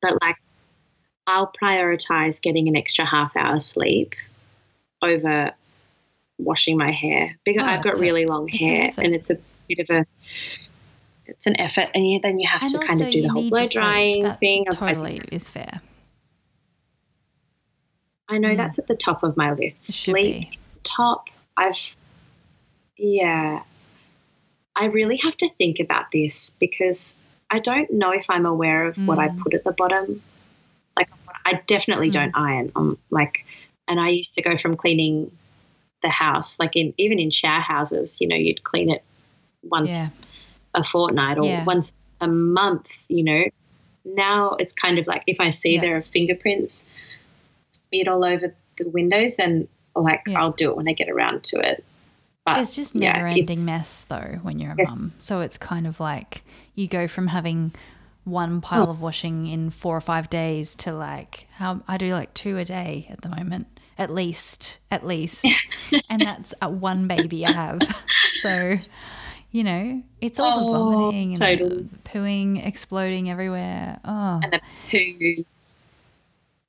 but 0.00 0.20
like, 0.22 0.36
I'll 1.26 1.52
prioritize 1.60 2.40
getting 2.40 2.68
an 2.68 2.76
extra 2.76 3.04
half 3.04 3.36
hour 3.36 3.58
sleep 3.58 4.14
over 5.02 5.52
washing 6.38 6.76
my 6.78 6.92
hair 6.92 7.36
because 7.44 7.62
Oh, 7.64 7.66
I've 7.66 7.82
got 7.82 7.94
it's 7.94 8.00
a- 8.00 8.02
really 8.02 8.26
long 8.26 8.46
hair 8.48 8.92
and 8.96 9.14
it's 9.14 9.30
a 9.30 9.38
bit 9.68 9.78
of 9.80 9.90
a 9.90 10.06
it's 11.28 11.46
an 11.46 11.60
effort 11.60 11.88
and 11.94 12.08
you, 12.10 12.20
then 12.20 12.38
you 12.40 12.48
have 12.48 12.62
And 12.62 12.70
to 12.72 12.78
kind 12.78 13.00
of 13.02 13.10
do 13.10 13.22
the 13.22 13.28
whole 13.28 13.48
blow 13.48 13.66
drying 13.66 14.22
That 14.22 14.40
thing. 14.40 14.64
Totally 14.72 15.20
is 15.30 15.48
fair. 15.50 15.80
I 18.28 18.38
know 18.38 18.50
Mm. 18.50 18.56
that's 18.56 18.78
at 18.78 18.86
the 18.86 18.96
top 18.96 19.22
of 19.22 19.36
my 19.36 19.52
list. 19.52 19.86
Sleep 19.86 20.48
is 20.58 20.68
the 20.70 20.80
top. 20.80 21.28
I've 21.56 21.74
yeah. 22.96 23.62
I 24.76 24.84
really 24.86 25.16
have 25.18 25.36
to 25.38 25.48
think 25.54 25.80
about 25.80 26.10
this 26.12 26.50
because 26.60 27.16
I 27.50 27.58
don't 27.58 27.90
know 27.92 28.10
if 28.12 28.26
I'm 28.28 28.46
aware 28.46 28.86
of 28.86 28.96
what 29.06 29.18
I 29.18 29.28
Mm. 29.28 29.38
put 29.38 29.54
at 29.54 29.64
the 29.64 29.72
bottom. 29.72 30.22
Like 30.96 31.08
I 31.44 31.60
definitely 31.66 32.08
Mm. 32.10 32.12
don't 32.12 32.32
iron. 32.36 32.72
Um, 32.76 32.98
like, 33.10 33.44
and 33.86 33.98
I 33.98 34.08
used 34.10 34.34
to 34.34 34.42
go 34.42 34.56
from 34.58 34.76
cleaning 34.76 35.30
the 36.02 36.10
house, 36.10 36.58
like 36.60 36.76
in 36.76 36.94
even 36.98 37.18
in 37.18 37.30
shower 37.30 37.60
houses, 37.60 38.20
you 38.20 38.28
know, 38.28 38.36
you'd 38.36 38.62
clean 38.62 38.90
it 38.90 39.02
once 39.62 39.90
Yeah. 39.94 40.08
A 40.74 40.84
fortnight 40.84 41.38
or 41.38 41.44
Yeah. 41.46 41.64
once 41.64 41.94
a 42.20 42.26
month. 42.28 42.86
You 43.08 43.24
know, 43.24 43.44
now 44.04 44.52
it's 44.58 44.72
kind 44.72 44.98
of 44.98 45.06
like 45.06 45.22
if 45.26 45.40
I 45.40 45.50
see 45.50 45.74
Yeah. 45.74 45.80
there 45.80 45.96
are 45.96 46.02
fingerprints 46.02 46.86
smeared 47.72 48.08
all 48.08 48.24
over 48.24 48.54
the 48.76 48.88
windows, 48.88 49.36
and 49.38 49.68
like 49.94 50.22
Yeah. 50.26 50.40
I'll 50.40 50.52
do 50.52 50.70
it 50.70 50.76
when 50.76 50.88
I 50.88 50.92
get 50.92 51.08
around 51.08 51.42
to 51.44 51.58
it. 51.58 51.84
But 52.44 52.58
It's 52.60 52.74
just 52.76 52.94
never 52.94 53.26
ending 53.26 53.66
mess 53.66 54.02
though 54.08 54.38
when 54.42 54.58
you're 54.58 54.72
a 54.72 54.82
mum. 54.90 55.12
So 55.18 55.40
it's 55.40 55.58
kind 55.58 55.86
of 55.86 56.00
like 56.00 56.42
you 56.74 56.86
go 56.88 57.06
from 57.08 57.26
having 57.28 57.72
one 58.24 58.60
pile 58.60 58.86
Oh. 58.86 58.90
of 58.90 59.00
washing 59.00 59.46
in 59.46 59.70
four 59.70 59.96
or 59.96 60.00
five 60.00 60.28
days 60.30 60.74
to 60.76 60.92
like 60.92 61.46
how 61.56 61.80
I 61.88 61.96
do 61.98 62.12
like 62.12 62.32
two 62.34 62.56
a 62.58 62.64
day 62.64 63.06
at 63.10 63.20
the 63.22 63.28
moment, 63.28 63.66
at 63.98 64.10
least, 64.10 64.78
at 64.90 65.06
least, 65.06 65.46
and 66.10 66.20
that's 66.22 66.54
uh, 66.62 66.68
one 66.68 67.06
baby 67.08 67.44
I 67.44 67.52
have. 67.52 67.80
So, 68.42 68.76
you 69.50 69.64
know, 69.64 70.02
it's 70.20 70.38
all 70.38 70.54
the 70.58 70.64
Oh, 70.66 70.90
vomiting 70.90 71.28
and 71.30 71.38
totally. 71.38 71.82
the 71.82 71.98
pooing 72.04 72.64
exploding 72.66 73.30
everywhere. 73.30 73.98
Oh, 74.04 74.40
and 74.42 74.52
the 74.52 74.60
poos. 74.90 75.82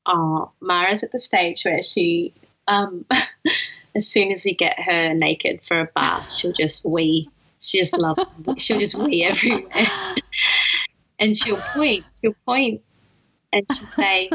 Oh, 0.06 0.52
Mara's 0.62 1.04
at 1.04 1.12
the 1.12 1.20
stage 1.20 1.64
where 1.66 1.82
she, 1.82 2.34
um, 2.68 3.06
as 3.96 4.08
soon 4.08 4.32
as 4.32 4.44
we 4.46 4.54
get 4.56 4.80
her 4.80 5.14
naked 5.14 5.62
for 5.68 5.82
a 5.82 5.86
bath, 5.96 6.32
she'll 6.32 6.54
just 6.54 6.84
wee. 6.86 7.30
She 7.60 7.80
just 7.80 7.98
love. 7.98 8.18
She'll 8.58 8.80
just 8.80 8.96
wee 8.96 9.24
everywhere, 9.30 9.88
and 11.20 11.36
she'll 11.36 11.58
point. 11.74 12.06
She'll 12.22 12.34
point, 12.46 12.82
and 13.52 13.66
she'll 13.76 13.88
say, 13.88 14.30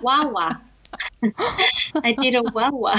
"Wawa." 0.00 0.60
I 2.02 2.12
did 2.12 2.34
a 2.36 2.42
wawa. 2.42 2.94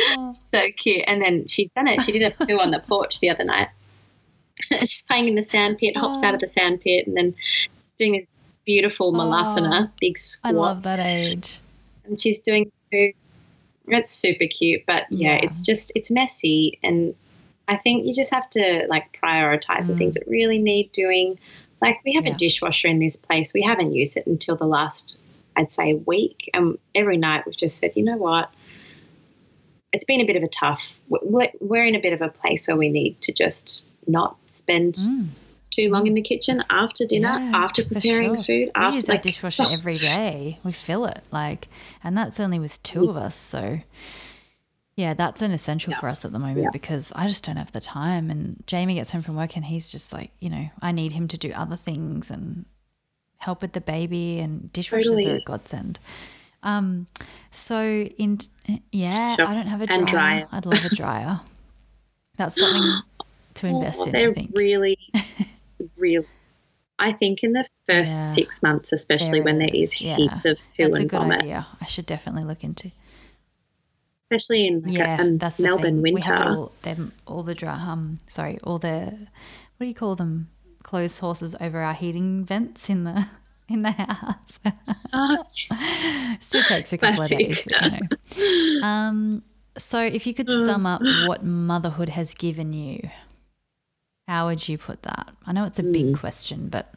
Oh. 0.00 0.32
so 0.32 0.60
cute. 0.76 1.02
And 1.08 1.20
then 1.20 1.46
she's 1.48 1.70
done 1.72 1.88
it. 1.88 2.00
She 2.02 2.12
did 2.12 2.22
a 2.22 2.30
poo 2.46 2.58
on 2.60 2.70
the 2.70 2.78
porch 2.78 3.18
the 3.20 3.30
other 3.30 3.44
night. 3.44 3.68
she's 4.80 5.02
playing 5.02 5.28
in 5.28 5.34
the 5.34 5.42
sand 5.42 5.78
pit, 5.78 5.96
hops 5.96 6.22
out 6.22 6.34
of 6.34 6.40
the 6.40 6.48
sand 6.48 6.80
pit, 6.80 7.06
and 7.06 7.16
then 7.16 7.34
she's 7.74 7.94
doing 7.98 8.12
this 8.12 8.26
beautiful 8.64 9.12
Malasana, 9.12 9.90
big 10.00 10.18
squat. 10.18 10.52
I 10.52 10.56
love 10.56 10.82
that 10.82 10.98
age. 11.00 11.60
and 12.04 12.20
she's 12.20 12.40
doing 12.40 12.70
it's 13.90 14.12
super 14.12 14.46
cute 14.46 14.82
but 14.86 15.04
yeah, 15.10 15.36
Yeah. 15.36 15.44
it's 15.44 15.62
just 15.62 15.92
it's 15.94 16.10
messy 16.10 16.78
and 16.82 17.14
i 17.68 17.76
think 17.76 18.04
you 18.06 18.12
just 18.12 18.32
have 18.32 18.48
to 18.50 18.86
like 18.88 19.18
prioritize 19.22 19.86
the 19.86 19.94
Mm. 19.94 19.98
things 19.98 20.14
that 20.16 20.24
really 20.26 20.58
need 20.58 20.92
doing 20.92 21.38
like 21.80 21.96
we 22.04 22.12
have 22.14 22.26
Yeah. 22.26 22.32
a 22.32 22.36
dishwasher 22.36 22.88
in 22.88 22.98
this 22.98 23.16
place 23.16 23.54
we 23.54 23.62
haven't 23.62 23.92
used 23.94 24.16
it 24.18 24.26
until 24.26 24.56
the 24.56 24.66
last 24.66 25.20
i'd 25.56 25.72
say 25.72 25.94
week 25.94 26.50
and 26.52 26.78
every 26.94 27.16
night 27.16 27.44
we've 27.46 27.56
just 27.56 27.78
said 27.78 27.92
you 27.96 28.02
know 28.04 28.16
what 28.18 28.50
it's 29.92 30.04
been 30.04 30.20
a 30.20 30.26
bit 30.26 30.36
of 30.36 30.42
a 30.42 30.48
tough 30.48 30.86
we're 31.08 31.84
in 31.84 31.94
a 31.94 32.00
bit 32.00 32.12
of 32.12 32.20
a 32.20 32.28
place 32.28 32.68
where 32.68 32.76
we 32.76 32.90
need 32.90 33.18
to 33.22 33.32
just 33.32 33.86
not 34.08 34.36
spend 34.46 34.94
Mm. 34.94 35.28
too 35.70 35.90
long 35.90 36.06
in 36.06 36.14
the 36.14 36.22
kitchen 36.22 36.64
after 36.70 37.06
dinner 37.06 37.28
Yeah, 37.38 37.52
after 37.54 37.84
preparing 37.84 38.34
sure. 38.36 38.42
food 38.44 38.70
We 38.76 38.94
use 38.94 39.08
like, 39.08 39.18
our 39.18 39.22
dishwasher 39.22 39.64
every 39.70 39.98
day. 39.98 40.58
We 40.64 40.72
fill 40.72 41.04
it 41.06 41.20
like, 41.30 41.68
and 42.02 42.16
that's 42.16 42.40
only 42.40 42.58
with 42.58 42.82
two 42.82 43.08
of 43.10 43.16
us. 43.16 43.34
So, 43.36 43.80
yeah, 44.96 45.14
that's 45.14 45.42
an 45.42 45.52
essential 45.52 45.92
for 45.94 46.08
us 46.08 46.24
at 46.24 46.32
the 46.32 46.38
moment 46.40 46.62
Yeah. 46.64 46.70
because 46.72 47.12
I 47.14 47.26
just 47.28 47.44
don't 47.44 47.56
have 47.56 47.70
the 47.72 47.80
time. 47.80 48.30
And 48.30 48.62
Jamie 48.66 48.94
gets 48.96 49.12
home 49.12 49.22
from 49.22 49.36
work 49.36 49.54
and 49.56 49.64
he's 49.64 49.88
just 49.88 50.12
like, 50.12 50.32
you 50.40 50.50
know, 50.50 50.68
I 50.82 50.90
need 50.92 51.12
him 51.12 51.28
to 51.28 51.38
do 51.38 51.52
other 51.52 51.76
things 51.76 52.30
and 52.30 52.64
help 53.36 53.62
with 53.62 53.72
the 53.72 53.80
baby, 53.80 54.40
and 54.40 54.72
dishwashers 54.72 55.24
are 55.24 55.36
a 55.36 55.40
godsend. 55.42 56.00
Um, 56.64 57.06
so 57.52 57.80
in 58.18 58.38
yeah, 58.90 59.36
Sure. 59.36 59.46
I 59.46 59.54
don't 59.54 59.68
have 59.68 59.80
a 59.82 59.86
dryer. 59.86 60.48
I'd 60.50 60.66
love 60.66 60.84
a 60.84 60.92
dryer. 60.92 61.40
That's 62.36 62.58
something 62.58 63.02
to 63.58 63.66
invest 63.68 64.00
Oh, 64.02 64.06
in. 64.06 64.12
They're 64.12 64.30
I 64.30 64.34
think. 64.34 64.50
really, 64.56 64.98
really. 65.96 66.26
I 66.98 67.12
think 67.12 67.42
in 67.44 67.52
the 67.52 67.64
first 67.88 68.16
Yeah. 68.16 68.26
six 68.26 68.62
months, 68.62 68.92
especially 68.92 69.38
There 69.38 69.44
when 69.44 69.58
there 69.58 69.70
is, 69.72 70.00
yeah. 70.02 70.16
heaps 70.16 70.44
of 70.44 70.56
poo 70.76 70.84
That's 70.84 70.96
a 70.98 71.00
and 71.02 71.10
good 71.10 71.20
vomit, 71.20 71.42
idea. 71.42 71.66
I 71.80 71.84
should 71.86 72.06
definitely 72.06 72.44
look 72.44 72.64
into. 72.64 72.90
especially 74.22 74.66
in 74.66 74.82
like 74.82 74.92
Yeah, 74.92 75.22
a, 75.22 75.26
a 75.26 75.30
that's 75.38 75.58
Melbourne 75.58 76.02
thing. 76.02 76.14
We 76.14 76.20
have 76.22 76.40
winter. 76.40 76.58
all, 76.58 76.72
them, 76.82 77.12
all 77.26 77.42
the 77.42 77.54
dry, 77.54 77.74
um, 77.74 78.18
sorry, 78.26 78.58
all 78.64 78.78
the, 78.78 78.90
what 79.76 79.84
do 79.84 79.86
you 79.86 79.94
call 79.94 80.16
them? 80.16 80.48
Clothes 80.82 81.18
horses 81.18 81.54
over 81.60 81.80
our 81.80 81.94
heating 81.94 82.44
vents 82.44 82.88
in 82.90 83.04
the 83.04 83.26
in 83.68 83.82
the 83.82 83.90
house. 83.90 84.58
Oh, 85.12 85.44
Still 86.40 86.62
takes 86.62 86.92
a 86.92 86.98
couple 86.98 87.22
of 87.22 87.28
days, 87.28 87.62
but 87.64 87.82
you 88.36 88.80
know. 88.80 88.86
Um, 88.86 89.42
so 89.76 90.00
if 90.02 90.26
you 90.26 90.32
could 90.34 90.48
sum 90.48 90.86
up 90.86 91.00
what 91.26 91.44
motherhood 91.44 92.08
has 92.10 92.32
given 92.34 92.72
you, 92.72 93.08
how 94.28 94.46
would 94.46 94.68
you 94.68 94.76
put 94.76 95.02
that? 95.02 95.30
I 95.46 95.52
know 95.52 95.64
it's 95.64 95.78
a 95.78 95.82
big 95.82 96.04
Mm. 96.12 96.18
question, 96.18 96.68
but 96.68 96.94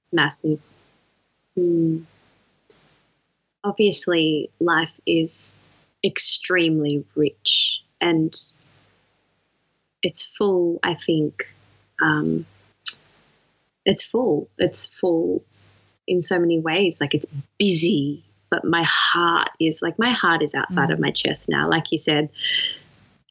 it's 0.00 0.12
massive. 0.12 0.60
Hmm. 1.54 2.00
Obviously, 3.64 4.50
life 4.60 4.92
is 5.06 5.54
extremely 6.04 7.02
rich 7.14 7.80
and 8.00 8.32
it's 10.02 10.22
full, 10.22 10.78
I 10.82 10.94
think. 10.94 11.52
Um, 12.00 12.44
it's 13.86 14.04
full. 14.04 14.50
It's 14.58 14.84
full 14.86 15.42
in 16.06 16.20
so 16.20 16.38
many 16.38 16.60
ways. 16.60 16.98
Like 17.00 17.14
it's 17.14 17.26
busy, 17.58 18.22
but 18.50 18.64
my 18.66 18.84
heart 18.84 19.48
is 19.58 19.80
like 19.80 19.98
my 19.98 20.10
heart 20.10 20.42
is 20.42 20.54
outside 20.54 20.90
of 20.90 21.00
my 21.00 21.10
chest 21.10 21.48
now. 21.48 21.68
Like 21.70 21.90
you 21.90 21.98
said, 21.98 22.28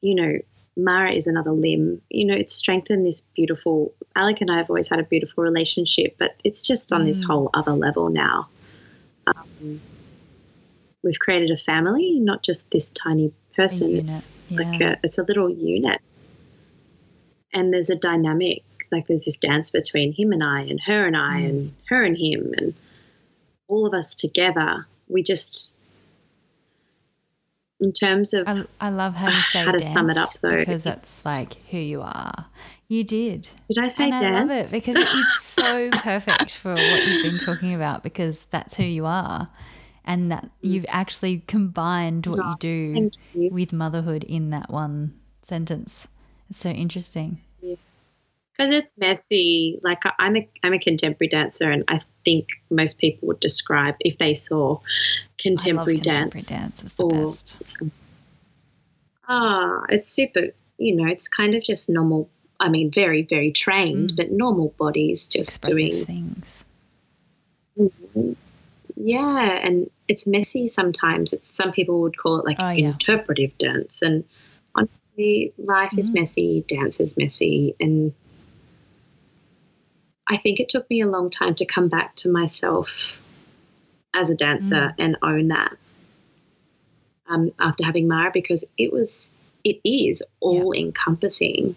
you 0.00 0.16
know, 0.16 0.38
Mara 0.76 1.12
is 1.12 1.26
another 1.26 1.52
limb. 1.52 2.00
You 2.10 2.26
know, 2.26 2.34
it's 2.34 2.52
strengthened 2.54 3.06
this 3.06 3.22
beautiful. 3.34 3.94
Alec 4.14 4.40
and 4.40 4.50
I 4.50 4.58
have 4.58 4.68
always 4.70 4.88
had 4.88 4.98
a 4.98 5.04
beautiful 5.04 5.42
relationship, 5.42 6.16
but 6.18 6.36
it's 6.44 6.66
just 6.66 6.92
on 6.92 7.04
this 7.04 7.22
Mm. 7.22 7.26
whole 7.26 7.50
other 7.54 7.72
level 7.72 8.10
now. 8.10 8.48
Um, 9.26 9.80
we've 11.02 11.18
created 11.18 11.50
a 11.50 11.56
family, 11.56 12.20
not 12.20 12.42
just 12.42 12.70
this 12.70 12.90
tiny 12.90 13.32
person. 13.54 13.96
It's 13.96 14.30
like 14.50 14.80
a, 14.82 14.98
it's 15.02 15.18
a 15.18 15.22
little 15.22 15.50
unit, 15.50 16.00
and 17.52 17.72
there's 17.72 17.90
a 17.90 17.96
dynamic. 17.96 18.62
Like 18.92 19.06
there's 19.08 19.24
this 19.24 19.36
dance 19.36 19.70
between 19.70 20.12
him 20.12 20.32
and 20.32 20.44
I, 20.44 20.60
and 20.62 20.80
her 20.80 21.06
and 21.06 21.16
I, 21.16 21.40
Mm. 21.40 21.48
and 21.48 21.74
her 21.88 22.04
and 22.04 22.16
him, 22.16 22.52
and 22.56 22.74
all 23.68 23.86
of 23.86 23.94
us 23.94 24.14
together. 24.14 24.86
We 25.08 25.22
just, 25.22 25.75
in 27.80 27.92
terms 27.92 28.32
of 28.34 28.46
I, 28.48 28.64
I 28.80 28.90
love 28.90 29.14
how 29.14 29.28
you 29.28 29.42
say 29.42 29.64
How 29.64 29.72
to 29.72 29.78
dance 29.78 29.92
sum 29.92 30.10
it 30.10 30.16
up, 30.16 30.28
though, 30.42 30.56
because 30.56 30.82
that's 30.82 31.24
like 31.26 31.54
who 31.70 31.78
you 31.78 32.02
are. 32.02 32.46
You 32.88 33.02
did. 33.04 33.48
Did 33.68 33.78
I 33.84 33.88
say 33.88 34.04
and 34.04 34.12
dance? 34.18 34.22
I 34.22 34.40
love 34.40 34.50
it 34.50 34.70
because 34.70 34.96
it- 34.96 35.08
it's 35.10 35.40
so 35.42 35.90
perfect 35.92 36.54
for 36.56 36.74
what 36.74 37.06
you've 37.06 37.22
been 37.22 37.38
talking 37.38 37.74
about 37.74 38.02
because 38.02 38.44
that's 38.50 38.74
who 38.76 38.84
you 38.84 39.06
are. 39.06 39.48
And 40.04 40.30
that 40.30 40.48
you've 40.60 40.86
actually 40.88 41.42
combined 41.48 42.26
what 42.28 42.36
you 42.36 42.54
do 42.60 42.92
Mm. 42.94 43.12
You. 43.34 43.50
with 43.50 43.72
motherhood 43.72 44.22
in 44.22 44.50
that 44.50 44.70
one 44.70 45.14
sentence. 45.42 46.06
It's 46.48 46.60
so 46.60 46.70
interesting. 46.70 47.38
Because 48.56 48.70
it's 48.70 48.96
messy. 48.96 49.78
Like 49.82 50.02
I'm 50.18 50.36
a 50.36 50.48
I'm 50.62 50.72
a 50.72 50.78
contemporary 50.78 51.28
dancer, 51.28 51.70
and 51.70 51.84
I 51.88 52.00
think 52.24 52.48
most 52.70 52.98
people 52.98 53.28
would 53.28 53.40
describe 53.40 53.96
if 54.00 54.16
they 54.18 54.34
saw 54.34 54.78
contemporary, 55.38 55.96
contemporary 55.96 56.30
dance. 56.30 56.48
dance. 56.48 56.82
It's 56.82 56.92
the 56.94 57.02
or- 57.04 57.10
best. 57.10 57.56
Ah, 59.28 59.82
it's 59.90 60.08
super. 60.08 60.40
You 60.78 60.96
know, 60.96 61.06
it's 61.10 61.28
kind 61.28 61.54
of 61.54 61.62
just 61.62 61.90
normal. 61.90 62.30
I 62.58 62.70
mean, 62.70 62.90
very 62.90 63.22
very 63.22 63.52
trained, 63.52 64.14
but 64.16 64.30
normal 64.30 64.72
bodies 64.78 65.26
just 65.26 65.50
Mm. 65.50 65.68
Expressive 65.68 65.76
doing. 65.76 66.04
things. 66.06 66.64
Yeah, 68.96 69.58
and 69.62 69.90
it's 70.08 70.26
messy 70.26 70.66
sometimes. 70.68 71.32
It's 71.34 71.54
some 71.54 71.72
people 71.72 72.00
would 72.00 72.16
call 72.16 72.38
it 72.38 72.46
like 72.46 72.56
Oh, 72.58 72.70
yeah. 72.70 72.88
interpretive 72.92 73.56
dance, 73.58 74.00
and 74.00 74.24
honestly, 74.74 75.52
life 75.58 75.92
is 75.98 76.10
Mm. 76.10 76.14
messy, 76.20 76.64
dance 76.68 77.00
is 77.00 77.16
messy, 77.18 77.74
and 77.78 78.14
I 80.28 80.36
think 80.38 80.60
it 80.60 80.68
took 80.68 80.88
me 80.90 81.00
a 81.02 81.06
long 81.06 81.30
time 81.30 81.54
to 81.56 81.66
come 81.66 81.88
back 81.88 82.14
to 82.16 82.30
myself 82.30 83.20
as 84.14 84.30
a 84.30 84.34
dancer 84.34 84.74
Mm. 84.74 84.94
and 84.98 85.16
own 85.22 85.48
that. 85.48 85.76
Um, 87.28 87.52
after 87.58 87.84
having 87.84 88.08
Mara, 88.08 88.30
because 88.32 88.64
it 88.78 88.92
was, 88.92 89.32
it 89.64 89.80
is 89.84 90.22
all 90.40 90.72
encompassing. 90.72 91.76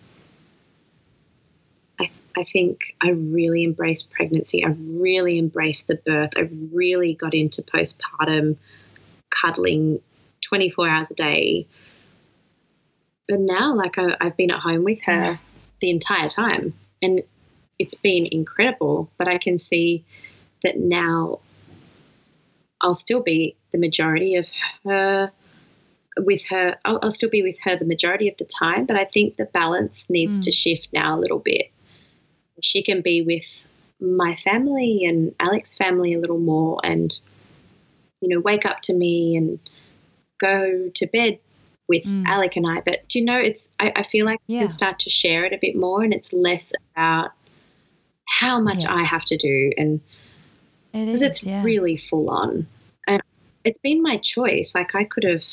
I, 1.99 2.09
I 2.37 2.43
think 2.43 2.95
I 3.01 3.09
really 3.09 3.63
embraced 3.63 4.11
pregnancy. 4.11 4.63
I 4.63 4.69
really 4.69 5.37
embraced 5.39 5.87
the 5.87 5.95
birth. 5.95 6.31
I 6.37 6.49
really 6.71 7.13
got 7.13 7.33
into 7.33 7.61
postpartum 7.61 8.57
cuddling 9.29 10.01
24 10.41 10.89
hours 10.89 11.11
a 11.11 11.15
day. 11.15 11.67
And 13.27 13.45
now, 13.45 13.75
like, 13.75 13.97
I, 13.97 14.15
I've 14.19 14.37
been 14.37 14.51
at 14.51 14.59
home 14.59 14.83
with 14.83 15.01
her 15.03 15.39
the 15.81 15.89
entire 15.89 16.29
time, 16.29 16.73
and 17.01 17.21
it's 17.79 17.95
been 17.95 18.27
incredible. 18.31 19.09
But 19.17 19.27
I 19.27 19.37
can 19.37 19.57
see 19.57 20.03
that 20.63 20.77
now 20.77 21.39
I'll 22.81 22.95
still 22.95 23.21
be 23.21 23.55
the 23.71 23.77
majority 23.77 24.35
of 24.35 24.47
her 24.85 25.31
with 26.17 26.45
her 26.49 26.75
I'll, 26.85 26.99
I'll 27.01 27.11
still 27.11 27.29
be 27.29 27.43
with 27.43 27.57
her 27.63 27.75
the 27.77 27.85
majority 27.85 28.27
of 28.27 28.35
the 28.37 28.45
time 28.45 28.85
but 28.85 28.97
i 28.97 29.05
think 29.05 29.37
the 29.37 29.45
balance 29.45 30.09
needs 30.09 30.39
Mm. 30.39 30.43
to 30.45 30.51
shift 30.51 30.89
now 30.91 31.17
a 31.17 31.21
little 31.21 31.39
bit 31.39 31.71
she 32.61 32.83
can 32.83 33.01
be 33.01 33.21
with 33.21 33.45
my 34.01 34.35
family 34.35 35.05
and 35.05 35.33
Alec's 35.39 35.77
family 35.77 36.13
a 36.13 36.19
little 36.19 36.39
more 36.39 36.79
and 36.83 37.17
you 38.21 38.27
know 38.29 38.39
wake 38.41 38.65
up 38.65 38.81
to 38.81 38.93
me 38.93 39.35
and 39.37 39.59
go 40.39 40.89
to 40.93 41.07
bed 41.07 41.39
with 41.87 42.03
Mm. 42.05 42.25
Alec 42.27 42.55
and 42.55 42.67
I 42.67 42.81
but 42.81 43.07
do 43.07 43.19
you 43.19 43.25
know 43.25 43.37
it's 43.39 43.69
I, 43.79 43.93
I 43.95 44.03
feel 44.03 44.25
like 44.25 44.39
we 44.47 44.55
Yeah. 44.55 44.61
can 44.61 44.69
start 44.69 44.99
to 44.99 45.09
share 45.09 45.45
it 45.45 45.53
a 45.53 45.57
bit 45.61 45.75
more 45.75 46.03
and 46.03 46.13
it's 46.13 46.33
less 46.33 46.73
about 46.95 47.31
how 48.29 48.59
much 48.59 48.83
Yeah. 48.83 48.93
I 48.95 49.03
have 49.03 49.25
to 49.25 49.37
do 49.37 49.71
and 49.77 49.99
because 50.91 51.21
is. 51.21 51.29
it's 51.29 51.43
yeah. 51.43 51.63
really 51.63 51.97
full 51.97 52.29
on. 52.29 52.67
And 53.07 53.21
it's 53.63 53.79
been 53.79 54.01
my 54.01 54.17
choice. 54.17 54.73
Like 54.75 54.95
I 54.95 55.03
could 55.03 55.23
have 55.23 55.43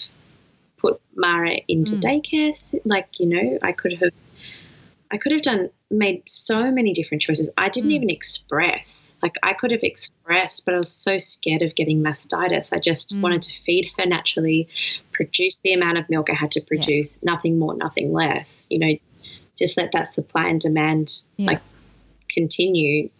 put 0.79 1.01
Mara 1.15 1.57
into 1.69 1.97
Mm. 1.97 2.03
daycare. 2.03 2.81
Like 2.85 3.09
you 3.19 3.27
know, 3.27 3.59
I 3.63 3.73
could 3.73 3.95
have, 3.95 4.15
I 5.11 5.17
could 5.19 5.33
have 5.33 5.43
done 5.43 5.71
made 5.91 6.23
so 6.27 6.71
many 6.71 6.93
different 6.93 7.23
choices. 7.23 7.49
I 7.57 7.69
didn't 7.69 7.91
Mm. 7.91 7.95
even 7.95 8.11
express. 8.11 9.15
Like 9.23 9.37
I 9.43 9.53
could 9.53 9.71
have 9.71 9.85
expressed, 9.85 10.65
but 10.65 10.75
I 10.75 10.79
was 10.79 10.91
so 10.93 11.17
scared 11.19 11.63
of 11.63 11.75
getting 11.77 12.03
mastitis. 12.03 12.73
I 12.73 12.79
just 12.81 13.15
Mm. 13.15 13.21
wanted 13.23 13.43
to 13.43 13.53
feed 13.63 13.89
her 13.99 14.07
naturally, 14.07 14.69
produce 15.13 15.61
the 15.61 15.73
amount 15.73 15.99
of 15.99 16.11
milk 16.11 16.29
I 16.31 16.35
had 16.35 16.51
to 16.53 16.61
produce, 16.61 17.19
nothing 17.23 17.59
more, 17.59 17.75
nothing 17.77 18.13
less. 18.13 18.67
You 18.69 18.79
know, 18.81 18.97
just 19.57 19.77
let 19.77 19.93
that 19.93 20.09
supply 20.09 20.49
and 20.49 20.61
demand 20.61 21.23
Yeah. 21.37 21.47
like 21.53 21.63
continue. 22.29 23.11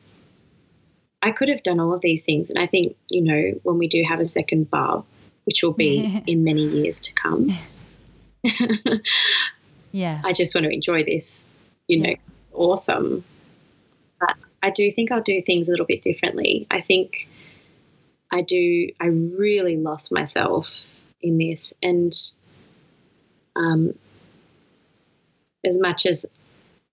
I 1.23 1.31
could 1.33 1.49
have 1.49 1.63
done 1.63 1.81
all 1.81 1.93
of 1.95 2.01
these 2.03 2.25
things. 2.25 2.51
And 2.51 2.59
I 2.59 2.67
think, 2.67 2.97
you 3.09 3.23
know, 3.23 3.59
when 3.63 3.79
we 3.79 3.89
do 3.89 4.05
have 4.09 4.21
a 4.21 4.25
second 4.27 4.71
bub, 4.71 5.05
which 5.45 5.63
will 5.63 5.73
be 5.73 6.23
in 6.27 6.45
many 6.45 6.63
years 6.63 7.01
to 7.01 7.13
come, 7.15 7.49
yeah. 9.93 10.21
I 10.25 10.33
just 10.33 10.55
want 10.55 10.67
to 10.67 10.71
enjoy 10.73 11.05
this. 11.05 11.43
you 11.89 12.01
know, 12.01 12.09
Yeah. 12.11 12.17
it's 12.39 12.51
awesome. 12.55 13.25
But 14.21 14.35
I 14.63 14.71
do 14.71 14.91
think 14.91 15.11
I'll 15.13 15.23
do 15.23 15.41
things 15.43 15.69
a 15.69 15.71
little 15.71 15.87
bit 15.87 16.03
differently. 16.03 16.67
I 16.71 16.81
think 16.81 17.29
I 18.33 18.43
do, 18.43 18.91
I 19.01 19.07
really 19.07 19.77
lost 19.77 20.13
myself 20.13 20.69
in 21.21 21.39
this. 21.39 21.73
And 21.83 22.13
um, 23.55 23.95
as 25.65 25.79
much 25.79 26.07
as 26.07 26.27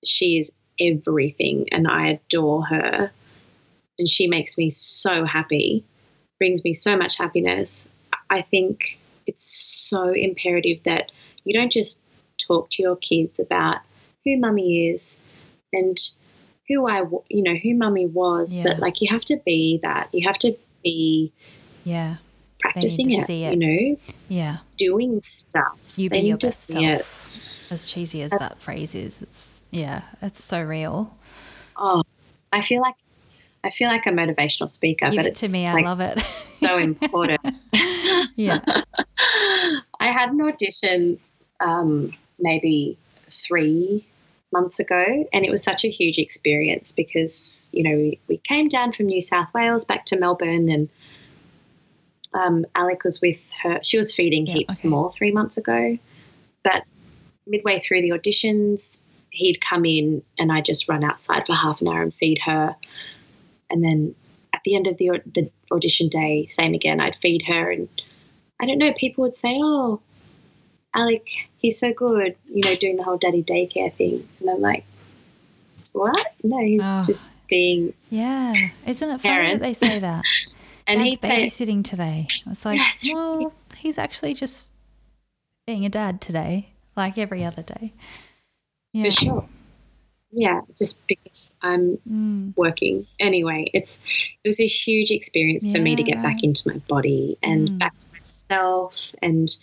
she 0.05 0.37
is 0.37 0.51
everything 0.91 1.67
and 1.71 1.87
I 1.87 2.07
adore 2.09 2.65
her, 2.65 3.11
and 3.99 4.09
she 4.09 4.27
makes 4.27 4.57
me 4.57 4.69
so 4.69 5.25
happy, 5.25 5.83
brings 6.39 6.63
me 6.63 6.73
so 6.73 6.97
much 6.97 7.17
happiness, 7.17 7.87
I 8.29 8.41
think 8.41 8.97
it's 9.27 9.45
so 9.89 10.11
imperative 10.11 10.83
that 10.83 11.11
you 11.43 11.53
don't 11.53 11.71
just 11.71 11.99
talk 12.37 12.69
to 12.71 12.81
your 12.81 12.95
kids 12.97 13.39
about 13.39 13.77
who 14.25 14.37
mummy 14.37 14.89
is 14.89 15.19
and 15.71 15.97
who 16.67 16.87
I, 16.87 17.03
you 17.29 17.43
know, 17.43 17.55
who 17.55 17.75
mummy 17.75 18.07
was, 18.07 18.53
Yeah. 18.55 18.63
but 18.63 18.79
like 18.79 19.01
you 19.01 19.09
have 19.11 19.25
to 19.25 19.37
be 19.45 19.79
that. 19.83 20.09
You 20.13 20.25
have 20.27 20.39
to 20.39 20.55
be 20.83 21.31
Yeah. 21.83 22.17
practicing 22.59 23.11
it, 23.11 23.25
see 23.25 23.45
you 23.45 23.57
know, 23.57 23.97
Yeah. 24.29 24.57
doing 24.77 25.21
stuff. 25.21 25.77
You 25.95 26.09
They 26.09 26.21
be 26.21 26.27
your 26.27 26.35
need 26.35 26.41
to 26.41 26.47
best 26.47 26.67
see 26.67 26.85
it. 26.85 27.05
As 27.73 27.89
cheesy 27.91 28.21
as 28.21 28.29
That's- 28.31 28.65
that 28.65 28.71
phrase 28.71 28.93
is, 28.93 29.21
it's 29.23 29.63
yeah, 29.71 30.03
it's 30.21 30.43
so 30.43 30.61
real. 30.63 31.15
Oh, 31.75 32.03
I 32.51 32.61
feel 32.63 32.81
like 32.81 32.95
I 33.63 33.71
feel 33.71 33.87
like 33.87 34.05
a 34.05 34.11
motivational 34.11 34.69
speaker, 34.69 35.09
Give 35.09 35.17
but 35.17 35.25
it 35.25 35.35
to 35.37 35.49
me. 35.49 35.65
I 35.67 35.73
like 35.73 35.85
love 35.85 35.99
it. 36.01 36.19
so 36.39 36.77
important. 36.89 37.41
yeah. 38.35 38.59
I 39.99 40.11
had 40.11 40.29
an 40.31 40.41
audition 40.41 41.19
um, 41.59 42.11
maybe 42.39 42.97
three 43.31 44.05
months 44.51 44.79
ago, 44.79 45.27
and 45.33 45.43
it 45.45 45.49
was 45.49 45.63
such 45.63 45.83
a 45.83 45.89
huge 45.89 46.19
experience 46.19 46.91
because 46.91 47.69
you 47.73 47.81
know 47.83 47.95
we, 47.95 48.19
we 48.27 48.37
came 48.37 48.67
down 48.67 48.91
from 48.93 49.07
New 49.07 49.21
South 49.21 49.47
Wales 49.53 49.83
back 49.83 50.05
to 50.05 50.19
Melbourne, 50.19 50.69
and 50.69 50.89
um, 52.35 52.65
Alec 52.75 53.03
was 53.03 53.19
with 53.21 53.39
her. 53.63 53.79
She 53.81 53.97
was 53.97 54.13
feeding 54.13 54.45
Yeah, 54.45 54.53
heaps 54.55 54.81
okay. 54.81 54.89
more 54.89 55.11
three 55.11 55.31
months 55.31 55.57
ago, 55.57 55.97
but 56.63 56.83
midway 57.47 57.79
through 57.81 58.01
the 58.01 58.09
auditions, 58.11 59.01
he'd 59.29 59.59
come 59.61 59.85
in, 59.85 60.23
and 60.37 60.51
I'd 60.51 60.65
just 60.65 60.87
run 60.87 61.03
outside 61.03 61.45
for 61.45 61.53
half 61.55 61.81
an 61.81 61.87
hour 61.87 62.01
and 62.01 62.13
feed 62.13 62.39
her, 62.45 62.75
and 63.69 63.83
then 63.83 64.15
at 64.53 64.61
the 64.63 64.75
end 64.75 64.87
of 64.87 64.97
the 64.97 65.21
the 65.33 65.49
audition 65.71 66.07
day, 66.09 66.45
same 66.47 66.73
again. 66.73 66.99
I'd 66.99 67.15
feed 67.15 67.43
her, 67.43 67.71
and 67.71 67.87
I 68.61 68.65
don't 68.65 68.77
know. 68.77 68.93
People 68.93 69.23
would 69.23 69.35
say, 69.35 69.57
"Oh, 69.61 69.99
Alec, 70.93 71.27
he's 71.57 71.79
so 71.79 71.91
good," 71.93 72.35
you 72.47 72.61
know, 72.63 72.75
doing 72.75 72.97
the 72.97 73.03
whole 73.03 73.17
daddy 73.17 73.43
daycare 73.43 73.93
thing, 73.93 74.27
and 74.39 74.49
I'm 74.49 74.61
like, 74.61 74.83
"What? 75.91 76.33
No, 76.43 76.59
he's 76.59 76.81
Oh. 76.83 77.03
just 77.05 77.23
being." 77.49 77.93
Yeah. 78.09 78.53
Isn't 78.87 79.09
it 79.09 79.21
funny 79.21 79.53
that 79.53 79.59
they 79.61 79.73
say 79.73 79.99
that? 79.99 80.23
And 80.85 81.01
Dad's 81.01 81.21
say, 81.21 81.65
babysitting 81.65 81.83
today. 81.85 82.27
It's 82.45 82.65
like, 82.65 82.81
Yeah, 83.03 83.13
well, 83.13 83.53
he's 83.77 83.97
actually 83.97 84.33
just 84.33 84.69
being 85.65 85.85
a 85.85 85.89
dad 85.89 86.19
today, 86.19 86.72
like 86.95 87.17
every 87.17 87.43
other 87.43 87.63
day. 87.63 87.93
Yeah. 88.93 89.05
"For 89.05 89.11
sure." 89.11 89.49
Yeah, 90.31 90.61
just 90.77 91.05
because 91.07 91.53
I'm 91.61 91.97
Mm, 92.09 92.53
working 92.55 93.05
anyway. 93.19 93.69
It's 93.73 93.99
it 94.43 94.47
was 94.47 94.59
a 94.59 94.67
huge 94.67 95.11
experience 95.11 95.71
for 95.71 95.79
me 95.79 95.95
to 95.95 96.01
Yeah, 96.01 96.15
get 96.15 96.23
back 96.23 96.43
into 96.43 96.67
my 96.69 96.77
body 96.87 97.37
and 97.43 97.69
Mm. 97.69 97.77
back 97.77 97.97
to 97.99 98.07
myself 98.11 99.13
and 99.21 99.55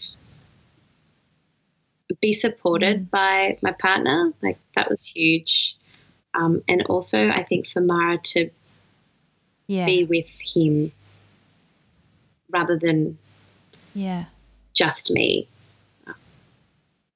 be 2.20 2.32
supported 2.32 3.06
Mm. 3.06 3.10
by 3.10 3.58
my 3.62 3.72
partner. 3.72 4.32
Like 4.42 4.58
that 4.74 4.88
was 4.88 5.04
huge. 5.06 5.76
Um, 6.34 6.62
and 6.68 6.82
also, 6.82 7.28
I 7.28 7.42
think 7.42 7.68
for 7.68 7.80
Mara 7.80 8.18
to 8.18 8.50
yeah. 9.66 9.86
be 9.86 10.04
with 10.04 10.28
him 10.54 10.92
rather 12.50 12.76
than 12.78 13.18
yeah. 13.94 14.26
just 14.74 15.10
me. 15.10 15.48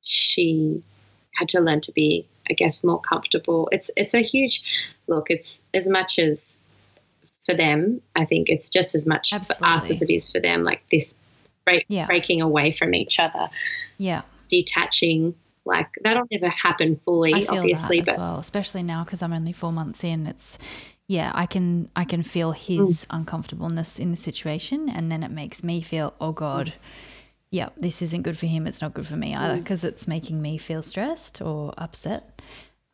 She 0.05 0.82
had 1.34 1.48
to 1.50 1.61
learn 1.61 1.80
to 1.82 1.92
be, 1.92 2.26
I 2.48 2.52
guess, 2.52 2.84
more 2.84 3.00
comfortable. 3.00 3.68
It's 3.72 3.90
it's 3.96 4.14
a 4.14 4.20
huge 4.22 4.62
look. 5.09 5.30
It's 5.30 5.62
as 5.74 5.88
much 5.88 6.18
as 6.18 6.61
for 7.46 7.55
them. 7.55 8.00
I 8.14 8.24
think 8.24 8.48
it's 8.48 8.70
just 8.70 8.94
as 8.94 9.07
much 9.07 9.30
for 9.30 9.66
us 9.66 9.90
as 9.90 10.00
it 10.02 10.11
is 10.11 10.30
for 10.30 10.40
them. 10.40 10.62
Like 10.64 10.82
this 10.90 11.18
break, 11.64 11.84
Yeah. 11.88 12.07
breaking 12.07 12.40
away 12.42 12.72
from 12.72 12.94
each 12.94 13.18
other, 13.18 13.48
Yeah. 13.98 14.22
detaching. 14.48 15.34
Like 15.66 15.88
that'll 16.02 16.26
never 16.30 16.50
happen 16.50 17.00
fully, 17.07 17.32
I 17.34 17.40
feel 17.40 17.55
obviously, 17.55 18.02
but 18.02 18.18
well, 18.18 18.38
especially 18.38 18.82
now 18.82 19.02
because 19.02 19.22
I'm 19.22 19.32
only 19.32 19.52
four 19.52 19.72
months 19.72 20.05
in. 20.05 20.26
It's 20.26 20.59
yeah, 21.07 21.32
I 21.34 21.46
can 21.46 21.88
I 21.96 22.05
can 22.05 22.22
feel 22.22 22.52
his 22.52 23.07
Mm. 23.07 23.07
uncomfortableness 23.20 23.98
in 23.98 24.11
the 24.11 24.16
situation, 24.18 24.90
and 24.90 25.11
then 25.11 25.22
it 25.22 25.30
makes 25.30 25.64
me 25.64 25.80
feel, 25.80 26.12
oh 26.20 26.32
god, 26.32 26.74
yeah, 27.55 27.68
this 27.76 28.02
isn't 28.02 28.22
good 28.22 28.36
for 28.36 28.46
him. 28.46 28.66
It's 28.66 28.82
not 28.82 28.94
good 28.94 29.07
for 29.07 29.16
me 29.16 29.32
Mm. 29.32 29.38
either 29.38 29.57
because 29.59 29.84
it's 29.84 30.09
making 30.09 30.42
me 30.42 30.59
feel 30.59 30.82
stressed 30.82 31.40
or 31.40 31.72
upset. 31.78 32.40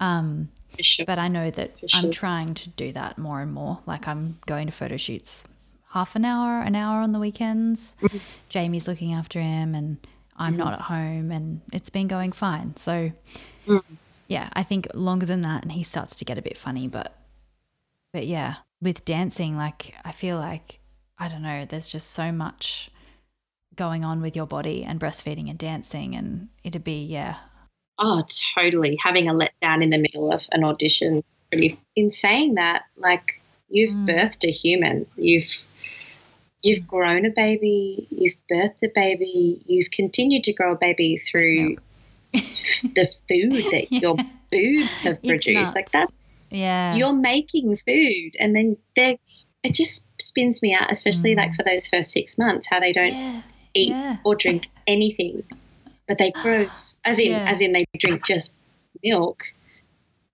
Um, 0.00 0.50
sure. 0.78 1.06
but 1.06 1.18
I 1.18 1.28
know 1.28 1.50
that 1.50 1.78
For 1.80 1.86
I'm 1.94 2.10
trying 2.10 2.52
to 2.54 2.68
do 2.70 2.92
that 2.92 3.16
more 3.18 3.40
and 3.40 3.52
more. 3.52 3.80
Like 3.86 4.06
I'm 4.06 4.38
going 4.46 4.66
to 4.66 4.72
photo 4.72 4.96
shoots 4.98 5.44
half 5.92 6.14
an 6.14 6.24
hour, 6.24 6.60
an 6.60 6.74
hour 6.76 7.00
on 7.00 7.12
the 7.12 7.18
weekends. 7.18 7.96
Mm-hmm. 8.02 8.18
Jamie's 8.50 8.86
looking 8.86 9.12
after 9.14 9.40
him, 9.40 9.74
and 9.74 9.96
I'm 10.36 10.56
not 10.56 10.72
at 10.74 10.82
home, 10.82 11.30
and 11.32 11.60
it's 11.72 11.90
been 11.90 12.06
going 12.08 12.32
fine. 12.32 12.76
So, 12.76 13.12
Mm. 13.66 13.82
yeah, 14.28 14.48
I 14.52 14.62
think 14.62 14.88
longer 14.94 15.26
than 15.26 15.40
that, 15.42 15.62
and 15.62 15.72
he 15.72 15.82
starts 15.82 16.14
to 16.16 16.24
get 16.24 16.38
a 16.38 16.42
bit 16.42 16.56
funny. 16.58 16.86
But, 16.88 17.14
but 18.12 18.26
yeah, 18.26 18.56
with 18.80 19.04
dancing, 19.04 19.56
like 19.56 19.94
I 20.04 20.12
feel 20.12 20.36
like 20.38 20.80
I 21.18 21.28
don't 21.28 21.42
know. 21.42 21.64
There's 21.64 21.88
just 21.92 22.10
so 22.12 22.30
much 22.32 22.90
going 23.80 24.04
on 24.04 24.20
with 24.20 24.36
your 24.36 24.46
body 24.46 24.84
and 24.84 25.00
breastfeeding 25.00 25.48
and 25.48 25.58
dancing, 25.58 26.14
and 26.14 26.48
it'd 26.62 26.84
be 26.84 27.02
yeah, 27.06 27.36
Oh, 27.98 28.22
totally. 28.54 28.98
Having 29.02 29.28
a 29.28 29.32
letdown 29.34 29.82
in 29.82 29.88
the 29.88 29.98
middle 29.98 30.30
of 30.32 30.46
an 30.52 30.64
audition's 30.64 31.40
pretty. 31.50 31.78
In 31.96 32.10
saying 32.10 32.54
that, 32.56 32.82
like 32.98 33.40
you've 33.70 33.94
Mm. 33.94 34.08
birthed 34.08 34.46
a 34.46 34.52
human. 34.52 35.06
You've 35.16 35.50
you've 36.62 36.86
grown 36.86 37.24
a 37.24 37.30
baby. 37.30 38.06
You've 38.10 38.36
birthed 38.52 38.82
a 38.82 38.90
baby. 38.94 39.62
You've 39.66 39.90
continued 39.90 40.44
to 40.44 40.52
grow 40.52 40.72
a 40.72 40.78
baby 40.78 41.18
through 41.30 41.76
the 42.32 43.08
food 43.28 43.64
that 43.72 43.86
your 44.02 44.16
boobs 44.50 45.02
have 45.04 45.22
produced. 45.22 45.74
Like 45.74 45.90
that's 45.90 46.18
yeah, 46.50 46.96
you're 46.96 47.14
making 47.14 47.76
food, 47.78 48.32
and 48.38 48.54
then 48.54 48.76
they're 48.94 49.16
It 49.62 49.74
just 49.74 50.08
spins 50.20 50.62
me 50.62 50.74
out, 50.74 50.90
especially 50.90 51.34
like 51.34 51.54
for 51.54 51.64
those 51.64 51.86
first 51.86 52.12
six 52.12 52.38
months, 52.38 52.66
how 52.70 52.80
they 52.80 52.92
don't 52.92 53.12
yeah, 53.12 53.42
eat 53.74 53.90
yeah. 53.90 54.16
or 54.24 54.34
drink 54.34 54.68
anything, 54.86 55.42
but 56.08 56.18
they 56.18 56.32
grow 56.42 56.66
as 57.04 57.18
in 57.18 57.32
Yeah. 57.32 57.44
as 57.50 57.60
in 57.60 57.72
they 57.72 57.84
drink 57.98 58.24
just 58.24 58.52
milk, 59.02 59.44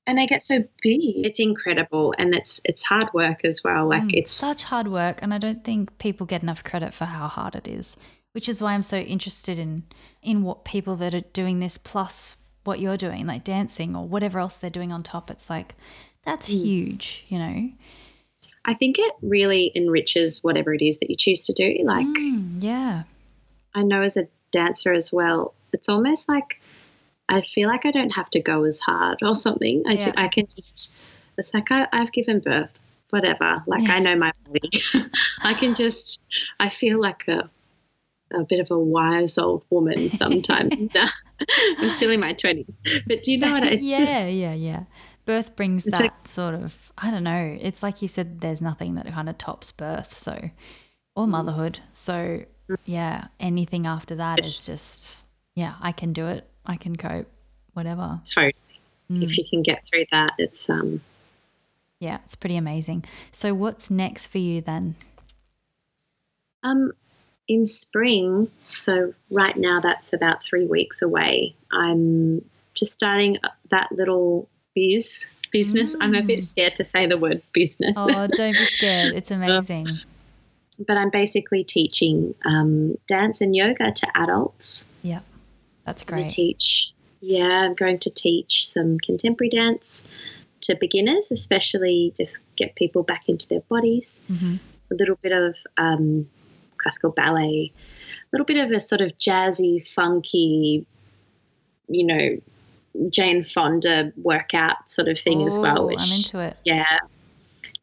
and 0.07 0.19
they 0.19 0.27
get 0.27 0.43
so 0.43 0.59
big. 0.83 1.01
It's 1.27 1.41
incredible, 1.41 2.15
and 2.19 2.35
it's 2.35 2.61
it's 2.65 2.83
hard 2.83 3.13
work 3.15 3.45
as 3.45 3.63
well. 3.65 3.89
Like 3.89 4.05
Mm, 4.05 4.15
it's 4.15 4.33
such 4.33 4.65
hard 4.65 4.89
work, 4.89 5.21
and 5.23 5.33
I 5.35 5.39
don't 5.39 5.65
think 5.65 5.99
people 5.99 6.27
get 6.27 6.43
enough 6.43 6.65
credit 6.65 6.95
for 6.95 7.05
how 7.05 7.29
hard 7.29 7.55
it 7.55 7.69
is. 7.69 7.97
Which 8.33 8.49
is 8.51 8.61
why 8.61 8.75
I'm 8.75 8.83
so 8.83 8.99
interested 8.99 9.59
in 9.59 9.85
in 10.23 10.43
what 10.43 10.65
people 10.65 10.97
that 10.97 11.15
are 11.15 11.21
doing 11.33 11.61
this 11.61 11.79
plus 11.79 12.37
what 12.65 12.81
you're 12.81 12.97
doing, 12.97 13.27
like 13.27 13.45
dancing 13.45 13.95
or 13.97 14.07
whatever 14.07 14.39
else 14.41 14.57
they're 14.57 14.69
doing 14.71 14.93
on 14.93 15.03
top. 15.03 15.31
It's 15.31 15.49
like 15.49 15.75
that's 16.25 16.51
Mm. 16.51 16.63
huge, 16.63 17.25
you 17.29 17.39
know. 17.39 17.71
I 18.69 18.75
think 18.75 18.99
it 18.99 19.15
really 19.23 19.71
enriches 19.77 20.43
whatever 20.43 20.75
it 20.75 20.83
is 20.83 20.99
that 20.99 21.09
you 21.09 21.17
choose 21.17 21.47
to 21.47 21.53
do. 21.53 21.79
Like 21.85 22.07
Mm, 22.07 22.57
yeah, 22.61 23.05
I 23.77 23.83
know 23.83 24.03
as 24.03 24.17
a 24.17 24.27
dancer 24.53 24.93
as 24.93 25.13
well, 25.13 25.55
it's 25.73 25.89
almost 25.89 26.29
like 26.29 26.61
I 27.29 27.43
feel 27.43 27.69
like 27.69 27.85
I 27.85 27.91
don't 27.91 28.11
have 28.11 28.31
to 28.31 28.41
go 28.41 28.65
as 28.65 28.81
hard 28.81 29.19
or 29.23 29.35
something. 29.37 29.83
I, 29.87 29.93
Yeah. 29.93 30.13
I 30.17 30.29
can 30.29 30.47
just, 30.55 30.95
it's 31.37 31.53
like 31.53 31.71
I, 31.73 31.87
I've 31.93 32.13
given 32.13 32.39
birth, 32.41 32.71
whatever. 33.11 33.63
Like 33.67 33.89
I 33.91 33.99
know 33.99 34.15
my 34.17 34.33
body. 34.47 34.83
I 35.43 35.55
can 35.55 35.75
just, 35.75 36.21
I 36.61 36.69
feel 36.71 37.01
like 37.01 37.27
a, 37.29 37.51
a 38.33 38.45
bit 38.45 38.61
of 38.61 38.71
a 38.71 38.79
wise 38.79 39.39
old 39.39 39.65
woman 39.71 40.09
sometimes. 40.23 40.89
I'm 41.79 41.91
still 41.91 42.11
in 42.11 42.21
my 42.21 42.33
20s. 42.33 42.81
But 43.07 43.23
do 43.25 43.33
you 43.33 43.39
know 43.39 43.53
what? 43.53 43.65
It's 43.65 43.83
yeah, 43.85 43.99
just, 43.99 44.13
yeah, 44.13 44.55
yeah. 44.55 44.85
Birth 45.27 45.57
brings 45.57 45.85
that 45.85 46.01
like- 46.01 46.27
sort 46.29 46.55
of. 46.55 46.93
I 46.97 47.11
don't 47.11 47.25
know. 47.25 47.59
It's 47.61 47.83
like 47.83 48.01
you 48.01 48.09
said. 48.09 48.41
There's 48.41 48.63
nothing 48.63 48.95
that 48.95 49.07
kind 49.09 49.29
of 49.29 49.37
tops 49.37 49.71
birth. 49.73 50.17
So, 50.17 50.33
Mm. 50.33 50.51
or 51.17 51.27
motherhood. 51.27 51.81
So, 51.93 52.45
yeah. 52.85 53.27
Anything 53.41 53.87
after 53.87 54.17
that 54.17 54.45
is 54.45 54.65
just. 54.67 55.25
Yeah, 55.55 55.75
I 55.81 55.93
can 55.93 56.13
do 56.13 56.27
it. 56.27 56.47
I 56.67 56.77
can 56.77 56.97
cope. 56.97 57.29
Whatever. 57.73 58.21
totally. 58.25 58.55
Mm. 59.11 59.23
If 59.23 59.39
you 59.39 59.45
can 59.49 59.63
get 59.63 59.87
through 59.87 60.07
that, 60.11 60.33
it's, 60.39 60.69
um, 60.69 61.01
Yeah, 62.01 62.19
it's 62.25 62.35
pretty 62.35 62.57
amazing. 62.57 63.05
So, 63.33 63.55
what's 63.55 63.91
next 63.91 64.27
for 64.29 64.39
you 64.39 64.61
then? 64.61 64.97
Um, 66.63 66.93
in 67.49 67.65
spring, 67.67 68.51
so 68.73 69.15
right 69.31 69.57
now 69.57 69.81
that's 69.81 70.13
about 70.13 70.43
three 70.43 70.67
weeks 70.67 71.01
away. 71.03 71.55
I'm 71.73 72.45
just 72.75 72.93
starting 72.93 73.39
that 73.71 73.93
little 73.93 74.49
biz 74.75 75.27
business. 75.53 75.95
I'm 76.01 76.15
a 76.15 76.23
bit 76.23 76.41
Mm. 76.41 76.45
scared 76.45 76.77
to 76.77 76.85
say 76.85 77.07
the 77.07 77.17
word 77.19 77.41
business. 77.53 77.95
Oh, 77.97 78.27
don't 78.27 78.53
be 78.53 78.65
scared. 78.65 79.15
It's 79.17 79.31
amazing. 79.31 79.87
But 80.79 80.97
I'm 80.97 81.11
basically 81.11 81.65
teaching 81.65 82.35
um, 82.45 82.97
dance 83.07 83.41
and 83.41 83.55
yoga 83.55 83.93
to 83.93 84.07
adults. 84.19 84.87
Yeah, 85.03 85.21
That's 85.85 86.03
I 86.03 86.07
great. 86.07 86.31
teach, 86.31 86.93
yeah, 87.21 87.45
I'm 87.65 87.75
going 87.75 87.99
to 88.01 88.11
teach 88.11 88.67
some 88.67 88.99
contemporary 88.99 89.51
dance 89.51 90.03
to 90.63 90.77
beginners, 90.77 91.31
especially 91.31 92.13
just 92.17 92.43
get 92.57 92.75
people 92.75 93.03
back 93.03 93.29
into 93.29 93.47
their 93.49 93.61
bodies. 93.61 94.21
hmm 94.29 94.57
A 94.91 94.95
little 94.95 95.17
bit 95.17 95.33
of 95.33 95.57
um, 95.79 96.29
classical 96.79 97.11
ballet, 97.11 97.73
a 97.73 98.29
little 98.33 98.45
bit 98.47 98.59
of 98.59 98.71
a 98.71 98.81
sort 98.81 99.01
of 99.01 99.17
jazzy, 99.19 99.87
funky, 99.95 100.87
you 101.89 102.07
know, 102.07 102.39
Jane 103.11 103.43
Fonda 103.45 104.13
workout 104.17 104.91
sort 104.91 105.09
of 105.09 105.19
thing 105.19 105.47
as 105.47 105.59
well. 105.59 105.83
Oh, 105.83 105.87
Which, 105.87 105.99
I'm 106.01 106.13
into 106.13 106.41
it. 106.41 106.57
yeah, 106.65 106.99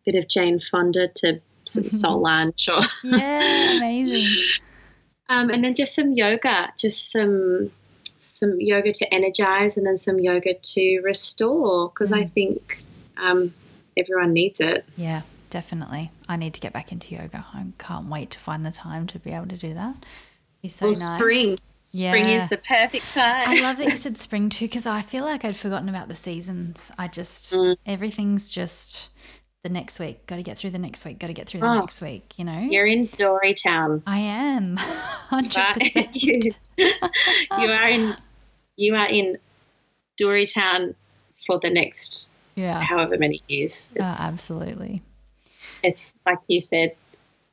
bit 0.05 0.15
of 0.15 0.27
Jane 0.27 0.59
Fonda 0.59 1.07
to 1.07 1.39
some 1.65 1.91
soul 1.91 2.21
lunch 2.21 2.67
or 2.69 2.81
Yeah, 3.03 3.71
amazing. 3.77 4.35
Um, 5.29 5.49
and 5.49 5.63
then 5.63 5.73
just 5.75 5.95
some 5.95 6.11
yoga, 6.13 6.71
just 6.77 7.11
some 7.11 7.71
some 8.19 8.59
yoga 8.61 8.91
to 8.93 9.13
energize, 9.13 9.75
and 9.77 9.85
then 9.85 9.97
some 9.97 10.19
yoga 10.19 10.53
to 10.53 11.01
restore. 11.01 11.89
Because 11.89 12.11
I 12.11 12.23
Mm. 12.23 12.31
think 12.33 12.83
um, 13.17 13.53
everyone 13.97 14.33
needs 14.33 14.59
it. 14.59 14.85
Yeah, 14.97 15.21
definitely. 15.49 16.11
I 16.29 16.35
need 16.37 16.53
to 16.53 16.59
get 16.61 16.73
back 16.73 16.91
into 16.91 17.13
yoga. 17.15 17.45
I 17.53 17.65
can't 17.79 18.07
wait 18.09 18.31
to 18.31 18.39
find 18.39 18.65
the 18.65 18.71
time 18.71 19.07
to 19.07 19.19
be 19.19 19.31
able 19.31 19.47
to 19.47 19.57
do 19.57 19.73
that. 19.73 19.95
Be 20.61 20.67
so 20.69 20.85
well, 20.87 20.91
nice. 20.99 21.17
spring, 21.19 21.57
spring 21.79 22.25
Yeah. 22.25 22.43
is 22.43 22.49
the 22.49 22.57
perfect 22.57 23.13
time. 23.13 23.49
I 23.49 23.53
love 23.55 23.77
that 23.77 23.89
you 23.89 23.95
said 23.97 24.17
spring 24.17 24.49
too, 24.49 24.65
because 24.65 24.85
I 24.85 25.01
feel 25.01 25.25
like 25.25 25.43
I'd 25.43 25.57
forgotten 25.57 25.89
about 25.89 26.07
the 26.07 26.15
seasons. 26.15 26.91
I 26.97 27.07
just 27.07 27.53
Mm. 27.53 27.75
everything's 27.85 28.49
just 28.49 29.09
the 29.63 29.69
next 29.69 29.97
week. 29.99 30.25
Got 30.27 30.35
to 30.35 30.43
get 30.43 30.57
through 30.57 30.71
the 30.71 30.79
next 30.79 31.05
week. 31.05 31.19
Got 31.19 31.27
to 31.27 31.33
get 31.33 31.47
through 31.47 31.61
the 31.61 31.67
Oh. 31.67 31.79
next 31.79 32.01
week. 32.01 32.33
You 32.37 32.45
know, 32.45 32.59
You're 32.59 32.85
in 32.85 33.05
Dory 33.17 33.53
Town, 33.53 34.03
I 34.05 34.19
am 34.19 34.77
100%. 35.29 36.09
you, 36.13 36.51
you 36.77 37.67
are 37.71 37.87
in 37.89 38.15
you 38.75 38.95
are 38.95 39.07
in 39.07 39.37
Dory 40.17 40.45
Town 40.45 40.95
for 41.45 41.59
the 41.59 41.69
next 41.69 42.27
Yeah, 42.55 42.81
however 42.81 43.17
many 43.17 43.41
years. 43.47 43.89
oh, 43.99 44.03
absolutely. 44.19 45.01
it's 45.81 46.13
like 46.25 46.39
you 46.47 46.61
said, 46.61 46.95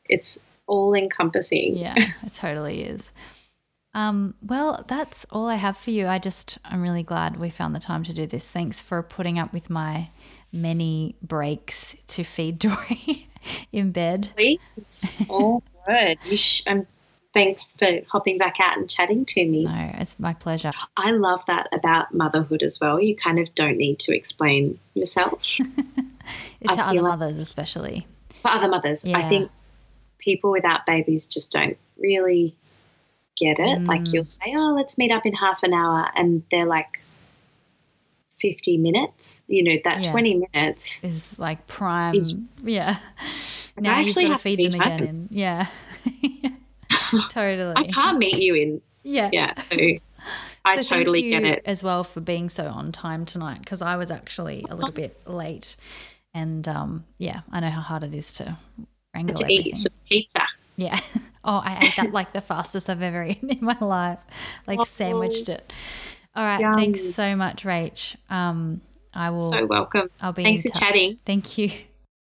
it's 0.08 0.38
all 0.66 0.94
encompassing. 0.94 1.76
Yeah, 1.76 1.94
it 2.24 2.32
totally 2.32 2.82
is. 2.82 3.12
Um, 3.92 4.34
well, 4.40 4.84
that's 4.86 5.26
all 5.30 5.48
I 5.48 5.56
have 5.56 5.76
for 5.76 5.90
you. 5.90 6.06
I 6.06 6.18
just, 6.20 6.58
I'm 6.64 6.80
really 6.80 7.02
glad 7.02 7.36
we 7.38 7.50
found 7.50 7.74
the 7.74 7.80
time 7.80 8.04
to 8.04 8.12
do 8.12 8.24
this. 8.24 8.46
Thanks 8.46 8.80
for 8.80 9.02
putting 9.02 9.36
up 9.38 9.52
with 9.52 9.68
my 9.68 10.11
many 10.53 11.14
breaks 11.22 11.96
to 12.09 12.24
feed 12.24 12.59
Dory 12.64 13.28
in 13.72 13.92
bed. 13.92 14.30
It's 14.36 15.05
all 15.28 15.62
good. 15.86 16.18
You 16.24 16.36
sh- 16.36 16.62
um, 16.66 16.86
thanks 17.34 17.68
for 17.78 18.01
hopping 18.11 18.38
back 18.38 18.57
out 18.61 18.76
and 18.76 18.88
chatting 18.90 19.24
to 19.24 19.44
me. 19.46 19.64
No, 19.64 19.90
it's 19.94 20.18
my 20.18 20.34
pleasure. 20.34 20.72
I 20.96 21.12
love 21.12 21.40
that 21.46 21.68
about 21.72 22.12
motherhood 22.12 22.62
as 22.62 22.78
well. 22.80 23.01
You 23.01 23.16
kind 23.16 23.38
of 23.38 23.55
don't 23.55 23.76
need 23.76 23.98
to 24.01 24.14
explain 24.14 24.78
yourself 24.94 25.40
It's 26.61 26.76
to 26.76 26.82
other 26.82 27.01
like- 27.01 27.18
mothers, 27.18 27.38
especially. 27.38 28.07
for 28.30 28.48
other 28.48 28.68
mothers. 28.68 29.05
Yeah. 29.05 29.18
I 29.18 29.28
think 29.28 29.51
people 30.18 30.51
without 30.51 30.84
babies 30.86 31.26
just 31.26 31.51
don't 31.53 31.78
really 31.98 32.55
get 33.36 33.59
it. 33.59 33.84
Like 33.84 34.03
Mm. 34.03 34.12
you'll 34.12 34.24
say, 34.26 34.53
"Oh, 34.55 34.74
let's 34.76 34.98
meet 34.98 35.11
up 35.11 35.24
in 35.24 35.32
half 35.32 35.62
an 35.62 35.72
hour," 35.72 36.09
and 36.14 36.42
they're 36.51 36.66
like 36.66 37.01
fifty 38.41 38.76
minutes. 38.78 39.43
You 39.49 39.62
know, 39.62 39.76
that 39.84 40.01
Yeah. 40.05 40.11
twenty 40.12 40.43
minutes. 40.53 41.03
Is 41.05 41.38
like 41.38 41.66
prime. 41.66 42.14
Is- 42.14 42.36
yeah. 42.62 42.99
I 43.76 43.80
Now 43.80 43.99
you've 43.99 44.09
actually 44.09 44.22
got 44.24 44.28
to 44.28 44.32
have 44.34 44.41
to 44.41 44.43
feed 44.43 44.57
be 44.57 44.68
them 44.68 44.80
again. 44.80 44.99
home. 45.07 45.28
Yeah. 45.30 45.66
totally. 47.30 47.74
I 47.76 47.84
can't 47.84 48.18
meet 48.18 48.41
you 48.43 48.55
in 48.55 48.80
Yeah. 49.03 49.30
yeah. 49.32 49.55
So 49.61 49.76
I 50.64 50.80
So 50.80 50.97
totally 50.97 51.30
get 51.30 51.45
it. 51.45 51.62
as 51.64 51.82
well 51.82 52.05
for 52.05 52.20
being 52.20 52.49
so 52.51 52.66
on 52.66 52.93
time 52.93 53.24
tonight 53.24 53.61
because 53.61 53.82
I 53.82 53.97
was 53.97 54.11
actually 54.11 54.64
a 54.68 54.74
little 54.74 54.93
bit 54.93 55.18
late, 55.26 55.76
and 56.34 56.66
um, 56.68 57.05
yeah, 57.18 57.41
I 57.51 57.61
know 57.61 57.70
how 57.70 57.80
hard 57.80 58.03
it 58.03 58.14
is 58.14 58.32
to 58.34 58.57
wrangle 59.14 59.34
To 59.36 59.45
everything. 59.45 59.66
eat 59.66 59.76
some 59.78 59.93
pizza. 60.09 60.43
Yeah. 60.76 60.99
Oh, 61.43 61.62
I 61.64 61.78
ate 61.82 61.95
that 61.97 62.12
like 62.12 62.34
the 62.34 62.43
fastest 62.43 62.91
I've 62.91 63.01
ever 63.01 63.24
eaten 63.30 63.49
in 63.49 63.64
my 63.64 63.76
life. 63.80 64.18
Like 64.66 64.80
Oh. 64.80 64.84
sandwiched 64.84 65.49
it. 65.49 65.72
All 66.35 66.45
right. 66.45 66.61
Yum. 66.61 66.74
Thanks 66.76 67.14
so 67.14 67.37
much, 67.37 67.64
Rach. 67.64 68.16
Um, 68.28 68.81
I 69.12 69.31
will. 69.31 69.41
So 69.41 69.66
welcome. 69.66 70.09
I'll 70.20 70.33
be. 70.33 70.43
Thanks 70.43 70.64
in 70.64 70.70
for 70.72 70.78
touch. 70.78 70.89
chatting. 70.89 71.18
Thank 71.24 71.59
you. 71.59 71.70